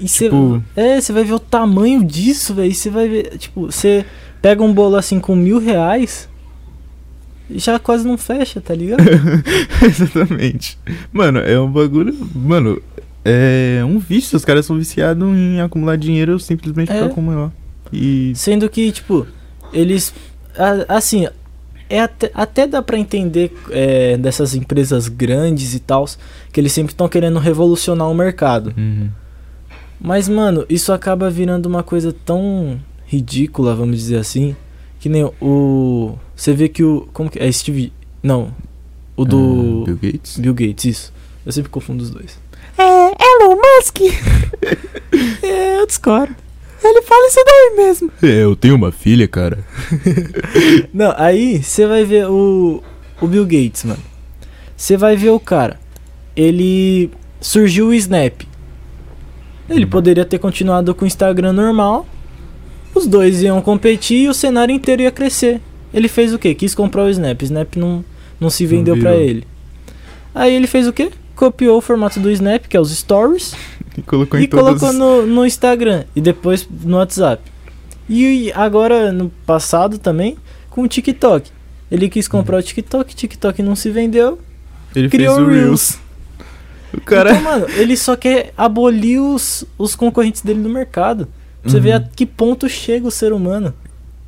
E 0.00 0.08
você, 0.08 0.24
Tipo- 0.24 0.62
é, 0.74 1.00
você 1.00 1.12
vai 1.12 1.22
ver 1.22 1.34
o 1.34 1.38
tamanho 1.38 2.02
disso, 2.02 2.54
velho. 2.54 2.74
Você 2.74 2.90
vai 2.90 3.08
ver, 3.08 3.38
tipo, 3.38 3.66
você 3.70 4.04
pega 4.40 4.62
um 4.62 4.72
bolo 4.72 4.96
assim 4.96 5.20
com 5.20 5.36
mil 5.36 5.58
reais, 5.60 6.28
já 7.50 7.78
quase 7.78 8.06
não 8.06 8.16
fecha, 8.18 8.60
tá 8.60 8.74
ligado? 8.74 9.02
Exatamente. 9.84 10.78
Mano, 11.12 11.38
é 11.40 11.58
um 11.60 11.70
bagulho. 11.70 12.14
Mano, 12.34 12.80
é 13.24 13.82
um 13.84 13.98
vício. 13.98 14.36
Os 14.36 14.44
caras 14.44 14.66
são 14.66 14.76
viciados 14.78 15.22
em 15.28 15.60
acumular 15.60 15.96
dinheiro 15.96 16.38
simplesmente 16.38 16.90
É. 16.92 16.98
pra 16.98 17.06
acumular. 17.06 17.52
E. 17.92 18.32
Sendo 18.34 18.68
que, 18.68 18.90
tipo, 18.92 19.26
eles. 19.72 20.14
Assim, 20.88 21.26
é 21.88 22.00
até, 22.00 22.30
até 22.34 22.66
dá 22.66 22.82
pra 22.82 22.98
entender 22.98 23.54
é, 23.70 24.16
dessas 24.16 24.54
empresas 24.54 25.08
grandes 25.08 25.74
e 25.74 25.78
tal, 25.80 26.06
que 26.52 26.60
eles 26.60 26.72
sempre 26.72 26.92
estão 26.92 27.08
querendo 27.08 27.38
revolucionar 27.38 28.10
o 28.10 28.14
mercado. 28.14 28.72
Uhum. 28.76 29.08
Mas, 30.00 30.28
mano, 30.28 30.64
isso 30.68 30.92
acaba 30.92 31.30
virando 31.30 31.66
uma 31.66 31.82
coisa 31.82 32.14
tão 32.24 32.80
ridícula, 33.06 33.74
vamos 33.74 33.98
dizer 33.98 34.16
assim, 34.16 34.56
que 35.02 35.08
nem 35.08 35.24
o. 35.40 36.14
Você 36.36 36.52
vê 36.54 36.68
que 36.68 36.84
o. 36.84 37.08
Como 37.12 37.28
que 37.28 37.36
é? 37.40 37.50
Steve. 37.50 37.92
Não. 38.22 38.54
O 39.16 39.24
do. 39.24 39.82
Ah, 39.82 39.86
Bill 39.86 39.98
Gates? 40.00 40.38
Bill 40.38 40.54
Gates, 40.54 40.84
isso. 40.84 41.12
Eu 41.44 41.50
sempre 41.50 41.70
confundo 41.70 42.04
os 42.04 42.10
dois. 42.10 42.38
É, 42.78 42.82
Elon 43.42 43.56
Musk. 43.56 43.98
É, 45.42 45.78
eu 45.80 45.86
discordo. 45.86 46.34
Ele 46.82 47.02
fala 47.02 47.28
isso 47.28 47.38
daí 47.44 47.86
mesmo. 47.86 48.10
É, 48.22 48.44
eu 48.44 48.56
tenho 48.56 48.74
uma 48.76 48.90
filha, 48.92 49.26
cara. 49.28 49.58
Não, 50.94 51.12
aí 51.18 51.62
você 51.62 51.86
vai 51.86 52.04
ver 52.04 52.28
o, 52.28 52.82
o 53.20 53.26
Bill 53.26 53.44
Gates, 53.44 53.84
mano. 53.84 54.02
Você 54.76 54.96
vai 54.96 55.16
ver 55.16 55.30
o 55.30 55.38
cara. 55.40 55.78
Ele 56.34 57.10
surgiu 57.40 57.88
o 57.88 57.94
Snap. 57.94 58.42
Ele 59.68 59.84
Uhum. 59.84 59.90
poderia 59.90 60.24
ter 60.24 60.38
continuado 60.38 60.94
com 60.94 61.04
o 61.04 61.06
Instagram 61.08 61.52
normal. 61.52 62.06
Os 62.94 63.06
dois 63.06 63.42
iam 63.42 63.60
competir 63.62 64.24
e 64.24 64.28
o 64.28 64.34
cenário 64.34 64.74
inteiro 64.74 65.02
ia 65.02 65.10
crescer. 65.10 65.60
Ele 65.92 66.08
fez 66.08 66.32
o 66.32 66.38
quê? 66.38 66.54
Quis 66.54 66.74
comprar 66.74 67.04
o 67.04 67.10
Snap. 67.10 67.42
Snap 67.42 67.76
não, 67.76 68.04
não 68.40 68.50
se 68.50 68.66
vendeu 68.66 68.96
pra 68.96 69.12
virou. 69.12 69.26
ele. 69.26 69.46
Aí 70.34 70.54
ele 70.54 70.66
fez 70.66 70.86
o 70.86 70.92
quê? 70.92 71.10
Copiou 71.34 71.78
o 71.78 71.80
formato 71.80 72.20
do 72.20 72.30
Snap, 72.30 72.66
que 72.66 72.76
é 72.76 72.80
os 72.80 72.90
Stories, 72.90 73.54
E 73.96 74.02
colocou 74.02 74.40
e 74.40 74.48
colocou 74.48 74.92
no, 74.92 75.26
no 75.26 75.46
Instagram 75.46 76.04
e 76.16 76.20
depois 76.20 76.66
no 76.84 76.96
WhatsApp. 76.96 77.42
E 78.08 78.50
agora, 78.54 79.12
no 79.12 79.30
passado 79.46 79.98
também, 79.98 80.36
com 80.70 80.82
o 80.82 80.88
TikTok. 80.88 81.50
Ele 81.90 82.08
quis 82.08 82.26
comprar 82.26 82.58
o 82.58 82.62
TikTok, 82.62 83.14
TikTok 83.14 83.62
não 83.62 83.76
se 83.76 83.90
vendeu. 83.90 84.38
Ele 84.94 85.08
criou 85.08 85.36
fez 85.36 85.46
o 85.46 85.50
Reels. 85.50 85.64
Reels. 85.64 85.98
O 86.94 87.00
cara. 87.00 87.32
Então, 87.32 87.42
mano, 87.42 87.66
ele 87.70 87.96
só 87.96 88.16
quer 88.16 88.52
abolir 88.56 89.20
os, 89.20 89.64
os 89.78 89.94
concorrentes 89.94 90.42
dele 90.42 90.60
do 90.60 90.68
mercado. 90.68 91.28
Pra 91.62 91.70
você 91.70 91.76
Uhum. 91.78 91.82
ver 91.82 91.92
a 91.92 92.00
que 92.00 92.26
ponto 92.26 92.68
chega 92.68 93.06
o 93.06 93.10
ser 93.10 93.32
humano. 93.32 93.72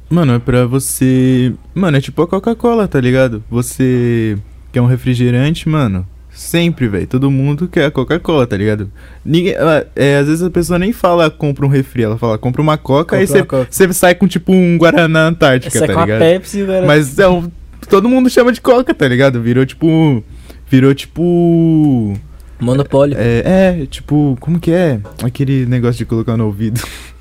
Mano, 0.09 0.35
é 0.35 0.39
pra 0.39 0.67
você. 0.67 1.53
Mano, 1.75 1.97
é 1.97 2.01
tipo 2.01 2.23
a 2.23 2.29
Coca-Cola, 2.29 2.87
tá 2.87 3.01
ligado? 3.01 3.43
Você 3.51 4.39
quer 4.73 4.81
um 4.81 4.87
refrigerante, 4.87 5.69
mano. 5.69 6.07
Sempre, 6.31 6.89
velho. 6.89 7.07
Todo 7.07 7.31
mundo 7.31 7.69
quer 7.69 7.87
a 7.87 7.91
Coca-Cola, 7.91 8.47
tá 8.47 8.57
ligado? 8.57 8.91
Ninguém. 9.25 9.53
ela- 9.55 9.87
É, 9.95 10.17
às 10.19 10.27
vezes 10.27 10.43
a 10.43 10.51
pessoa 10.51 10.79
nem 10.79 10.93
fala 10.93 11.31
compra 11.31 11.65
um 11.65 11.69
refri, 11.69 12.03
ela 12.03 12.19
fala 12.19 12.37
compra 12.37 12.61
uma 12.61 12.77
Coca, 12.77 13.17
aí 13.17 13.27
Compra 13.27 13.59
uma 13.59 13.67
você 13.71 13.93
sai 13.93 14.15
com 14.17 14.27
tipo 14.27 14.53
um 14.53 14.77
Guaraná 14.77 15.29
Antártica, 15.29 15.77
Essa 15.77 15.85
é 15.85 15.89
tá 15.89 15.95
com 15.95 16.01
a 16.01 16.05
ligado? 16.05 16.21
Pepsi, 16.21 16.63
agora. 16.63 16.87
Mas 16.87 17.19
é 17.19 17.29
um, 17.29 17.49
todo 17.89 18.09
mundo 18.09 18.29
chama 18.29 18.53
de 18.53 18.61
Coca, 18.61 18.93
tá 18.95 19.07
ligado? 19.09 19.41
Virou 19.41 19.65
tipo. 19.65 20.23
Virou 20.69 20.93
tipo. 20.95 22.15
Monopólio. 22.61 23.17
É, 23.19 23.81
é, 23.83 23.87
tipo, 23.87 24.37
como 24.41 24.59
que 24.59 24.71
é? 24.73 25.01
Aquele 25.23 25.67
negócio 25.67 25.99
de 25.99 26.05
colocar 26.05 26.37
no 26.37 26.47
ouvido. 26.47 26.81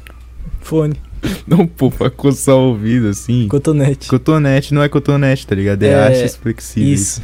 Fone. 0.63 0.95
Não, 1.47 1.65
pô, 1.67 1.89
pra 1.91 2.09
coçar 2.09 2.55
o 2.55 2.69
ouvido 2.69 3.07
assim. 3.09 3.47
Cotonete. 3.47 4.07
Cotonete 4.09 4.73
não 4.73 4.83
é 4.83 4.89
cotonete, 4.89 5.47
tá 5.47 5.55
ligado? 5.55 5.83
É, 5.83 5.87
É, 5.89 6.07
hastes 6.07 6.35
flexíveis. 6.35 6.99
Isso. 6.99 7.21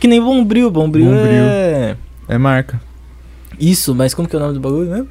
Que 0.00 0.08
nem 0.08 0.20
Bombril. 0.20 0.70
Bombril, 0.70 1.06
Bombril. 1.06 1.44
é... 1.44 1.96
É 2.28 2.38
marca. 2.38 2.80
Isso, 3.58 3.94
mas 3.94 4.14
como 4.14 4.28
que 4.28 4.34
é 4.34 4.38
o 4.38 4.42
nome 4.42 4.54
do 4.54 4.60
bagulho 4.60 4.90
mesmo? 4.90 5.08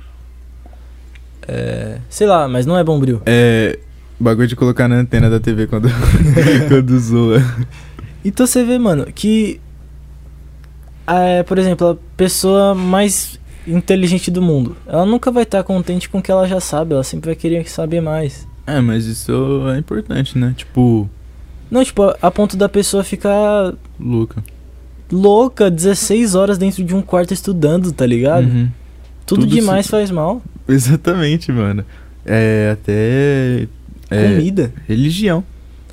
É... 1.47 1.99
Sei 2.09 2.27
lá, 2.27 2.47
mas 2.47 2.65
não 2.65 2.77
é 2.77 2.83
Bombril. 2.83 3.21
É. 3.25 3.79
Bagulho 4.19 4.47
de 4.47 4.55
colocar 4.55 4.88
na 4.88 4.95
antena 4.95 5.29
da 5.29 5.39
TV 5.39 5.67
quando, 5.67 5.89
quando 6.69 6.99
zoa. 6.99 7.41
Então 8.23 8.45
você 8.47 8.63
vê, 8.63 8.77
mano, 8.77 9.05
que. 9.13 9.59
é, 11.07 11.43
por 11.43 11.57
exemplo, 11.57 11.89
a 11.89 11.97
pessoa 12.17 12.73
mais 12.73 13.39
inteligente 13.67 14.30
do 14.32 14.41
mundo, 14.41 14.75
ela 14.88 15.06
nunca 15.06 15.32
vai 15.32 15.43
estar 15.43 15.63
contente 15.63 16.08
com 16.10 16.19
o 16.19 16.21
que 16.21 16.32
ela 16.32 16.47
já 16.47 16.60
sabe, 16.60 16.93
ela 16.93 17.04
sempre 17.04 17.28
vai 17.28 17.36
querer 17.36 17.67
saber 17.69 18.01
mais. 18.01 18.47
É, 18.67 18.80
mas 18.82 19.06
isso 19.06 19.32
é 19.73 19.78
importante, 19.78 20.38
né? 20.38 20.54
Tipo, 20.58 21.10
Não, 21.69 21.84
tipo, 21.84 22.04
a, 22.04 22.17
a 22.21 22.32
ponto 22.32 22.56
da 22.58 22.67
pessoa 22.69 23.04
ficar 23.04 23.73
Luca. 23.99 24.43
louca 25.12 25.69
16 25.69 26.36
horas 26.36 26.58
dentro 26.58 26.84
de 26.84 26.95
um 26.95 27.01
quarto 27.01 27.34
estudando, 27.34 27.91
tá 27.91 28.06
ligado? 28.06 28.45
Uhum. 28.47 28.69
Tudo, 29.25 29.41
Tudo 29.41 29.54
demais 29.56 29.86
se- 29.86 29.91
faz 29.91 30.10
mal. 30.12 30.41
Exatamente, 30.67 31.51
mano. 31.51 31.86
É 32.25 32.71
até. 32.73 33.67
É, 34.10 34.28
Comida, 34.36 34.71
religião. 34.88 35.43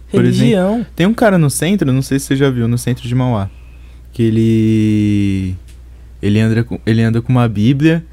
religião. 0.08 0.86
Tem 0.96 1.06
um 1.06 1.14
cara 1.14 1.36
no 1.38 1.48
centro, 1.50 1.90
não 1.92 2.02
sei 2.02 2.18
se 2.18 2.26
você 2.26 2.36
já 2.36 2.48
viu, 2.50 2.66
no 2.68 2.76
centro 2.78 3.06
de 3.06 3.14
Mauá. 3.14 3.48
Que 4.12 4.22
ele. 4.22 5.56
Ele 6.22 6.38
anda 6.40 6.62
com, 6.64 6.78
ele 6.86 7.02
anda 7.02 7.20
com 7.20 7.32
uma 7.32 7.48
Bíblia, 7.48 8.04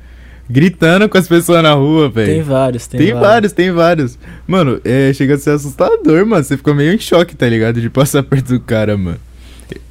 gritando 0.50 1.08
com 1.08 1.18
as 1.18 1.28
pessoas 1.28 1.62
na 1.62 1.74
rua, 1.74 2.10
velho. 2.10 2.34
Tem 2.34 2.42
vários, 2.42 2.88
tem, 2.88 3.00
Tem, 3.00 3.14
vários, 3.14 3.52
tem 3.52 3.72
vários. 3.72 4.18
Mano, 4.48 4.82
é, 4.84 5.14
chega 5.14 5.36
a 5.36 5.38
ser 5.38 5.52
assustador, 5.52 6.26
mano. 6.26 6.44
Você 6.44 6.58
fica 6.58 6.74
meio 6.74 6.92
em 6.94 7.00
choque, 7.00 7.36
tá 7.36 7.48
ligado? 7.48 7.80
De 7.80 7.90
passar 7.90 8.24
perto 8.24 8.54
do 8.54 8.60
cara, 8.60 8.98
mano. 8.98 9.20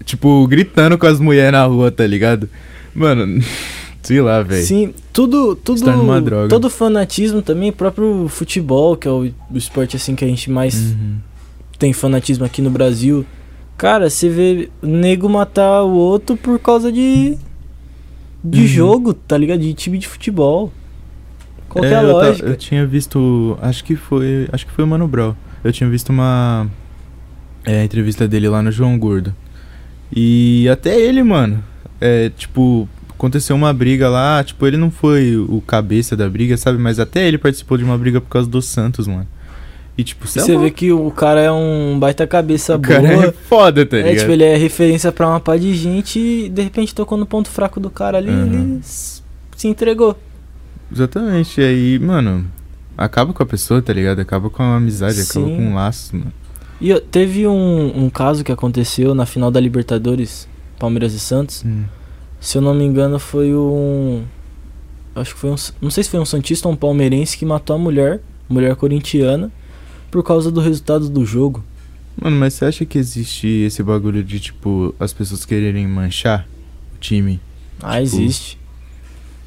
Tipo, 0.05 0.47
gritando 0.49 0.99
com 0.99 1.07
as 1.07 1.21
mulheres 1.21 1.53
na 1.53 1.65
rua, 1.65 1.91
tá 1.93 2.05
ligado? 2.05 2.49
Mano, 2.95 3.41
sei 4.03 4.21
lá, 4.21 4.43
velho. 4.43 4.65
Sim, 4.65 4.93
tudo, 5.13 5.55
tudo, 5.55 5.85
todo 6.49 6.69
fanatismo 6.69 7.41
também, 7.43 7.71
próprio 7.71 8.27
futebol, 8.29 8.97
que 8.97 9.07
é 9.07 9.11
o, 9.11 9.31
o 9.51 9.57
esporte 9.57 9.95
assim 9.95 10.17
que 10.17 10.25
a 10.25 10.29
gente 10.29 10.51
mais 10.51 10.75
Uhum. 10.75 11.17
tem 11.79 11.93
fanatismo 11.93 12.45
aqui 12.45 12.61
no 12.61 12.71
Brasil. 12.71 13.25
Cara, 13.77 14.11
você 14.11 14.29
vê 14.29 14.69
nego 14.83 15.29
matar 15.29 15.85
o 15.85 15.93
outro 15.93 16.37
por 16.37 16.59
causa 16.59 16.91
de 16.91 17.39
de 18.45 18.61
Uhum. 18.63 18.67
jogo, 18.67 19.15
tá 19.15 19.37
ligado? 19.37 19.61
De 19.61 19.73
time 19.75 19.99
de 19.99 20.07
futebol. 20.09 20.73
Qual 21.69 21.85
que 21.85 21.91
é 21.93 21.97
a 21.97 22.03
eu, 22.03 22.09
ta- 22.09 22.13
lógica? 22.29 22.49
eu 22.49 22.57
tinha 22.57 22.87
visto. 22.87 23.59
Acho 23.61 23.85
que 23.85 23.95
foi. 23.97 24.49
Acho 24.53 24.67
que 24.67 24.73
foi 24.73 24.85
o 24.85 24.89
Mano 24.89 25.07
Brown. 25.07 25.35
Eu 25.63 25.73
tinha 25.73 25.89
visto 25.89 26.11
uma. 26.11 26.67
É, 27.65 27.85
entrevista 27.85 28.27
dele 28.27 28.49
lá 28.49 28.63
no 28.63 28.73
João 28.73 28.99
Gordo. 28.99 29.35
E 30.15 30.67
até 30.71 30.99
ele, 30.99 31.23
mano. 31.23 31.63
É, 32.01 32.31
tipo, 32.31 32.89
aconteceu 33.11 33.55
uma 33.55 33.73
briga 33.75 34.09
lá. 34.09 34.43
Tipo, 34.43 34.67
ele 34.67 34.77
não 34.79 34.91
foi 34.91 35.37
o 35.37 35.61
cabeça 35.61 36.17
da 36.17 36.29
briga, 36.29 36.57
sabe? 36.57 36.79
Mas 36.79 36.99
até 36.99 37.27
ele 37.29 37.37
participou 37.37 37.77
de 37.77 37.85
uma 37.85 37.99
briga 37.99 38.21
por 38.21 38.29
causa 38.31 38.49
do 38.49 38.63
Santos, 38.63 39.07
mano. 39.07 39.27
E 39.99 40.05
tipo, 40.05 40.29
cê 40.29 40.39
é 40.39 40.43
Você 40.45 40.57
vê 40.57 40.71
que 40.71 40.93
o 40.93 41.11
cara 41.11 41.41
é 41.41 41.51
um 41.51 41.99
baita 41.99 42.25
cabeça 42.25 42.77
o 42.77 42.79
boa. 42.79 42.95
cara 43.03 43.09
é 43.27 43.33
foda, 43.33 43.85
tá 43.85 43.97
É, 43.97 44.03
ligado? 44.03 44.19
tipo, 44.21 44.31
ele 44.31 44.45
é 44.45 44.57
referência 44.57 45.11
pra 45.11 45.27
uma 45.29 45.41
pá 45.41 45.57
de 45.57 45.75
gente 45.75 46.21
e 46.21 46.49
de 46.49 46.63
repente 46.63 46.95
tocou 46.95 47.19
no 47.19 47.27
ponto 47.27 47.49
fraco 47.51 47.81
do 47.81 47.91
cara 47.91 48.17
ali 48.19 48.31
e 48.31 48.33
Uhum. 48.33 48.47
ele 48.75 48.81
se 48.83 49.67
entregou. 49.67 50.17
Exatamente. 50.93 51.61
E 51.61 51.65
aí, 51.65 51.99
mano, 51.99 52.47
acaba 52.97 53.33
com 53.33 53.43
a 53.43 53.47
pessoa, 53.47 53.83
tá 53.83 53.93
ligado? 53.93 54.21
Acaba 54.21 54.49
com 54.49 54.63
a 54.63 54.77
amizade, 54.77 55.21
acaba 55.21 55.47
Sim. 55.47 55.57
com 55.57 55.63
um 55.63 55.75
laço, 55.75 56.17
mano. 56.17 56.33
E 56.81 56.95
teve 57.01 57.45
um, 57.49 58.05
um 58.05 58.09
caso 58.09 58.45
que 58.45 58.53
aconteceu 58.53 59.15
na 59.17 59.27
final 59.27 59.51
da 59.51 59.59
Libertadores, 59.59 60.49
Palmeiras 60.79 61.13
e 61.13 61.19
Santos. 61.19 61.65
Hum. 61.67 61.83
Se 62.41 62.57
eu 62.57 62.63
não 62.63 62.73
me 62.73 62.85
engano, 62.85 63.19
foi 63.19 63.53
um. 63.53 64.23
Acho 65.17 65.35
que 65.35 65.41
foi 65.41 65.51
um. 65.51 65.57
Não 65.83 65.91
sei 65.91 66.05
se 66.05 66.11
foi 66.11 66.21
um 66.21 66.25
Santista 66.25 66.69
ou 66.69 66.75
um 66.75 66.77
palmeirense 66.77 67.37
que 67.37 67.45
matou 67.45 67.75
a 67.75 67.79
mulher, 67.81 68.21
mulher 68.49 68.77
corintiana, 68.77 69.51
por 70.11 70.23
causa 70.23 70.51
do 70.51 70.61
resultado 70.61 71.09
do 71.09 71.25
jogo. 71.25 71.65
Mano, 72.21 72.37
mas 72.37 72.55
você 72.55 72.65
acha 72.65 72.85
que 72.85 72.99
existe 72.99 73.47
esse 73.47 73.83
bagulho 73.83 74.25
de, 74.25 74.41
tipo, 74.41 74.95
as 74.99 75.13
pessoas 75.13 75.45
quererem 75.45 75.87
manchar 75.87 76.47
o 76.95 76.99
time? 76.99 77.41
Ah, 77.81 77.93
Tipo, 78.03 78.03
existe. 78.17 78.59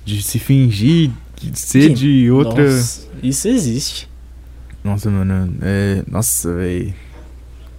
De 0.05 0.22
se 0.22 0.39
fingir 0.39 1.12
de 1.41 1.57
ser 1.59 1.93
de 1.93 2.30
outra. 2.32 2.64
Nossa, 2.72 3.07
isso 3.22 3.47
existe. 3.47 4.07
Nossa, 4.84 5.09
mano, 5.09 5.53
é. 5.62 6.03
Nossa, 6.07 6.53
velho. 6.53 6.93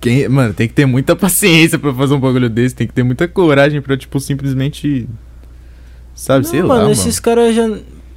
Quem... 0.00 0.28
Mano, 0.28 0.52
tem 0.52 0.66
que 0.68 0.74
ter 0.74 0.84
muita 0.84 1.14
paciência 1.16 1.78
pra 1.78 1.94
fazer 1.94 2.14
um 2.14 2.20
bagulho 2.20 2.50
desse, 2.50 2.74
tem 2.74 2.86
que 2.86 2.92
ter 2.92 3.02
muita 3.04 3.26
coragem 3.28 3.80
pra, 3.80 3.96
tipo, 3.96 4.18
simplesmente. 4.20 5.08
Sabe, 6.14 6.44
Não, 6.44 6.50
sei 6.50 6.60
mano, 6.60 6.74
lá, 6.74 6.80
mano. 6.80 6.90
esses 6.92 7.18
caras 7.18 7.54
já. 7.54 7.66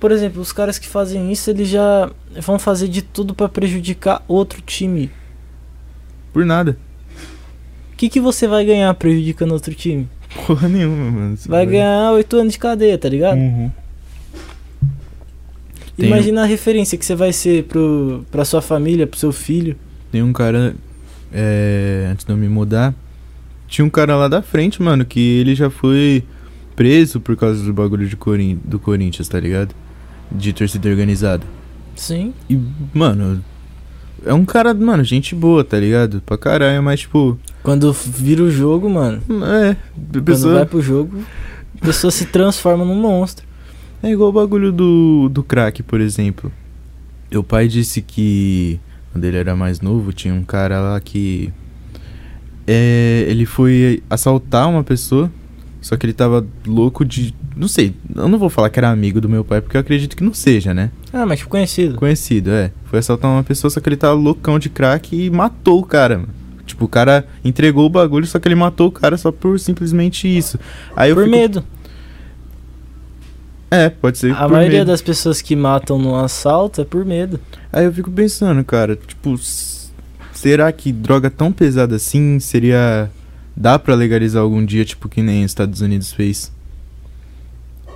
Por 0.05 0.11
exemplo, 0.11 0.39
os 0.39 0.51
caras 0.51 0.77
que 0.77 0.87
fazem 0.87 1.31
isso, 1.31 1.49
eles 1.49 1.67
já 1.67 2.11
vão 2.39 2.59
fazer 2.59 2.87
de 2.87 3.01
tudo 3.01 3.33
pra 3.33 3.49
prejudicar 3.49 4.23
outro 4.27 4.61
time. 4.61 5.09
Por 6.31 6.45
nada. 6.45 6.77
O 7.91 7.95
que, 7.97 8.07
que 8.07 8.19
você 8.21 8.47
vai 8.47 8.63
ganhar 8.63 8.93
prejudicando 8.93 9.53
outro 9.53 9.73
time? 9.73 10.07
Porra 10.45 10.69
nenhuma, 10.69 11.09
mano. 11.09 11.35
Você 11.35 11.49
Vai 11.49 11.65
ganhar 11.65 12.11
oito 12.11 12.37
anos 12.37 12.53
de 12.53 12.59
cadeia, 12.59 12.99
tá 12.99 13.09
ligado? 13.09 13.39
Uhum. 13.39 13.71
Tem- 15.97 16.05
Imagina 16.05 16.43
a 16.43 16.45
referência 16.45 16.99
que 16.99 17.03
você 17.03 17.15
vai 17.15 17.33
ser 17.33 17.63
pro, 17.63 18.23
pra 18.29 18.45
sua 18.45 18.61
família, 18.61 19.07
pro 19.07 19.19
seu 19.19 19.31
filho. 19.31 19.75
Tem 20.11 20.21
um 20.21 20.31
cara. 20.31 20.75
É, 21.33 22.09
antes 22.11 22.23
de 22.23 22.31
eu 22.31 22.37
me 22.37 22.47
mudar. 22.47 22.93
Tinha 23.67 23.83
um 23.83 23.89
cara 23.89 24.15
lá 24.15 24.27
da 24.27 24.43
frente, 24.43 24.83
mano, 24.83 25.03
que 25.03 25.39
ele 25.39 25.55
já 25.55 25.71
foi 25.71 26.23
preso 26.75 27.19
por 27.19 27.35
causa 27.35 27.63
do 27.65 27.73
bagulho 27.73 28.07
de 28.07 28.15
Corin... 28.15 28.59
do 28.63 28.77
Corinthians, 28.77 29.27
tá 29.27 29.39
ligado? 29.39 29.73
De 30.31 30.53
torcida 30.53 30.89
organizada. 30.89 31.45
Sim. 31.95 32.33
E, 32.49 32.59
mano. 32.93 33.43
É 34.25 34.33
um 34.33 34.43
cara, 34.43 34.73
mano, 34.73 35.03
gente 35.03 35.35
boa, 35.35 35.63
tá 35.63 35.79
ligado? 35.79 36.21
Pra 36.25 36.37
caralho, 36.37 36.81
mas, 36.81 37.01
tipo. 37.01 37.37
Quando 37.61 37.91
vira 37.93 38.41
o 38.43 38.49
jogo, 38.49 38.89
mano. 38.89 39.21
É. 39.45 39.71
A 39.71 39.75
Quando 40.11 40.23
pessoa. 40.23 40.53
vai 40.55 40.65
pro 40.65 40.81
jogo, 40.81 41.19
a 41.81 41.85
pessoa 41.85 42.11
se 42.11 42.25
transforma 42.25 42.83
num 42.83 42.95
monstro. 42.95 43.45
É 44.01 44.09
igual 44.09 44.29
o 44.29 44.33
bagulho 44.33 44.71
do, 44.71 45.29
do 45.29 45.43
crack, 45.43 45.83
por 45.83 46.01
exemplo. 46.01 46.51
Meu 47.31 47.43
pai 47.43 47.67
disse 47.67 48.01
que 48.01 48.79
quando 49.11 49.23
ele 49.25 49.37
era 49.37 49.55
mais 49.55 49.79
novo, 49.79 50.11
tinha 50.11 50.33
um 50.33 50.43
cara 50.43 50.79
lá 50.79 50.99
que. 50.99 51.51
É, 52.67 53.25
ele 53.27 53.45
foi 53.45 54.01
assaltar 54.09 54.67
uma 54.67 54.83
pessoa, 54.83 55.31
só 55.85 55.95
que 55.95 56.03
ele 56.03 56.13
tava 56.13 56.43
louco 56.65 57.05
de. 57.05 57.31
Não 57.55 57.67
sei, 57.67 57.93
eu 58.15 58.27
não 58.27 58.39
vou 58.39 58.49
falar 58.49 58.71
que 58.71 58.79
era 58.79 58.89
amigo 58.89 59.21
do 59.21 59.29
meu 59.29 59.43
pai, 59.45 59.61
porque 59.61 59.77
eu 59.77 59.81
acredito 59.81 60.17
que 60.17 60.23
não 60.23 60.33
seja, 60.33 60.73
né? 60.73 60.89
Ah, 61.13 61.27
mas 61.27 61.37
tipo 61.37 61.51
conhecido. 61.51 61.93
Conhecido, 61.95 62.49
é. 62.49 62.71
Foi 62.85 62.97
assaltar 62.97 63.29
uma 63.29 63.43
pessoa, 63.43 63.69
só 63.69 63.79
que 63.79 63.87
ele 63.87 63.95
tava 63.95 64.15
loucão 64.15 64.57
de 64.57 64.67
crack 64.67 65.15
e 65.15 65.29
matou 65.29 65.79
o 65.79 65.85
cara, 65.85 66.17
mano. 66.17 66.29
Tipo, 66.65 66.85
o 66.85 66.87
cara 66.87 67.27
entregou 67.43 67.85
o 67.85 67.89
bagulho, 67.89 68.25
só 68.25 68.39
que 68.39 68.47
ele 68.47 68.55
matou 68.55 68.87
o 68.87 68.91
cara 68.91 69.15
só 69.15 69.31
por 69.31 69.59
simplesmente 69.59 70.27
isso. 70.27 70.59
Aí 70.95 71.13
Por 71.13 71.25
fico- 71.25 71.37
medo. 71.37 71.63
É, 73.69 73.89
pode 73.89 74.17
ser 74.17 74.31
A 74.35 74.47
maioria 74.47 74.79
medo. 74.79 74.87
das 74.87 75.01
pessoas 75.03 75.39
que 75.41 75.55
matam 75.55 75.99
no 75.99 76.15
assalto 76.15 76.81
é 76.81 76.85
por 76.85 77.05
medo. 77.05 77.39
Aí 77.71 77.85
eu 77.85 77.93
fico 77.93 78.09
pensando, 78.09 78.63
cara, 78.63 78.95
tipo, 78.95 79.35
será 80.33 80.71
que 80.71 80.91
droga 80.91 81.29
tão 81.29 81.51
pesada 81.51 81.95
assim 81.95 82.39
seria. 82.39 83.09
Dá 83.55 83.79
pra 83.79 83.95
legalizar 83.95 84.41
algum 84.41 84.63
dia, 84.65 84.83
tipo, 84.83 85.07
que 85.07 85.21
nem 85.21 85.45
os 85.45 85.51
Estados 85.51 85.81
Unidos 85.81 86.11
fez? 86.11 86.51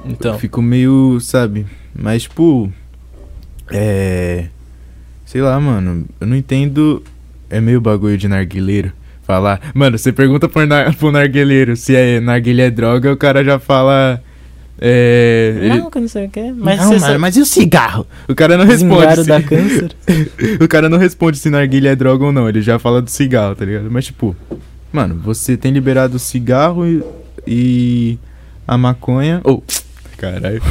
Então. 0.06 0.34
Eu 0.34 0.40
fico 0.40 0.62
meio, 0.62 1.20
sabe? 1.20 1.66
Mas, 1.94 2.24
tipo. 2.24 2.72
É. 3.72 4.48
Sei 5.26 5.42
lá, 5.42 5.60
mano, 5.60 6.06
eu 6.20 6.28
não 6.28 6.36
entendo. 6.36 7.04
É 7.50 7.60
meio 7.60 7.82
bagulho 7.82 8.18
de 8.18 8.28
narguileiro. 8.28 8.92
Falar. 9.24 9.62
Mano, 9.76 9.98
você 9.98 10.12
pergunta 10.12 10.50
pro, 10.50 10.66
nar 10.66 10.96
pro 10.96 11.12
narguileiro 11.12 11.76
se 11.76 11.96
é 11.96 12.20
narguilha 12.20 12.64
é 12.64 12.72
droga, 12.72 13.12
o 13.12 13.18
cara 13.18 13.44
já 13.44 13.60
fala. 13.60 14.24
É. 14.82 15.70
Não, 15.70 15.92
que 15.92 16.00
não 16.00 16.08
sei 16.08 16.26
o 16.26 16.30
que. 16.30 16.52
Mas 16.54 16.80
não, 16.80 16.88
mano, 16.88 17.00
sabe. 17.00 17.18
mas 17.18 17.36
e 17.36 17.42
o 17.42 17.46
cigarro? 17.46 18.08
O 18.28 18.34
cara 18.34 18.58
não 18.58 18.66
responde. 18.66 19.16
Se- 19.18 19.28
dá 19.28 19.42
câncer. 19.42 19.92
o 20.60 20.68
cara 20.68 20.90
não 20.90 20.98
responde 20.98 21.38
se 21.38 21.50
narguilha 21.50 21.90
é 21.90 21.96
droga 21.96 22.26
ou 22.26 22.32
não, 22.32 22.48
ele 22.50 22.62
já 22.62 22.80
fala 22.80 23.02
do 23.02 23.10
cigarro, 23.12 23.56
tá 23.56 23.66
ligado? 23.66 23.92
Mas 23.92 24.06
tipo, 24.06 24.36
mano, 24.92 25.16
você 25.24 25.56
tem 25.58 25.72
liberado 25.72 26.16
o 26.16 26.20
cigarro 26.20 26.86
e, 26.86 27.04
e 27.48 28.18
a 28.68 28.78
maconha. 28.78 29.42
Ou, 29.44 29.64
caralho. 30.18 30.62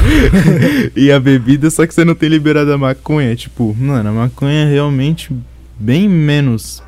e 0.95 1.11
a 1.11 1.19
bebida, 1.19 1.69
só 1.69 1.85
que 1.87 1.93
você 1.93 2.03
não 2.05 2.15
tem 2.15 2.29
liberado 2.29 2.71
a 2.71 2.77
maconha. 2.77 3.35
Tipo, 3.35 3.75
mano, 3.77 4.09
a 4.09 4.11
maconha 4.11 4.65
é 4.65 4.71
realmente 4.71 5.31
bem 5.79 6.07
menos. 6.09 6.81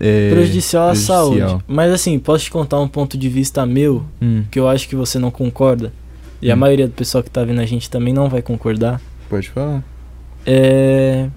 É, 0.00 0.30
prejudicial 0.30 0.84
à 0.84 0.86
prejudicial. 0.92 1.26
saúde. 1.48 1.64
Mas 1.68 1.92
assim, 1.92 2.18
posso 2.18 2.44
te 2.44 2.50
contar 2.50 2.80
um 2.80 2.88
ponto 2.88 3.16
de 3.18 3.28
vista 3.28 3.64
meu, 3.66 4.04
Hum, 4.20 4.42
que 4.50 4.58
eu 4.58 4.66
acho 4.68 4.88
que 4.88 4.96
você 4.96 5.18
não 5.18 5.30
concorda. 5.30 5.92
E 6.40 6.50
a 6.50 6.54
Hum. 6.54 6.58
maioria 6.58 6.88
do 6.88 6.92
pessoal 6.94 7.22
que 7.22 7.30
tá 7.30 7.44
vendo 7.44 7.60
a 7.60 7.66
gente 7.66 7.88
também 7.90 8.12
não 8.12 8.28
vai 8.28 8.42
concordar. 8.42 9.00
pode 9.28 9.48
falar. 9.50 9.82
É. 10.46 11.28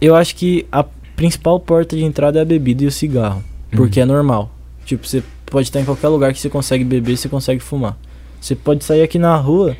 Eu 0.00 0.14
acho 0.14 0.34
que 0.36 0.66
a 0.72 0.84
principal 1.16 1.58
porta 1.60 1.96
de 1.96 2.02
entrada 2.04 2.38
é 2.38 2.42
a 2.42 2.44
bebida 2.44 2.84
e 2.84 2.86
o 2.86 2.90
cigarro. 2.92 3.42
Porque 3.70 4.00
Hum. 4.00 4.02
é 4.02 4.06
normal. 4.06 4.50
Tipo, 4.84 5.06
você 5.06 5.22
pode 5.46 5.68
estar 5.68 5.80
em 5.80 5.84
qualquer 5.84 6.08
lugar 6.08 6.32
que 6.32 6.38
você 6.40 6.48
consegue 6.50 6.84
beber, 6.84 7.16
você 7.16 7.28
consegue 7.28 7.60
fumar. 7.60 7.96
Você 8.40 8.54
pode 8.56 8.82
sair 8.84 9.02
aqui 9.02 9.18
na 9.18 9.36
rua, 9.36 9.76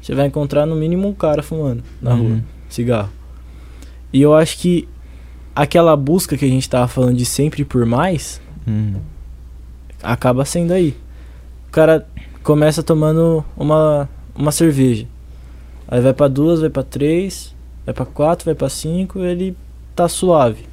você 0.00 0.14
vai 0.14 0.26
encontrar 0.26 0.66
no 0.66 0.76
mínimo 0.76 1.08
um 1.08 1.14
cara 1.14 1.42
fumando 1.42 1.82
na 2.00 2.12
Uhum. 2.14 2.28
rua, 2.28 2.40
cigarro. 2.68 3.10
E 4.12 4.20
eu 4.20 4.34
acho 4.34 4.58
que 4.58 4.88
aquela 5.56 5.96
busca 5.96 6.36
que 6.36 6.44
a 6.44 6.48
gente 6.48 6.68
tava 6.68 6.86
falando 6.88 7.16
de 7.16 7.24
sempre 7.24 7.64
por 7.64 7.84
mais, 7.86 8.40
Hum, 8.68 8.94
acaba 10.02 10.44
sendo 10.44 10.72
aí. 10.72 10.96
O 11.68 11.72
cara 11.72 12.06
começa 12.42 12.82
tomando 12.82 13.44
uma, 13.56 14.08
uma 14.34 14.52
cerveja. 14.52 15.06
Aí 15.88 16.00
vai 16.00 16.12
pra 16.12 16.28
duas, 16.28 16.60
vai 16.60 16.70
pra 16.70 16.82
três, 16.82 17.54
vai 17.84 17.94
pra 17.94 18.04
quatro, 18.06 18.44
vai 18.44 18.54
pra 18.54 18.68
cinco, 18.68 19.18
ele 19.20 19.56
tá 19.96 20.08
suave. 20.08 20.64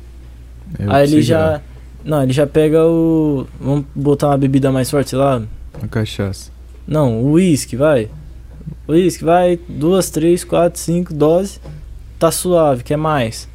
é 0.78 0.86
o 0.86 0.92
aí 0.92 1.04
ele 1.12 1.22
já. 1.22 1.62
Não, 2.04 2.24
ele 2.24 2.34
já 2.34 2.48
pega 2.48 2.86
o. 2.86 3.48
Vamos 3.60 3.86
botar 3.94 4.28
uma 4.28 4.38
bebida 4.38 4.72
mais 4.72 4.90
forte, 4.90 5.16
lá. 5.16 5.42
A 5.82 5.88
cachaça. 5.88 6.52
Não, 6.88 7.22
o 7.22 7.32
uísque, 7.34 7.76
vai. 7.76 8.10
O 8.88 8.94
uísque, 8.94 9.24
vai. 9.24 9.60
Duas, 9.68 10.10
três, 10.10 10.44
quatro, 10.44 10.80
cinco 10.80 11.14
doses. 11.14 11.60
Tá 12.18 12.32
suave, 12.32 12.84
quer 12.84 12.98
mais. 12.98 13.48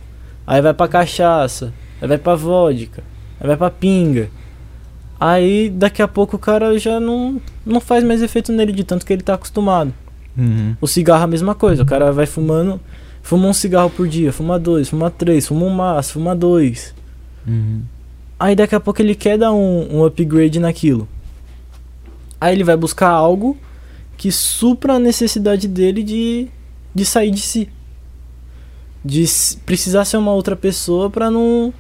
Aí 0.46 0.60
vai 0.60 0.74
pra 0.74 0.88
cachaça. 0.88 1.72
Aí 2.00 2.08
vai 2.08 2.18
pra 2.18 2.34
vodka. 2.34 3.02
Aí 3.40 3.46
vai 3.46 3.56
pra 3.56 3.70
pinga. 3.70 4.30
Aí 5.18 5.70
daqui 5.70 6.02
a 6.02 6.08
pouco 6.08 6.36
o 6.36 6.38
cara 6.38 6.78
já 6.78 7.00
não, 7.00 7.40
não 7.64 7.80
faz 7.80 8.04
mais 8.04 8.22
efeito 8.22 8.52
nele 8.52 8.72
de 8.72 8.84
tanto 8.84 9.06
que 9.06 9.12
ele 9.12 9.22
tá 9.22 9.34
acostumado. 9.34 9.92
Uhum. 10.36 10.76
O 10.80 10.86
cigarro 10.86 11.22
é 11.22 11.24
a 11.24 11.28
mesma 11.28 11.54
coisa. 11.54 11.82
O 11.82 11.86
cara 11.86 12.12
vai 12.12 12.26
fumando. 12.26 12.80
Fuma 13.22 13.48
um 13.48 13.54
cigarro 13.54 13.88
por 13.88 14.06
dia, 14.06 14.30
fuma 14.34 14.58
dois, 14.58 14.90
fuma 14.90 15.10
três, 15.10 15.46
fuma 15.46 15.64
um 15.64 15.70
maço, 15.70 16.12
fuma 16.12 16.36
dois. 16.36 16.94
Uhum. 17.46 17.80
Aí 18.44 18.54
daqui 18.54 18.74
a 18.74 18.80
pouco 18.80 19.00
ele 19.00 19.14
quer 19.14 19.38
dar 19.38 19.54
um, 19.54 20.00
um 20.00 20.04
upgrade 20.04 20.60
naquilo. 20.60 21.08
Aí 22.38 22.54
ele 22.54 22.62
vai 22.62 22.76
buscar 22.76 23.08
algo 23.08 23.56
que 24.18 24.30
supra 24.30 24.96
a 24.96 24.98
necessidade 24.98 25.66
dele 25.66 26.02
de, 26.02 26.48
de 26.94 27.06
sair 27.06 27.30
de 27.30 27.40
si. 27.40 27.70
De 29.02 29.24
precisar 29.64 30.04
ser 30.04 30.18
uma 30.18 30.34
outra 30.34 30.54
pessoa 30.54 31.08
pra 31.08 31.30
não. 31.30 31.72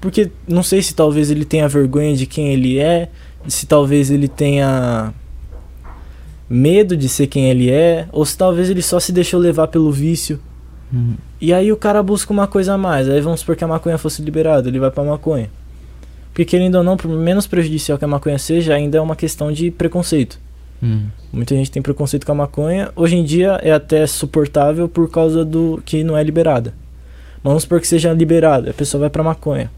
Porque 0.00 0.32
não 0.48 0.64
sei 0.64 0.82
se 0.82 0.96
talvez 0.96 1.30
ele 1.30 1.44
tenha 1.44 1.68
vergonha 1.68 2.16
de 2.16 2.26
quem 2.26 2.48
ele 2.52 2.80
é, 2.80 3.08
se 3.46 3.64
talvez 3.64 4.10
ele 4.10 4.26
tenha 4.26 5.14
medo 6.50 6.96
de 6.96 7.08
ser 7.08 7.28
quem 7.28 7.48
ele 7.48 7.70
é, 7.70 8.08
ou 8.10 8.26
se 8.26 8.36
talvez 8.36 8.68
ele 8.68 8.82
só 8.82 8.98
se 8.98 9.12
deixou 9.12 9.38
levar 9.38 9.68
pelo 9.68 9.92
vício. 9.92 10.40
Uhum. 10.92 11.14
E 11.42 11.52
aí 11.52 11.72
o 11.72 11.76
cara 11.76 12.00
busca 12.04 12.32
uma 12.32 12.46
coisa 12.46 12.74
a 12.74 12.78
mais. 12.78 13.08
Aí 13.08 13.20
vamos 13.20 13.40
supor 13.40 13.56
que 13.56 13.64
a 13.64 13.66
maconha 13.66 13.98
fosse 13.98 14.22
liberada, 14.22 14.68
ele 14.68 14.78
vai 14.78 14.92
pra 14.92 15.02
maconha. 15.02 15.50
Porque 16.28 16.44
querendo 16.44 16.76
ou 16.76 16.84
não, 16.84 16.96
por 16.96 17.10
menos 17.10 17.48
prejudicial 17.48 17.98
que 17.98 18.04
a 18.04 18.08
maconha 18.08 18.38
seja, 18.38 18.72
ainda 18.72 18.98
é 18.98 19.00
uma 19.00 19.16
questão 19.16 19.50
de 19.50 19.68
preconceito. 19.68 20.38
Uhum. 20.80 21.08
Muita 21.32 21.56
gente 21.56 21.68
tem 21.68 21.82
preconceito 21.82 22.24
com 22.24 22.30
a 22.30 22.36
maconha. 22.36 22.92
Hoje 22.94 23.16
em 23.16 23.24
dia 23.24 23.58
é 23.60 23.72
até 23.72 24.06
suportável 24.06 24.88
por 24.88 25.10
causa 25.10 25.44
do 25.44 25.82
que 25.84 26.04
não 26.04 26.16
é 26.16 26.22
liberada. 26.22 26.72
Vamos 27.42 27.64
supor 27.64 27.80
que 27.80 27.88
seja 27.88 28.12
liberada, 28.12 28.70
a 28.70 28.74
pessoa 28.74 29.00
vai 29.00 29.10
pra 29.10 29.24
maconha. 29.24 29.68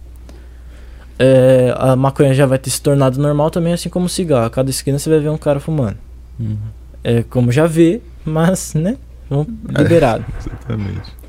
É, 1.18 1.74
a 1.78 1.96
maconha 1.96 2.34
já 2.34 2.44
vai 2.44 2.58
ter 2.58 2.68
se 2.68 2.82
tornado 2.82 3.18
normal 3.18 3.50
também, 3.50 3.72
assim 3.72 3.88
como 3.88 4.04
o 4.04 4.10
cigarro. 4.10 4.44
A 4.44 4.50
cada 4.50 4.68
esquina 4.68 4.98
você 4.98 5.08
vai 5.08 5.18
ver 5.18 5.30
um 5.30 5.38
cara 5.38 5.58
fumando. 5.58 5.96
Uhum. 6.38 6.58
É 7.02 7.22
como 7.22 7.50
já 7.50 7.66
vê, 7.66 8.02
mas, 8.22 8.74
né? 8.74 8.98
Vamos 9.30 9.46
liberado. 9.66 10.26
Exatamente. 10.38 11.23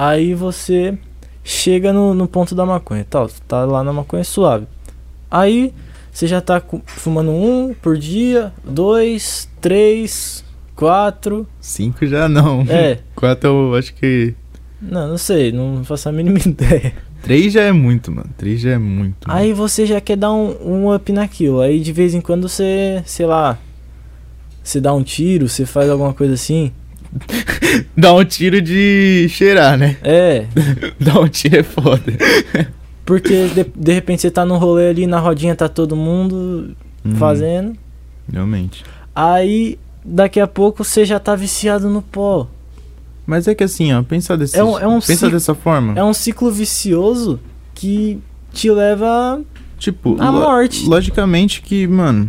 Aí 0.00 0.32
você 0.32 0.96
chega 1.42 1.92
no, 1.92 2.14
no 2.14 2.28
ponto 2.28 2.54
da 2.54 2.64
maconha, 2.64 3.04
tal, 3.10 3.28
você 3.28 3.42
tá 3.48 3.64
lá 3.64 3.82
na 3.82 3.92
maconha 3.92 4.22
suave. 4.22 4.64
Aí 5.28 5.74
você 6.12 6.28
já 6.28 6.40
tá 6.40 6.62
fumando 6.86 7.32
um 7.32 7.74
por 7.74 7.98
dia, 7.98 8.52
dois, 8.62 9.48
três, 9.60 10.44
quatro. 10.76 11.48
Cinco 11.60 12.06
já 12.06 12.28
não. 12.28 12.64
É, 12.68 13.00
Quatro 13.16 13.48
eu 13.48 13.74
acho 13.74 13.92
que. 13.92 14.36
não, 14.80 15.08
não 15.08 15.18
sei, 15.18 15.50
não 15.50 15.82
faço 15.82 16.08
a 16.08 16.12
mínima 16.12 16.38
ideia. 16.46 16.94
Três 17.20 17.52
já 17.52 17.62
é 17.62 17.72
muito, 17.72 18.12
mano. 18.12 18.30
Três 18.38 18.60
já 18.60 18.70
é 18.70 18.78
muito. 18.78 19.28
Aí 19.28 19.52
você 19.52 19.84
já 19.84 20.00
quer 20.00 20.16
dar 20.16 20.32
um, 20.32 20.54
um 20.64 20.94
up 20.94 21.10
naquilo. 21.10 21.60
Aí 21.60 21.80
de 21.80 21.92
vez 21.92 22.14
em 22.14 22.20
quando 22.20 22.48
você, 22.48 23.02
sei 23.04 23.26
lá, 23.26 23.58
você 24.62 24.80
dá 24.80 24.94
um 24.94 25.02
tiro, 25.02 25.48
você 25.48 25.66
faz 25.66 25.90
alguma 25.90 26.14
coisa 26.14 26.34
assim. 26.34 26.70
Dá 27.96 28.12
um 28.14 28.24
tiro 28.24 28.60
de 28.60 29.26
cheirar, 29.30 29.76
né? 29.78 29.96
É, 30.02 30.46
Dá 31.00 31.20
um 31.20 31.28
tiro 31.28 31.56
é 31.56 31.62
foda. 31.62 32.02
porque 33.04 33.48
de, 33.48 33.64
de 33.74 33.92
repente 33.92 34.22
você 34.22 34.30
tá 34.30 34.44
no 34.44 34.56
rolê 34.58 34.88
ali, 34.90 35.06
na 35.06 35.18
rodinha 35.18 35.54
tá 35.54 35.68
todo 35.68 35.96
mundo 35.96 36.76
Hum, 37.04 37.14
fazendo. 37.16 37.74
Realmente. 38.30 38.84
Aí, 39.14 39.78
daqui 40.04 40.40
a 40.40 40.46
pouco 40.46 40.84
você 40.84 41.04
já 41.04 41.18
tá 41.18 41.34
viciado 41.34 41.88
no 41.88 42.02
pó. 42.02 42.48
Mas 43.26 43.46
é 43.46 43.54
que 43.54 43.62
assim, 43.64 43.92
ó, 43.92 44.02
pensa 44.02 44.36
desse, 44.36 44.56
É 44.58 44.64
um- 44.64 44.78
é 44.78 44.86
um 44.86 44.94
pensa 45.00 45.14
ciclo- 45.14 45.30
dessa 45.30 45.54
forma. 45.54 45.94
É 45.98 46.02
um 46.04 46.12
ciclo 46.12 46.50
vicioso 46.50 47.38
que 47.74 48.18
te 48.52 48.70
leva 48.70 49.40
Tipo, 49.78 50.16
à 50.20 50.30
lo- 50.30 50.40
morte. 50.40 50.86
logicamente 50.86 51.62
que, 51.62 51.86
mano. 51.86 52.28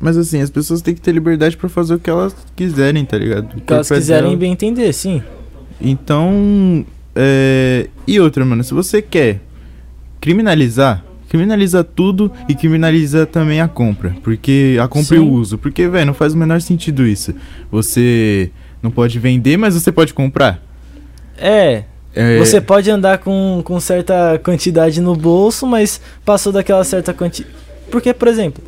Mas 0.00 0.16
assim, 0.16 0.40
as 0.40 0.50
pessoas 0.50 0.82
têm 0.82 0.94
que 0.94 1.00
ter 1.00 1.12
liberdade 1.12 1.56
pra 1.56 1.68
fazer 1.68 1.94
o 1.94 1.98
que 1.98 2.10
elas 2.10 2.34
quiserem, 2.56 3.04
tá 3.04 3.16
ligado? 3.16 3.56
O 3.56 3.60
que 3.60 3.72
elas 3.72 3.90
é 3.90 3.94
quiserem 3.94 4.24
dela. 4.30 4.36
bem 4.36 4.52
entender, 4.52 4.92
sim. 4.92 5.22
Então. 5.80 6.84
É... 7.14 7.88
E 8.06 8.18
outra, 8.20 8.44
mano, 8.44 8.64
se 8.64 8.74
você 8.74 9.00
quer 9.00 9.40
criminalizar, 10.20 11.04
criminaliza 11.28 11.82
tudo 11.82 12.30
e 12.48 12.54
criminaliza 12.54 13.26
também 13.26 13.60
a 13.60 13.68
compra. 13.68 14.14
Porque 14.22 14.76
a 14.80 14.86
compra 14.88 15.16
e 15.16 15.18
Sim. 15.18 15.24
o 15.24 15.32
uso. 15.32 15.58
Porque, 15.58 15.88
velho, 15.88 16.06
não 16.06 16.14
faz 16.14 16.32
o 16.32 16.36
menor 16.36 16.60
sentido 16.60 17.06
isso. 17.06 17.34
Você 17.70 18.50
não 18.82 18.90
pode 18.90 19.18
vender, 19.18 19.56
mas 19.56 19.74
você 19.74 19.90
pode 19.90 20.14
comprar. 20.14 20.62
É, 21.36 21.84
É, 22.14 22.38
você 22.38 22.60
pode 22.60 22.88
andar 22.90 23.18
com, 23.18 23.60
com 23.64 23.80
certa 23.80 24.40
quantidade 24.44 25.00
no 25.00 25.16
bolso, 25.16 25.66
mas 25.66 26.00
passou 26.24 26.52
daquela 26.52 26.84
certa 26.84 27.12
quantidade. 27.12 27.52
Porque, 27.90 28.14
por 28.14 28.28
exemplo, 28.28 28.62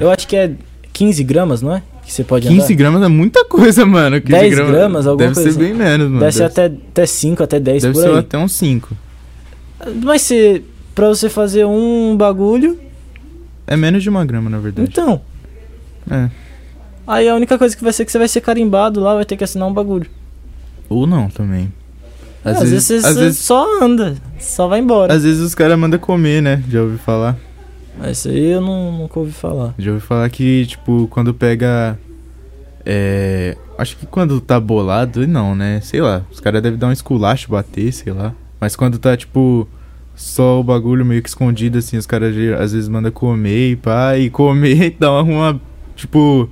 eu 0.00 0.10
acho 0.10 0.26
que 0.26 0.34
é 0.36 0.50
15 0.98 1.22
gramas, 1.24 1.62
não 1.62 1.74
é? 1.74 1.82
Que 2.04 2.12
você 2.12 2.24
pode 2.24 2.48
15 2.48 2.60
andar. 2.64 2.74
gramas 2.74 3.02
é 3.02 3.08
muita 3.08 3.44
coisa, 3.44 3.86
mano. 3.86 4.20
15 4.20 4.32
10 4.32 4.54
gramas, 4.68 5.06
alguma 5.06 5.28
Deve 5.28 5.34
coisa 5.34 5.52
ser 5.52 5.58
assim. 5.62 5.68
bem 5.72 5.74
menos, 5.78 6.08
mano. 6.08 6.20
Deve 6.20 6.32
ser 6.32 6.42
até, 6.44 6.64
até 6.66 7.06
5, 7.06 7.42
até 7.42 7.60
10 7.60 7.82
deve 7.82 7.94
por 7.94 8.00
ser 8.02 8.08
aí. 8.10 8.18
até 8.18 8.38
uns 8.38 8.52
5. 8.52 8.96
Mas 10.02 10.22
se, 10.22 10.62
pra 10.94 11.08
você 11.08 11.28
fazer 11.28 11.64
um 11.64 12.16
bagulho, 12.16 12.76
É 13.66 13.76
menos 13.76 14.02
de 14.02 14.08
uma 14.08 14.24
grama, 14.24 14.50
na 14.50 14.58
verdade. 14.58 14.88
então. 14.90 15.20
É. 16.10 16.28
Aí 17.06 17.28
a 17.28 17.34
única 17.34 17.56
coisa 17.56 17.76
que 17.76 17.84
vai 17.84 17.92
ser 17.92 18.04
que 18.04 18.10
você 18.12 18.18
vai 18.18 18.28
ser 18.28 18.40
carimbado 18.40 19.00
lá, 19.00 19.14
vai 19.14 19.24
ter 19.24 19.36
que 19.36 19.44
assinar 19.44 19.68
um 19.68 19.72
bagulho. 19.72 20.10
Ou 20.88 21.06
não 21.06 21.28
também. 21.28 21.72
Às, 22.44 22.60
vezes, 22.60 22.84
você 22.84 22.94
às 22.94 23.02
você 23.14 23.20
vezes, 23.20 23.38
só 23.40 23.82
anda, 23.84 24.16
só 24.40 24.66
vai 24.68 24.80
embora. 24.80 25.12
às 25.12 25.22
vezes 25.22 25.40
os 25.42 25.54
caras 25.54 25.78
mandam 25.78 25.98
comer, 26.00 26.40
né? 26.42 26.62
Já 26.70 26.82
ouvi 26.82 26.96
falar. 26.98 27.36
Mas 27.98 28.18
isso 28.18 28.28
aí 28.28 28.50
eu 28.52 28.60
não, 28.60 28.92
nunca 28.92 29.18
ouvi 29.18 29.32
falar. 29.32 29.74
Já 29.78 29.90
ouvi 29.92 30.04
falar 30.04 30.28
que, 30.30 30.66
tipo, 30.66 31.08
quando 31.10 31.34
pega. 31.34 31.98
É. 32.86 33.56
Acho 33.76 33.96
que 33.96 34.06
quando 34.06 34.40
tá 34.40 34.58
bolado, 34.58 35.26
não, 35.26 35.54
né? 35.54 35.80
Sei 35.82 36.00
lá. 36.00 36.22
Os 36.30 36.40
caras 36.40 36.62
devem 36.62 36.78
dar 36.78 36.88
um 36.88 36.92
esculacho, 36.92 37.50
bater, 37.50 37.92
sei 37.92 38.12
lá. 38.12 38.32
Mas 38.60 38.76
quando 38.76 38.98
tá, 38.98 39.16
tipo. 39.16 39.68
Só 40.14 40.58
o 40.58 40.64
bagulho 40.64 41.06
meio 41.06 41.22
que 41.22 41.28
escondido, 41.28 41.78
assim, 41.78 41.96
os 41.96 42.04
caras 42.04 42.34
às 42.60 42.72
vezes 42.72 42.88
mandam 42.88 43.12
comer 43.12 43.70
e 43.70 43.76
pá, 43.76 44.16
e 44.18 44.28
comer 44.28 44.96
dá 44.98 45.12
uma, 45.12 45.22
uma. 45.22 45.60
Tipo. 45.94 46.48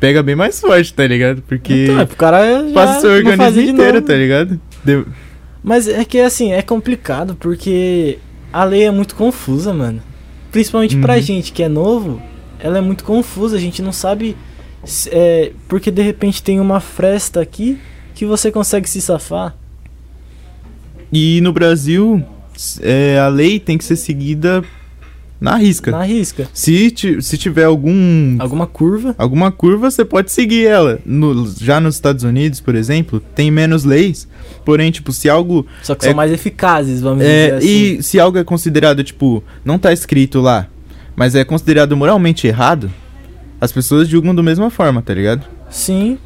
Pega 0.00 0.22
bem 0.22 0.34
mais 0.34 0.60
forte, 0.60 0.92
tá 0.92 1.06
ligado? 1.06 1.40
Porque. 1.42 1.84
Então, 1.84 2.00
é 2.00 2.06
pro 2.06 2.16
cara 2.16 2.66
já 2.68 2.74
passa 2.74 2.98
o 2.98 3.00
seu 3.02 3.10
organismo 3.12 3.52
de 3.52 3.70
inteiro, 3.70 4.02
tá 4.02 4.14
ligado? 4.14 4.60
Deu- 4.84 5.06
Mas 5.62 5.86
é 5.88 6.04
que 6.04 6.18
assim, 6.18 6.52
é 6.52 6.60
complicado 6.60 7.36
porque 7.36 8.18
a 8.52 8.64
lei 8.64 8.82
é 8.82 8.90
muito 8.90 9.14
confusa, 9.14 9.72
mano. 9.72 10.02
Principalmente 10.54 10.96
pra 10.98 11.14
Uhum. 11.16 11.20
gente 11.20 11.50
que 11.52 11.64
é 11.64 11.68
novo, 11.68 12.22
ela 12.60 12.78
é 12.78 12.80
muito 12.80 13.02
confusa, 13.02 13.56
a 13.56 13.60
gente 13.60 13.82
não 13.82 13.92
sabe. 13.92 14.36
é, 15.10 15.50
porque 15.66 15.90
de 15.90 16.00
repente 16.00 16.40
tem 16.42 16.60
uma 16.60 16.78
fresta 16.78 17.40
aqui 17.40 17.76
que 18.14 18.24
você 18.24 18.52
consegue 18.52 18.88
se 18.88 19.00
safar. 19.00 19.56
E 21.12 21.40
no 21.40 21.52
Brasil, 21.52 22.22
é, 22.80 23.18
a 23.18 23.26
lei 23.26 23.58
tem 23.58 23.76
que 23.76 23.84
ser 23.84 23.96
seguida 23.96 24.62
na 25.40 25.56
risca. 25.56 25.90
Na 25.90 26.02
risca. 26.04 26.48
Se, 26.54 26.92
se 27.20 27.36
tiver 27.36 27.64
algum 27.64 28.36
Alguma 28.38 28.66
curva. 28.66 29.14
alguma 29.18 29.52
curva, 29.52 29.90
você 29.90 30.04
pode 30.04 30.30
seguir 30.32 30.66
ela. 30.66 30.98
No- 31.04 31.52
já 31.60 31.80
nos 31.80 31.96
Estados 31.96 32.24
Unidos, 32.24 32.60
por 32.60 32.74
exemplo, 32.74 33.20
tem 33.34 33.50
menos 33.50 33.84
leis. 33.84 34.26
Porém, 34.64 34.90
tipo, 34.90 35.12
se 35.12 35.28
algo. 35.28 35.66
Só 35.82 35.94
que 35.94 36.06
É- 36.06 36.08
são 36.08 36.16
mais 36.16 36.32
eficazes, 36.32 37.00
vamos 37.02 37.24
é, 37.24 37.44
dizer 37.46 37.54
assim. 37.56 37.68
E 37.98 38.02
se 38.02 38.18
algo 38.18 38.38
é 38.38 38.44
considerado, 38.44 39.04
tipo, 39.04 39.44
não 39.64 39.78
tá 39.78 39.92
escrito 39.92 40.40
lá, 40.40 40.66
mas 41.14 41.34
é 41.34 41.44
considerado 41.44 41.94
moralmente 41.96 42.46
errado, 42.46 42.90
as 43.60 43.70
pessoas 43.72 44.08
julgam 44.08 44.34
da 44.34 44.42
mesma 44.42 44.70
forma, 44.70 45.02
tá 45.02 45.12
ligado? 45.12 45.44
Sim. 45.68 46.18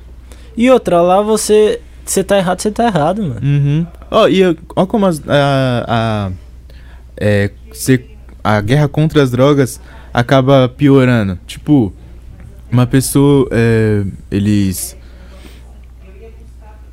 E 0.57 0.71
outra, 0.71 1.01
lá 1.03 1.21
você. 1.23 1.81
Você 2.05 2.23
tá 2.25 2.39
errado, 2.39 2.61
você 2.61 2.71
tá 2.71 2.87
errado, 2.87 3.23
mano. 3.23 3.41
Uhum. 3.43 3.87
Ó, 4.11 4.29
e 4.29 4.43
ó 4.77 4.87
como 4.87 5.05
as- 5.07 5.21
a, 5.29 5.85
a, 5.89 6.31
é, 7.17 7.51
se- 7.73 8.05
a 8.57 8.61
guerra 8.61 8.89
contra 8.89 9.23
as 9.23 9.31
drogas 9.31 9.81
acaba 10.13 10.69
piorando. 10.69 11.39
Tipo, 11.47 11.93
uma 12.71 12.87
pessoa. 12.87 13.47
é, 13.51 14.05
eles. 14.31 14.97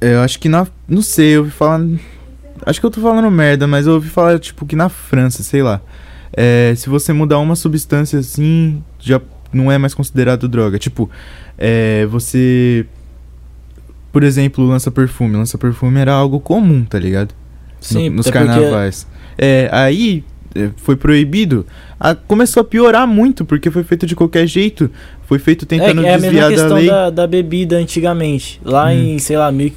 é, 0.02 0.14
Eu 0.16 0.22
acho 0.22 0.40
que 0.40 0.50
na. 0.50 0.68
Não 0.88 1.02
sei, 1.02 1.36
eu 1.36 1.40
ouvi 1.42 1.52
falar. 1.52 1.82
Acho 2.66 2.80
que 2.80 2.86
eu 2.86 2.92
tô 2.92 3.02
falando 3.02 3.30
merda, 3.30 3.68
mas 3.68 3.86
eu 3.88 3.94
ouvi 3.94 4.10
falar, 4.10 4.40
tipo, 4.40 4.66
que 4.66 4.76
na 4.76 4.90
França, 4.90 5.44
sei 5.44 5.62
lá. 5.62 5.82
é, 6.36 6.74
se 6.76 6.90
você 6.90 7.14
mudar 7.14 7.38
uma 7.40 7.56
substância 7.56 8.20
assim, 8.20 8.82
já 9.00 9.22
não 9.54 9.72
é 9.72 9.78
mais 9.78 9.94
considerado 9.94 10.48
droga. 10.48 10.78
Tipo, 10.80 11.10
é, 11.58 12.06
você. 12.08 12.86
Por 14.12 14.24
exemplo, 14.24 14.66
lança 14.66 14.90
perfume. 14.90 15.36
Lança 15.36 15.58
perfume 15.58 16.00
era 16.00 16.14
algo 16.14 16.40
comum, 16.40 16.86
tá 16.86 16.98
ligado? 16.98 17.34
Sim, 17.82 18.10
No- 18.10 18.18
nos 18.18 18.28
até 18.28 18.40
porque- 18.40 18.54
carnavais. 18.54 19.06
É, 19.38 19.70
aí 19.72 20.24
foi 20.78 20.96
proibido. 20.96 21.66
A- 22.00 22.16
começou 22.16 22.62
a 22.62 22.64
piorar 22.64 23.08
muito, 23.08 23.44
porque 23.46 23.70
foi 23.72 23.84
feito 23.84 24.06
de 24.06 24.16
qualquer 24.16 24.48
jeito. 24.48 24.90
Foi 25.28 25.40
feito 25.40 25.64
É, 25.64 25.68
tentando 25.68 26.06
é 26.06 26.14
a 26.14 26.18
mesma 26.18 26.22
desviar 26.22 26.50
da 26.50 26.56
questão 26.56 26.78
lei 26.78 26.88
da, 26.88 27.10
da 27.10 27.28
bebida 27.28 27.78
antigamente. 27.78 28.60
Lá 28.64 28.88
Hum. 28.88 28.92
em, 29.16 29.20
sei 29.20 29.38
lá, 29.38 29.52
mil- 29.52 29.74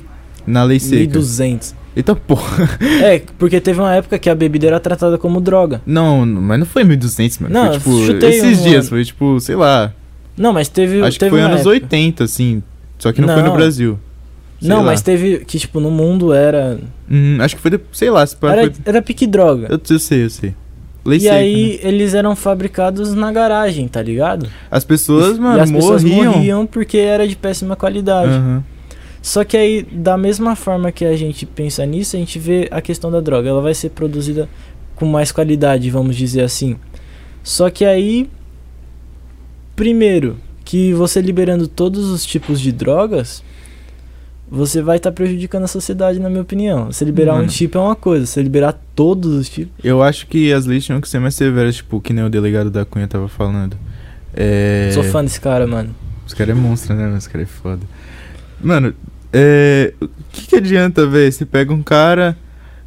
na 0.46 0.62
lei 0.64 0.78
seca. 0.78 0.96
1200. 1.00 1.74
Eita 1.96 2.14
porra. 2.16 2.68
É, 3.02 3.20
porque 3.38 3.60
teve 3.60 3.80
uma 3.80 3.92
época 3.94 4.18
que 4.18 4.30
a 4.30 4.34
bebida 4.34 4.66
era 4.68 4.78
tratada 4.80 5.18
como 5.18 5.40
droga. 5.40 5.80
Não, 5.84 6.24
mas 6.24 6.58
não 6.60 6.66
foi 6.66 6.84
1200, 6.84 7.38
mano. 7.38 7.52
Não, 7.54 7.66
foi 7.66 7.78
tipo, 7.78 8.06
chutei 8.06 8.30
esses 8.30 8.58
um 8.60 8.62
dias, 8.62 8.76
ano. 8.84 8.88
foi 8.90 9.04
tipo, 9.04 9.40
sei 9.40 9.56
lá. 9.56 9.92
Não, 10.36 10.52
mas 10.52 10.68
teve. 10.68 11.02
acho 11.02 11.12
que 11.14 11.18
teve 11.18 11.30
foi 11.30 11.40
uma 11.40 11.46
anos 11.48 11.60
época. 11.62 11.74
80, 11.74 12.24
assim. 12.24 12.62
Só 12.98 13.10
que 13.12 13.20
não, 13.20 13.28
foi 13.34 13.42
no 13.42 13.48
Não. 13.48 13.56
Brasil. 13.56 13.98
Sei 14.60 14.68
Não, 14.68 14.78
lá. 14.78 14.82
mas 14.84 15.02
teve 15.02 15.38
que, 15.44 15.58
tipo, 15.58 15.78
no 15.80 15.90
mundo 15.90 16.32
era. 16.32 16.78
Uhum, 17.10 17.38
acho 17.40 17.56
que 17.56 17.62
foi, 17.62 17.80
sei 17.92 18.10
lá, 18.10 18.26
se 18.26 18.36
Era, 18.42 18.62
foi- 18.62 18.72
era 18.84 19.00
pique 19.02 19.26
droga. 19.26 19.66
Eu, 19.70 19.80
eu 19.90 19.98
sei, 19.98 20.24
eu 20.24 20.30
sei. 20.30 20.54
Lei 21.08 21.18
E 21.18 21.22
seca, 21.22 21.34
aí 21.34 21.80
né? 21.82 21.88
eles 21.88 22.14
eram 22.14 22.36
fabricados 22.36 23.14
na 23.14 23.32
garagem, 23.32 23.88
tá 23.88 24.02
ligado? 24.02 24.48
As 24.70 24.84
pessoas, 24.84 25.36
e 25.36 25.40
mano, 25.40 25.60
as 25.60 25.70
pessoas 25.70 26.04
morriam. 26.04 26.32
morriam 26.32 26.66
porque 26.66 26.98
era 26.98 27.26
de 27.26 27.34
péssima 27.34 27.74
qualidade. 27.74 28.30
Aham. 28.32 28.62
Só 29.20 29.44
que 29.44 29.56
aí, 29.56 29.82
da 29.82 30.16
mesma 30.16 30.54
forma 30.54 30.92
que 30.92 31.04
a 31.04 31.16
gente 31.16 31.44
pensa 31.44 31.84
nisso, 31.84 32.16
a 32.16 32.18
gente 32.18 32.38
vê 32.38 32.68
a 32.70 32.80
questão 32.80 33.10
da 33.10 33.20
droga. 33.20 33.48
Ela 33.48 33.60
vai 33.60 33.74
ser 33.74 33.90
produzida 33.90 34.48
com 34.94 35.06
mais 35.06 35.32
qualidade, 35.32 35.90
vamos 35.90 36.16
dizer 36.16 36.42
assim. 36.42 36.76
Só 37.42 37.68
que 37.68 37.84
aí, 37.84 38.28
primeiro, 39.74 40.36
que 40.64 40.92
você 40.92 41.20
liberando 41.20 41.66
todos 41.66 42.10
os 42.10 42.24
tipos 42.24 42.60
de 42.60 42.70
drogas, 42.72 43.42
você 44.50 44.80
vai 44.82 44.96
estar 44.96 45.12
prejudicando 45.12 45.64
a 45.64 45.68
sociedade, 45.68 46.18
na 46.18 46.28
minha 46.28 46.42
opinião. 46.42 46.86
Você 46.86 47.04
liberar 47.04 47.34
um 47.34 47.38
Mano. 47.38 47.48
tipo 47.48 47.78
é 47.78 47.80
uma 47.80 47.96
coisa, 47.96 48.26
você 48.26 48.42
liberar 48.42 48.74
todos 48.94 49.32
os 49.32 49.48
tipos. 49.48 49.72
Eu 49.84 50.02
acho 50.02 50.26
que 50.26 50.52
as 50.52 50.66
leis 50.66 50.84
tinham 50.84 51.00
que 51.00 51.08
ser 51.08 51.18
mais 51.18 51.34
severas, 51.34 51.76
tipo, 51.76 52.00
que 52.00 52.12
nem 52.12 52.24
o 52.24 52.30
delegado 52.30 52.70
da 52.70 52.84
Cunha 52.84 53.06
tava 53.06 53.28
falando. 53.28 53.76
É... 54.34 54.90
Sou 54.92 55.04
fã 55.04 55.22
desse 55.22 55.40
cara, 55.40 55.66
mano. 55.66 55.94
Os 56.26 56.34
caras 56.34 56.56
é 56.56 56.60
monstro, 56.60 56.94
né? 56.94 57.08
Mas 57.08 57.24
os 57.24 57.28
caras 57.28 57.48
é 57.48 57.50
foda. 57.50 57.82
Mano, 58.60 58.94
é... 59.32 59.92
o 60.00 60.08
que, 60.32 60.46
que 60.46 60.56
adianta, 60.56 61.06
velho? 61.06 61.30
Você 61.30 61.44
pega 61.44 61.72
um 61.72 61.82
cara 61.82 62.36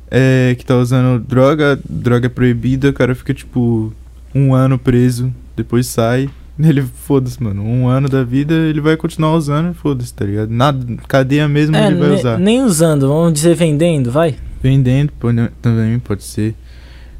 é, 0.10 0.56
que 0.58 0.66
tá 0.66 0.76
usando 0.76 1.24
droga, 1.24 1.80
droga 1.88 2.30
proibida, 2.30 2.90
o 2.90 2.94
cara 2.94 3.16
fica, 3.16 3.34
tipo, 3.34 3.94
um 4.36 4.54
ano 4.54 4.78
preso, 4.78 5.34
depois 5.56 5.88
sai. 5.88 6.30
Ele, 6.70 6.82
foda-se, 6.84 7.42
mano. 7.42 7.64
Um 7.64 7.88
ano 7.88 8.08
da 8.08 8.24
vida 8.24 8.54
ele 8.54 8.80
vai 8.82 8.96
continuar 8.98 9.34
usando, 9.36 9.74
foda-se, 9.74 10.14
tá 10.14 10.26
ligado? 10.26 10.50
Nada, 10.50 10.86
cadeia 11.08 11.48
mesmo 11.48 11.76
É, 11.76 11.88
ele 11.88 11.96
vai 11.96 12.12
usar. 12.12 12.38
nem 12.38 12.62
usando, 12.62 13.08
vamos 13.08 13.34
dizer 13.34 13.56
vendendo, 13.56 14.12
vai. 14.12 14.36
Vendendo 14.62 15.12
pode- 15.20 15.50
também 15.62 15.98
pode 16.00 16.24
ser. 16.24 16.54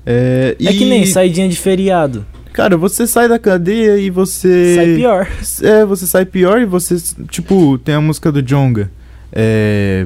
É, 0.06 0.56
É 0.60 0.72
que 0.74 0.84
e, 0.84 0.90
nem 0.90 1.06
saidinha 1.06 1.48
de 1.50 1.56
feriado. 1.56 2.26
Cara, 2.54 2.76
você 2.78 3.08
sai 3.08 3.28
da 3.30 3.40
cadeia 3.40 3.98
e 3.98 4.10
você. 4.10 4.76
Sai 4.76 4.96
pior. 4.96 5.28
É, 5.64 5.86
você 5.86 6.06
sai 6.06 6.26
pior 6.26 6.60
e 6.62 6.66
você. 6.66 6.98
Tipo, 7.30 7.78
tem 7.78 7.96
a 7.96 8.02
música 8.02 8.32
do 8.32 8.42
Jonga. 8.42 8.92
É. 9.32 10.06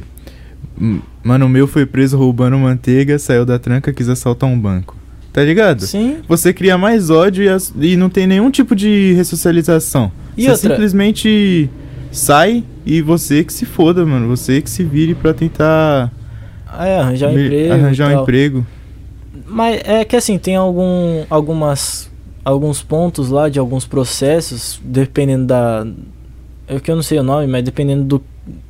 Mano, 1.24 1.48
meu 1.50 1.68
foi 1.68 1.86
preso 1.86 2.18
roubando 2.18 2.58
manteiga, 2.58 3.18
saiu 3.18 3.46
da 3.46 3.58
tranca, 3.58 3.92
quis 3.94 4.10
assaltar 4.10 4.50
um 4.50 4.60
banco. 4.60 4.96
Tá 5.36 5.44
ligado? 5.44 5.86
Sim. 5.86 6.20
Você 6.30 6.54
cria 6.54 6.78
mais 6.78 7.10
ódio 7.10 7.44
e, 7.44 7.50
as- 7.50 7.74
e 7.78 7.98
não 7.98 8.10
tem 8.10 8.26
nenhum 8.26 8.50
tipo 8.50 8.74
de 8.74 9.12
ressocialização. 9.18 10.10
E 10.38 10.44
você 10.44 10.52
outra? 10.52 10.70
simplesmente 10.70 11.70
sai 12.10 12.64
e 12.86 13.02
você 13.02 13.44
que 13.44 13.52
se 13.52 13.66
foda, 13.66 14.06
mano. 14.06 14.30
Você 14.30 14.62
que 14.62 14.70
se 14.70 14.82
vire 14.82 15.14
pra 15.14 15.34
tentar 15.34 16.10
É, 16.80 17.00
arranjar 17.00 17.30
um 17.32 17.38
emprego. 17.38 17.74
arranjar 17.74 18.08
um 18.18 18.22
emprego. 18.22 18.66
Mas 19.46 19.82
é 19.84 20.06
que 20.06 20.16
assim, 20.16 20.38
tem 20.38 20.56
algum, 20.56 21.26
algumas, 21.30 22.10
alguns 22.46 22.82
pontos 22.82 23.28
lá 23.30 23.50
de 23.50 23.60
alguns 23.60 23.86
processos, 23.86 24.80
dependendo 24.86 25.48
da. 25.48 25.86
É 26.66 26.80
que 26.80 26.90
eu 26.90 26.96
não 26.96 27.04
sei 27.04 27.20
o 27.20 27.24
nome, 27.24 27.46
mas 27.46 27.62
dependendo 27.62 28.06
do 28.06 28.24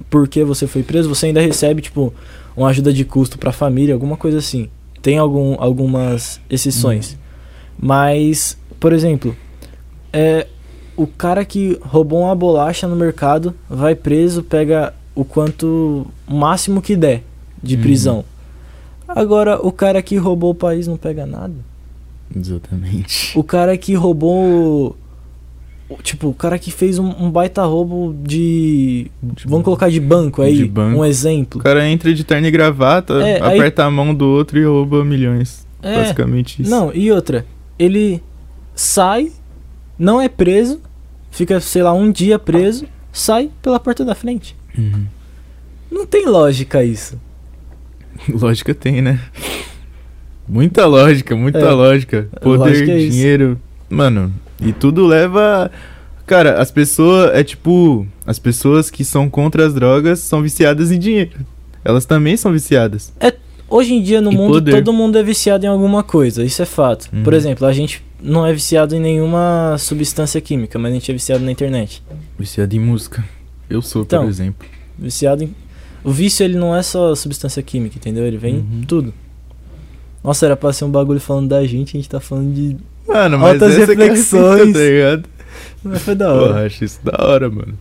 porquê 0.10 0.44
você 0.44 0.66
foi 0.66 0.82
preso, 0.82 1.08
você 1.10 1.28
ainda 1.28 1.42
recebe, 1.42 1.84
tipo, 1.84 2.12
uma 2.58 2.70
ajuda 2.70 2.92
de 2.92 3.06
custo 3.06 3.38
pra 3.38 3.52
família, 3.52 3.94
alguma 3.94 4.18
coisa 4.18 4.40
assim. 4.40 4.68
Tem 5.06 5.20
algum, 5.20 5.56
algumas 5.60 6.42
exceções. 6.50 7.16
Mas, 7.78 8.58
por 8.80 8.92
exemplo, 8.92 9.36
é, 10.12 10.48
o 10.98 11.06
cara 11.06 11.46
que 11.46 11.78
roubou 11.84 12.22
uma 12.24 12.34
bolacha 12.34 12.88
no 12.88 12.96
mercado 12.96 13.54
vai 13.70 13.94
preso, 13.94 14.42
pega 14.42 14.96
o 15.14 15.24
quanto 15.24 16.08
o 16.28 16.34
máximo 16.36 16.82
que 16.82 16.96
der 16.96 17.22
de 17.62 17.76
Uhum. 17.76 17.82
prisão. 17.84 18.26
Agora, 19.08 19.60
o 19.64 19.72
cara 19.72 20.02
que 20.02 20.18
roubou 20.18 20.50
o 20.50 20.56
país 20.56 20.88
não 20.88 20.98
pega 20.98 21.24
nada. 21.28 21.54
Exatamente. 22.36 23.38
O 23.38 23.44
cara 23.44 23.78
que 23.78 23.94
roubou. 23.94 24.98
O- 25.90 26.02
Tipo, 26.02 26.30
o 26.30 26.34
cara 26.34 26.58
que 26.60 26.72
fez 26.72 26.98
um, 27.00 27.08
um 27.26 27.30
baita 27.30 27.64
roubo 27.64 28.16
de. 28.24 29.10
Vamos 29.46 29.64
colocar 29.66 29.90
de 29.90 30.00
banco 30.00 30.42
aí. 30.42 30.58
De 30.58 30.66
banco. 30.66 30.98
Um 30.98 31.02
O 31.02 31.06
exemplo. 31.06 31.62
cara 31.62 31.88
entra 31.88 32.14
de 32.14 32.24
terno 32.24 32.48
e 32.48 32.52
gravata, 32.52 33.14
É, 33.22 33.42
aí- 33.42 33.58
aperta 33.60 33.86
a 33.86 33.92
mão 33.92 34.14
do 34.14 34.26
outro 34.26 34.58
e 34.60 34.64
rouba 34.66 35.04
milhões. 35.06 35.66
É. 35.82 35.98
Basicamente 36.02 36.62
isso. 36.62 36.72
Não, 36.72 36.92
e 36.94 37.12
outra. 37.12 37.46
Ele 37.78 38.22
sai, 38.74 39.32
não 40.00 40.20
é 40.20 40.28
preso, 40.28 40.82
fica, 41.30 41.60
sei 41.60 41.84
lá, 41.84 41.94
um 41.94 42.12
dia 42.12 42.40
preso, 42.40 42.86
sai 43.12 43.52
pela 43.62 43.80
porta 43.80 44.04
da 44.04 44.16
frente. 44.16 44.56
Uhum. 44.78 45.06
Não 45.92 46.06
tem 46.06 46.26
lógica 46.26 46.84
isso. 46.84 47.20
Lógica 48.28 48.74
tem, 48.74 49.02
né? 49.02 49.20
Muita 50.48 50.86
lógica, 50.86 51.36
muita 51.36 51.60
É. 51.60 51.72
lógica. 51.72 52.30
Poder, 52.42 52.58
Lógica 52.70 52.92
é 52.92 52.98
dinheiro. 52.98 53.60
Mano, 53.90 54.32
e 54.60 54.72
tudo 54.74 55.06
leva. 55.06 55.72
Cara, 56.26 56.60
as 56.62 56.72
pessoas. 56.72 57.32
É 57.34 57.44
tipo. 57.44 58.06
As 58.26 58.40
pessoas 58.40 58.90
que 58.90 59.04
são 59.06 59.30
contra 59.30 59.66
as 59.66 59.74
drogas 59.74 60.20
são 60.20 60.42
viciadas 60.42 60.92
em 60.92 60.98
dinheiro. 61.00 61.40
Elas 61.84 62.06
também 62.06 62.36
são 62.36 62.52
viciadas. 62.52 63.14
Hoje 63.70 63.94
em 63.94 64.02
dia 64.02 64.22
no 64.22 64.32
E 64.32 64.36
mundo 64.36 64.54
poder. 64.54 64.72
todo 64.84 64.94
mundo 64.94 65.18
é 65.18 65.24
viciado 65.24 65.66
em 65.66 65.70
alguma 65.70 66.04
coisa, 66.04 66.44
isso 66.44 66.62
é 66.62 66.66
fato. 66.66 67.10
Uhum. 67.14 67.24
Por 67.24 67.34
exemplo, 67.34 67.66
a 67.68 67.74
gente 67.74 68.04
não 68.22 68.46
é 68.46 68.54
viciado 68.54 68.96
em 68.96 69.00
nenhuma 69.00 69.76
substância 69.80 70.40
química, 70.40 70.78
mas 70.80 70.92
a 70.92 70.94
gente 70.94 71.10
é 71.12 71.14
viciado 71.14 71.44
na 71.44 71.52
internet. 71.52 72.02
Viciado 72.38 72.76
em 72.76 72.80
música. 72.80 73.24
Eu 73.70 73.82
sou, 73.82 74.04
Então. 74.04 74.24
por 74.24 74.30
exemplo. 74.30 74.68
Viciado 74.98 75.44
em. 75.44 75.56
O 76.04 76.12
vício 76.12 76.44
ele 76.44 76.58
não 76.58 76.76
é 76.76 76.84
só 76.84 77.14
substância 77.16 77.62
química, 77.64 77.98
entendeu? 77.98 78.24
Ele 78.26 78.38
vem 78.38 78.56
Uhum. 78.58 78.82
tudo. 78.88 79.14
Nossa, 80.24 80.46
era 80.46 80.56
pra 80.56 80.72
ser 80.74 80.86
um 80.86 80.92
bagulho 80.92 81.20
falando 81.20 81.50
da 81.50 81.64
gente, 81.66 81.98
a 81.98 82.00
gente 82.00 82.10
tá 82.10 82.20
falando 82.20 82.54
de. 82.54 82.78
Mano, 83.08 83.38
mas 83.40 83.54
Altas 83.62 83.78
essa 83.78 83.96
que 83.96 84.02
é 84.02 84.06
a 84.06 84.08
reflexões. 84.10 84.62
fita, 84.68 84.80
tá 84.80 84.86
ligado? 84.86 85.30
Mas 85.84 86.02
foi 86.02 86.16
da 86.16 86.28
Porra, 86.28 86.42
hora. 86.42 86.66
acho 86.66 86.84
isso 86.84 87.00
da 87.04 87.24
hora, 87.26 87.50
mano. 87.50 87.78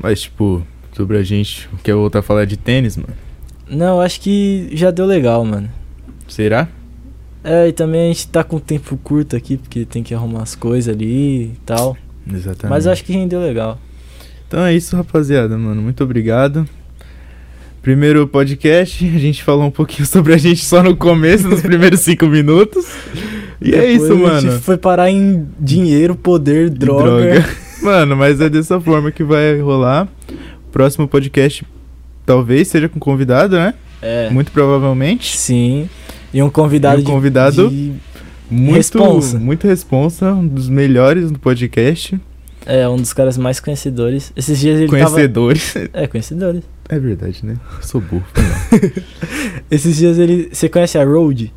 Mas, 0.00 0.22
tipo, 0.22 0.66
sobre 0.96 1.16
a 1.18 1.22
gente, 1.22 1.68
quer 1.82 1.94
voltar 1.94 2.18
a 2.18 2.22
falar 2.22 2.44
de 2.44 2.56
tênis, 2.56 2.96
mano? 2.96 3.14
Não, 3.68 4.00
acho 4.00 4.20
que 4.20 4.68
já 4.72 4.90
deu 4.90 5.06
legal, 5.06 5.44
mano. 5.44 5.70
Será? 6.28 6.68
É, 7.42 7.68
e 7.68 7.72
também 7.72 8.06
a 8.06 8.08
gente 8.08 8.26
tá 8.28 8.42
com 8.42 8.58
tempo 8.58 8.96
curto 8.96 9.36
aqui, 9.36 9.56
porque 9.56 9.84
tem 9.84 10.02
que 10.02 10.14
arrumar 10.14 10.42
as 10.42 10.54
coisas 10.54 10.92
ali 10.94 11.44
e 11.44 11.52
tal. 11.64 11.96
Exatamente. 12.26 12.70
Mas 12.70 12.86
eu 12.86 12.92
acho 12.92 13.04
que 13.04 13.12
rendeu 13.12 13.40
legal. 13.40 13.78
Então 14.48 14.64
é 14.64 14.74
isso, 14.74 14.96
rapaziada, 14.96 15.56
mano. 15.56 15.80
Muito 15.80 16.02
obrigado. 16.02 16.66
Primeiro 17.82 18.26
podcast, 18.26 19.04
a 19.14 19.18
gente 19.18 19.42
falou 19.44 19.64
um 19.66 19.70
pouquinho 19.70 20.06
sobre 20.06 20.32
a 20.34 20.38
gente 20.38 20.64
só 20.64 20.82
no 20.82 20.96
começo, 20.96 21.46
nos 21.48 21.60
primeiros 21.60 22.00
cinco 22.04 22.26
minutos. 22.26 22.86
E 23.64 23.74
é 23.74 23.80
Depois 23.80 24.02
isso, 24.02 24.12
A 24.12 24.16
mano. 24.16 24.40
gente 24.52 24.62
foi 24.62 24.76
parar 24.76 25.10
em 25.10 25.46
dinheiro, 25.58 26.14
poder, 26.14 26.66
E 26.66 26.70
droga. 26.70 27.44
Mano, 27.82 28.16
mas 28.16 28.40
é 28.40 28.48
dessa 28.48 28.80
forma 28.80 29.10
que 29.10 29.22
vai 29.24 29.58
rolar. 29.60 30.08
Próximo 30.72 31.06
podcast 31.08 31.64
talvez 32.24 32.68
seja 32.68 32.88
com 32.88 32.98
convidado, 32.98 33.56
né? 33.56 33.74
É. 34.00 34.30
Muito 34.30 34.50
provavelmente. 34.52 35.36
Sim. 35.36 35.88
E 36.32 36.42
um 36.42 36.48
convidado, 36.50 36.98
E 36.98 37.02
um 37.02 37.04
de- 37.04 37.10
convidado 37.10 37.68
de, 37.70 37.92
Muito 38.50 38.74
Responsa. 38.76 39.38
Muito 39.38 39.66
responsa, 39.66 40.32
um 40.32 40.46
dos 40.46 40.68
melhores 40.68 41.30
do 41.30 41.38
podcast. 41.38 42.18
É, 42.66 42.88
um 42.88 42.96
dos 42.96 43.12
caras 43.12 43.36
mais 43.36 43.60
conhecedores. 43.60 44.32
Esses 44.34 44.58
dias 44.58 44.78
ele 44.80 44.88
Conhecedores. 44.88 45.72
tava... 45.74 45.88
É, 45.92 46.06
conhecedores. 46.06 46.62
É 46.88 46.98
verdade, 46.98 47.40
né? 47.44 47.56
Eu 47.76 47.82
sou 47.82 48.00
burro. 48.00 48.24
Esses 49.70 49.96
dias 49.96 50.18
ele... 50.18 50.48
Você 50.52 50.68
conhece 50.68 50.96
a 50.98 51.04
Rode? 51.04 51.52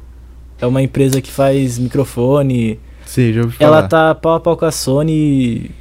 É 0.60 0.66
uma 0.66 0.82
empresa 0.82 1.22
que 1.22 1.32
faz 1.32 1.78
microfone. 1.78 2.80
Sei, 3.06 3.34
já 3.34 3.42
ouvi 3.42 3.56
falar. 3.56 3.78
Ela 3.78 3.88
tá 3.88 4.16
pau 4.16 4.34
a 4.34 4.40
pau 4.40 4.58
com 4.58 4.66
a 4.66 4.72
Sony 4.72 5.72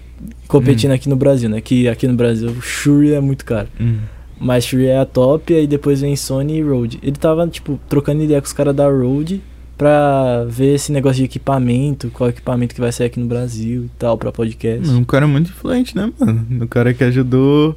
competindo 0.46 0.92
aqui 0.92 1.08
no 1.08 1.16
Brasil, 1.16 1.48
né? 1.48 1.60
Que 1.60 1.88
aqui 1.88 2.06
no 2.06 2.14
Brasil 2.14 2.50
o 2.50 2.60
Shure 2.60 3.14
é 3.14 3.20
muito 3.20 3.44
caro. 3.44 3.68
Hum. 3.80 3.98
Mas 4.38 4.64
Shure 4.64 4.86
é 4.86 4.98
a 4.98 5.06
top, 5.06 5.54
aí 5.54 5.66
depois 5.66 6.00
vem 6.00 6.14
Sony 6.14 6.58
e 6.58 6.62
Rode. 6.62 6.98
Ele 7.02 7.16
tava, 7.16 7.46
tipo, 7.48 7.80
trocando 7.88 8.22
ideia 8.22 8.40
com 8.40 8.46
os 8.46 8.52
caras 8.52 8.74
da 8.74 8.86
Rode 8.88 9.40
pra 9.76 10.44
ver 10.48 10.74
esse 10.74 10.90
negócio 10.92 11.18
de 11.18 11.24
equipamento, 11.24 12.10
qual 12.10 12.30
equipamento 12.30 12.74
que 12.74 12.80
vai 12.80 12.92
sair 12.92 13.06
aqui 13.06 13.20
no 13.20 13.26
Brasil 13.26 13.84
e 13.84 13.90
tal, 13.98 14.16
pra 14.16 14.32
podcast. 14.32 14.88
Um 14.88 15.04
cara 15.04 15.26
muito 15.26 15.50
influente, 15.50 15.96
né, 15.96 16.10
mano? 16.18 16.46
Um 16.50 16.66
cara 16.66 16.94
que 16.94 17.04
ajudou. 17.04 17.76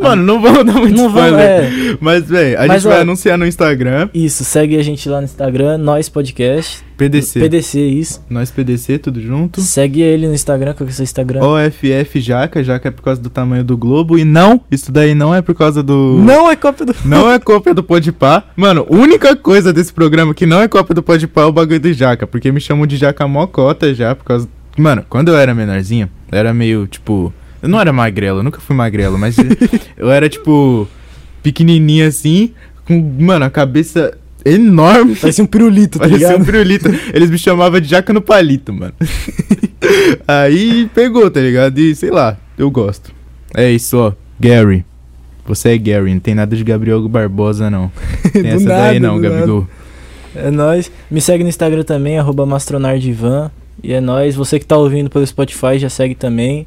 Mano, 0.00 0.22
não 0.22 0.40
vamos 0.40 0.64
dar 0.64 0.72
muito 0.72 0.96
Não 0.96 1.06
spoiler. 1.08 1.30
vamos, 1.30 1.90
é. 1.90 1.96
Mas, 2.00 2.28
velho, 2.28 2.58
a 2.60 2.66
Mas, 2.66 2.82
gente 2.82 2.90
vai 2.90 2.98
ó, 2.98 3.02
anunciar 3.02 3.38
no 3.38 3.46
Instagram. 3.46 4.08
Isso, 4.12 4.44
segue 4.44 4.76
a 4.76 4.82
gente 4.82 5.08
lá 5.08 5.18
no 5.18 5.24
Instagram, 5.24 5.78
Nós 5.78 6.08
Podcast. 6.08 6.82
PDC. 6.96 7.40
PDC, 7.40 7.80
isso. 7.80 8.24
Nós 8.30 8.50
PDC, 8.50 8.98
tudo 8.98 9.20
junto. 9.20 9.60
Segue 9.60 10.02
ele 10.02 10.26
no 10.26 10.34
Instagram, 10.34 10.72
qual 10.74 10.78
que 10.78 10.84
é 10.84 10.86
o 10.86 10.92
seu 10.92 11.02
Instagram? 11.04 11.40
OFF 11.42 12.20
Jaca, 12.20 12.62
Jaca 12.62 12.88
é 12.88 12.90
por 12.90 13.02
causa 13.02 13.20
do 13.20 13.28
tamanho 13.30 13.64
do 13.64 13.76
globo. 13.76 14.18
E 14.18 14.24
não, 14.24 14.60
isso 14.70 14.92
daí 14.92 15.14
não 15.14 15.34
é 15.34 15.42
por 15.42 15.54
causa 15.54 15.82
do. 15.82 16.18
Não 16.22 16.50
é 16.50 16.56
cópia 16.56 16.86
do. 16.86 16.94
Não 17.04 17.30
é 17.30 17.38
cópia 17.38 17.74
do 17.74 17.82
Podpah. 17.82 18.44
Mano, 18.56 18.86
única 18.88 19.34
coisa 19.36 19.72
desse 19.72 19.92
programa 19.92 20.32
que 20.34 20.46
não 20.46 20.60
é 20.62 20.68
cópia 20.68 20.94
do 20.94 21.02
Podpah 21.02 21.42
é 21.42 21.46
o 21.46 21.52
bagulho 21.52 21.80
do 21.80 21.92
Jaca. 21.92 22.26
Porque 22.26 22.52
me 22.52 22.60
chamam 22.60 22.86
de 22.86 22.96
Jaca 22.96 23.26
Mocota 23.26 23.92
já, 23.94 24.14
por 24.14 24.24
causa... 24.24 24.48
Mano, 24.76 25.04
quando 25.08 25.28
eu 25.28 25.36
era 25.36 25.54
menorzinho, 25.54 26.08
eu 26.30 26.38
era 26.38 26.54
meio, 26.54 26.86
tipo... 26.86 27.32
Eu 27.62 27.68
não 27.68 27.80
era 27.80 27.92
magrelo, 27.92 28.40
eu 28.40 28.42
nunca 28.42 28.60
fui 28.60 28.74
magrelo, 28.74 29.16
mas 29.16 29.36
eu 29.96 30.10
era, 30.10 30.28
tipo, 30.28 30.88
pequenininho 31.42 32.06
assim, 32.06 32.52
com, 32.84 33.00
mano, 33.20 33.44
a 33.44 33.50
cabeça 33.50 34.18
enorme. 34.44 35.14
Parecia 35.16 35.44
um 35.44 35.46
pirulito, 35.46 35.98
tá 35.98 36.08
Parecia 36.08 36.28
um 36.28 36.30
ligado? 36.32 36.44
pirulito. 36.44 36.88
Eles 37.14 37.30
me 37.30 37.38
chamavam 37.38 37.80
de 37.80 37.88
Jaca 37.88 38.12
no 38.12 38.20
palito, 38.20 38.72
mano. 38.72 38.94
Aí 40.26 40.88
pegou, 40.94 41.30
tá 41.30 41.40
ligado? 41.40 41.78
E 41.78 41.94
sei 41.94 42.10
lá, 42.10 42.36
eu 42.58 42.70
gosto. 42.70 43.12
É 43.54 43.70
isso, 43.70 43.96
ó. 43.98 44.12
Gary. 44.40 44.84
Você 45.46 45.70
é 45.70 45.78
Gary, 45.78 46.12
não 46.12 46.20
tem 46.20 46.34
nada 46.34 46.54
de 46.56 46.62
Gabriel 46.64 47.06
Barbosa, 47.08 47.68
não. 47.68 47.90
Tem 48.32 48.46
essa 48.46 48.64
nada, 48.64 48.82
daí 48.82 49.00
não, 49.00 49.20
Gabigol. 49.20 49.66
É 50.34 50.50
nóis. 50.50 50.90
Me 51.10 51.20
segue 51.20 51.42
no 51.42 51.48
Instagram 51.48 51.82
também, 51.82 52.18
arroba 52.18 52.46
Mastronardivan. 52.46 53.50
E 53.82 53.92
é 53.92 54.00
nóis. 54.00 54.36
Você 54.36 54.58
que 54.58 54.64
tá 54.64 54.76
ouvindo 54.76 55.10
pelo 55.10 55.26
Spotify 55.26 55.78
já 55.78 55.88
segue 55.88 56.14
também. 56.14 56.66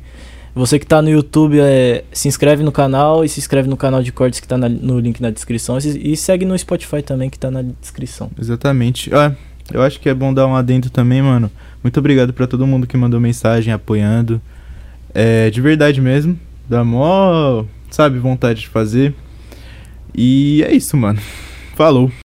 Você 0.55 0.79
que 0.79 0.85
tá 0.85 1.01
no 1.01 1.09
YouTube, 1.09 1.59
é, 1.59 2.05
se 2.13 2.29
inscreve 2.29 2.63
no 2.63 2.71
canal 2.71 3.25
e 3.25 3.29
se 3.29 3.39
inscreve 3.41 3.67
no 3.67 3.75
canal 3.75 4.01
de 4.01 4.11
cortes 4.13 4.39
que 4.39 4.47
tá 4.47 4.57
na- 4.57 4.69
no 4.69 4.97
link 4.99 5.19
na 5.21 5.29
descrição. 5.29 5.77
E, 5.79 6.13
e 6.13 6.17
segue 6.17 6.45
no 6.45 6.57
Spotify 6.57 7.01
também 7.01 7.29
que 7.29 7.37
tá 7.37 7.51
na 7.51 7.61
descrição. 7.81 8.31
Exatamente. 8.39 9.13
Ah, 9.13 9.33
eu 9.73 9.81
acho 9.81 9.99
que 9.99 10.07
é 10.07 10.13
bom 10.13 10.33
dar 10.33 10.47
um 10.47 10.55
adendo 10.55 10.89
também, 10.89 11.21
mano. 11.21 11.51
Muito 11.83 11.99
obrigado 11.99 12.31
pra 12.31 12.47
todo 12.47 12.65
mundo 12.65 12.87
que 12.87 12.95
mandou 12.95 13.19
mensagem 13.19 13.73
apoiando. 13.73 14.41
É, 15.13 15.49
de 15.49 15.59
verdade 15.59 15.99
mesmo. 15.99 16.39
Dá 16.69 16.83
mó, 16.85 17.65
sabe, 17.91 18.17
vontade 18.17 18.61
de 18.61 18.67
fazer. 18.69 19.13
E 20.15 20.63
é 20.63 20.73
isso, 20.73 20.95
mano. 20.95 21.19
Falou. 21.75 22.09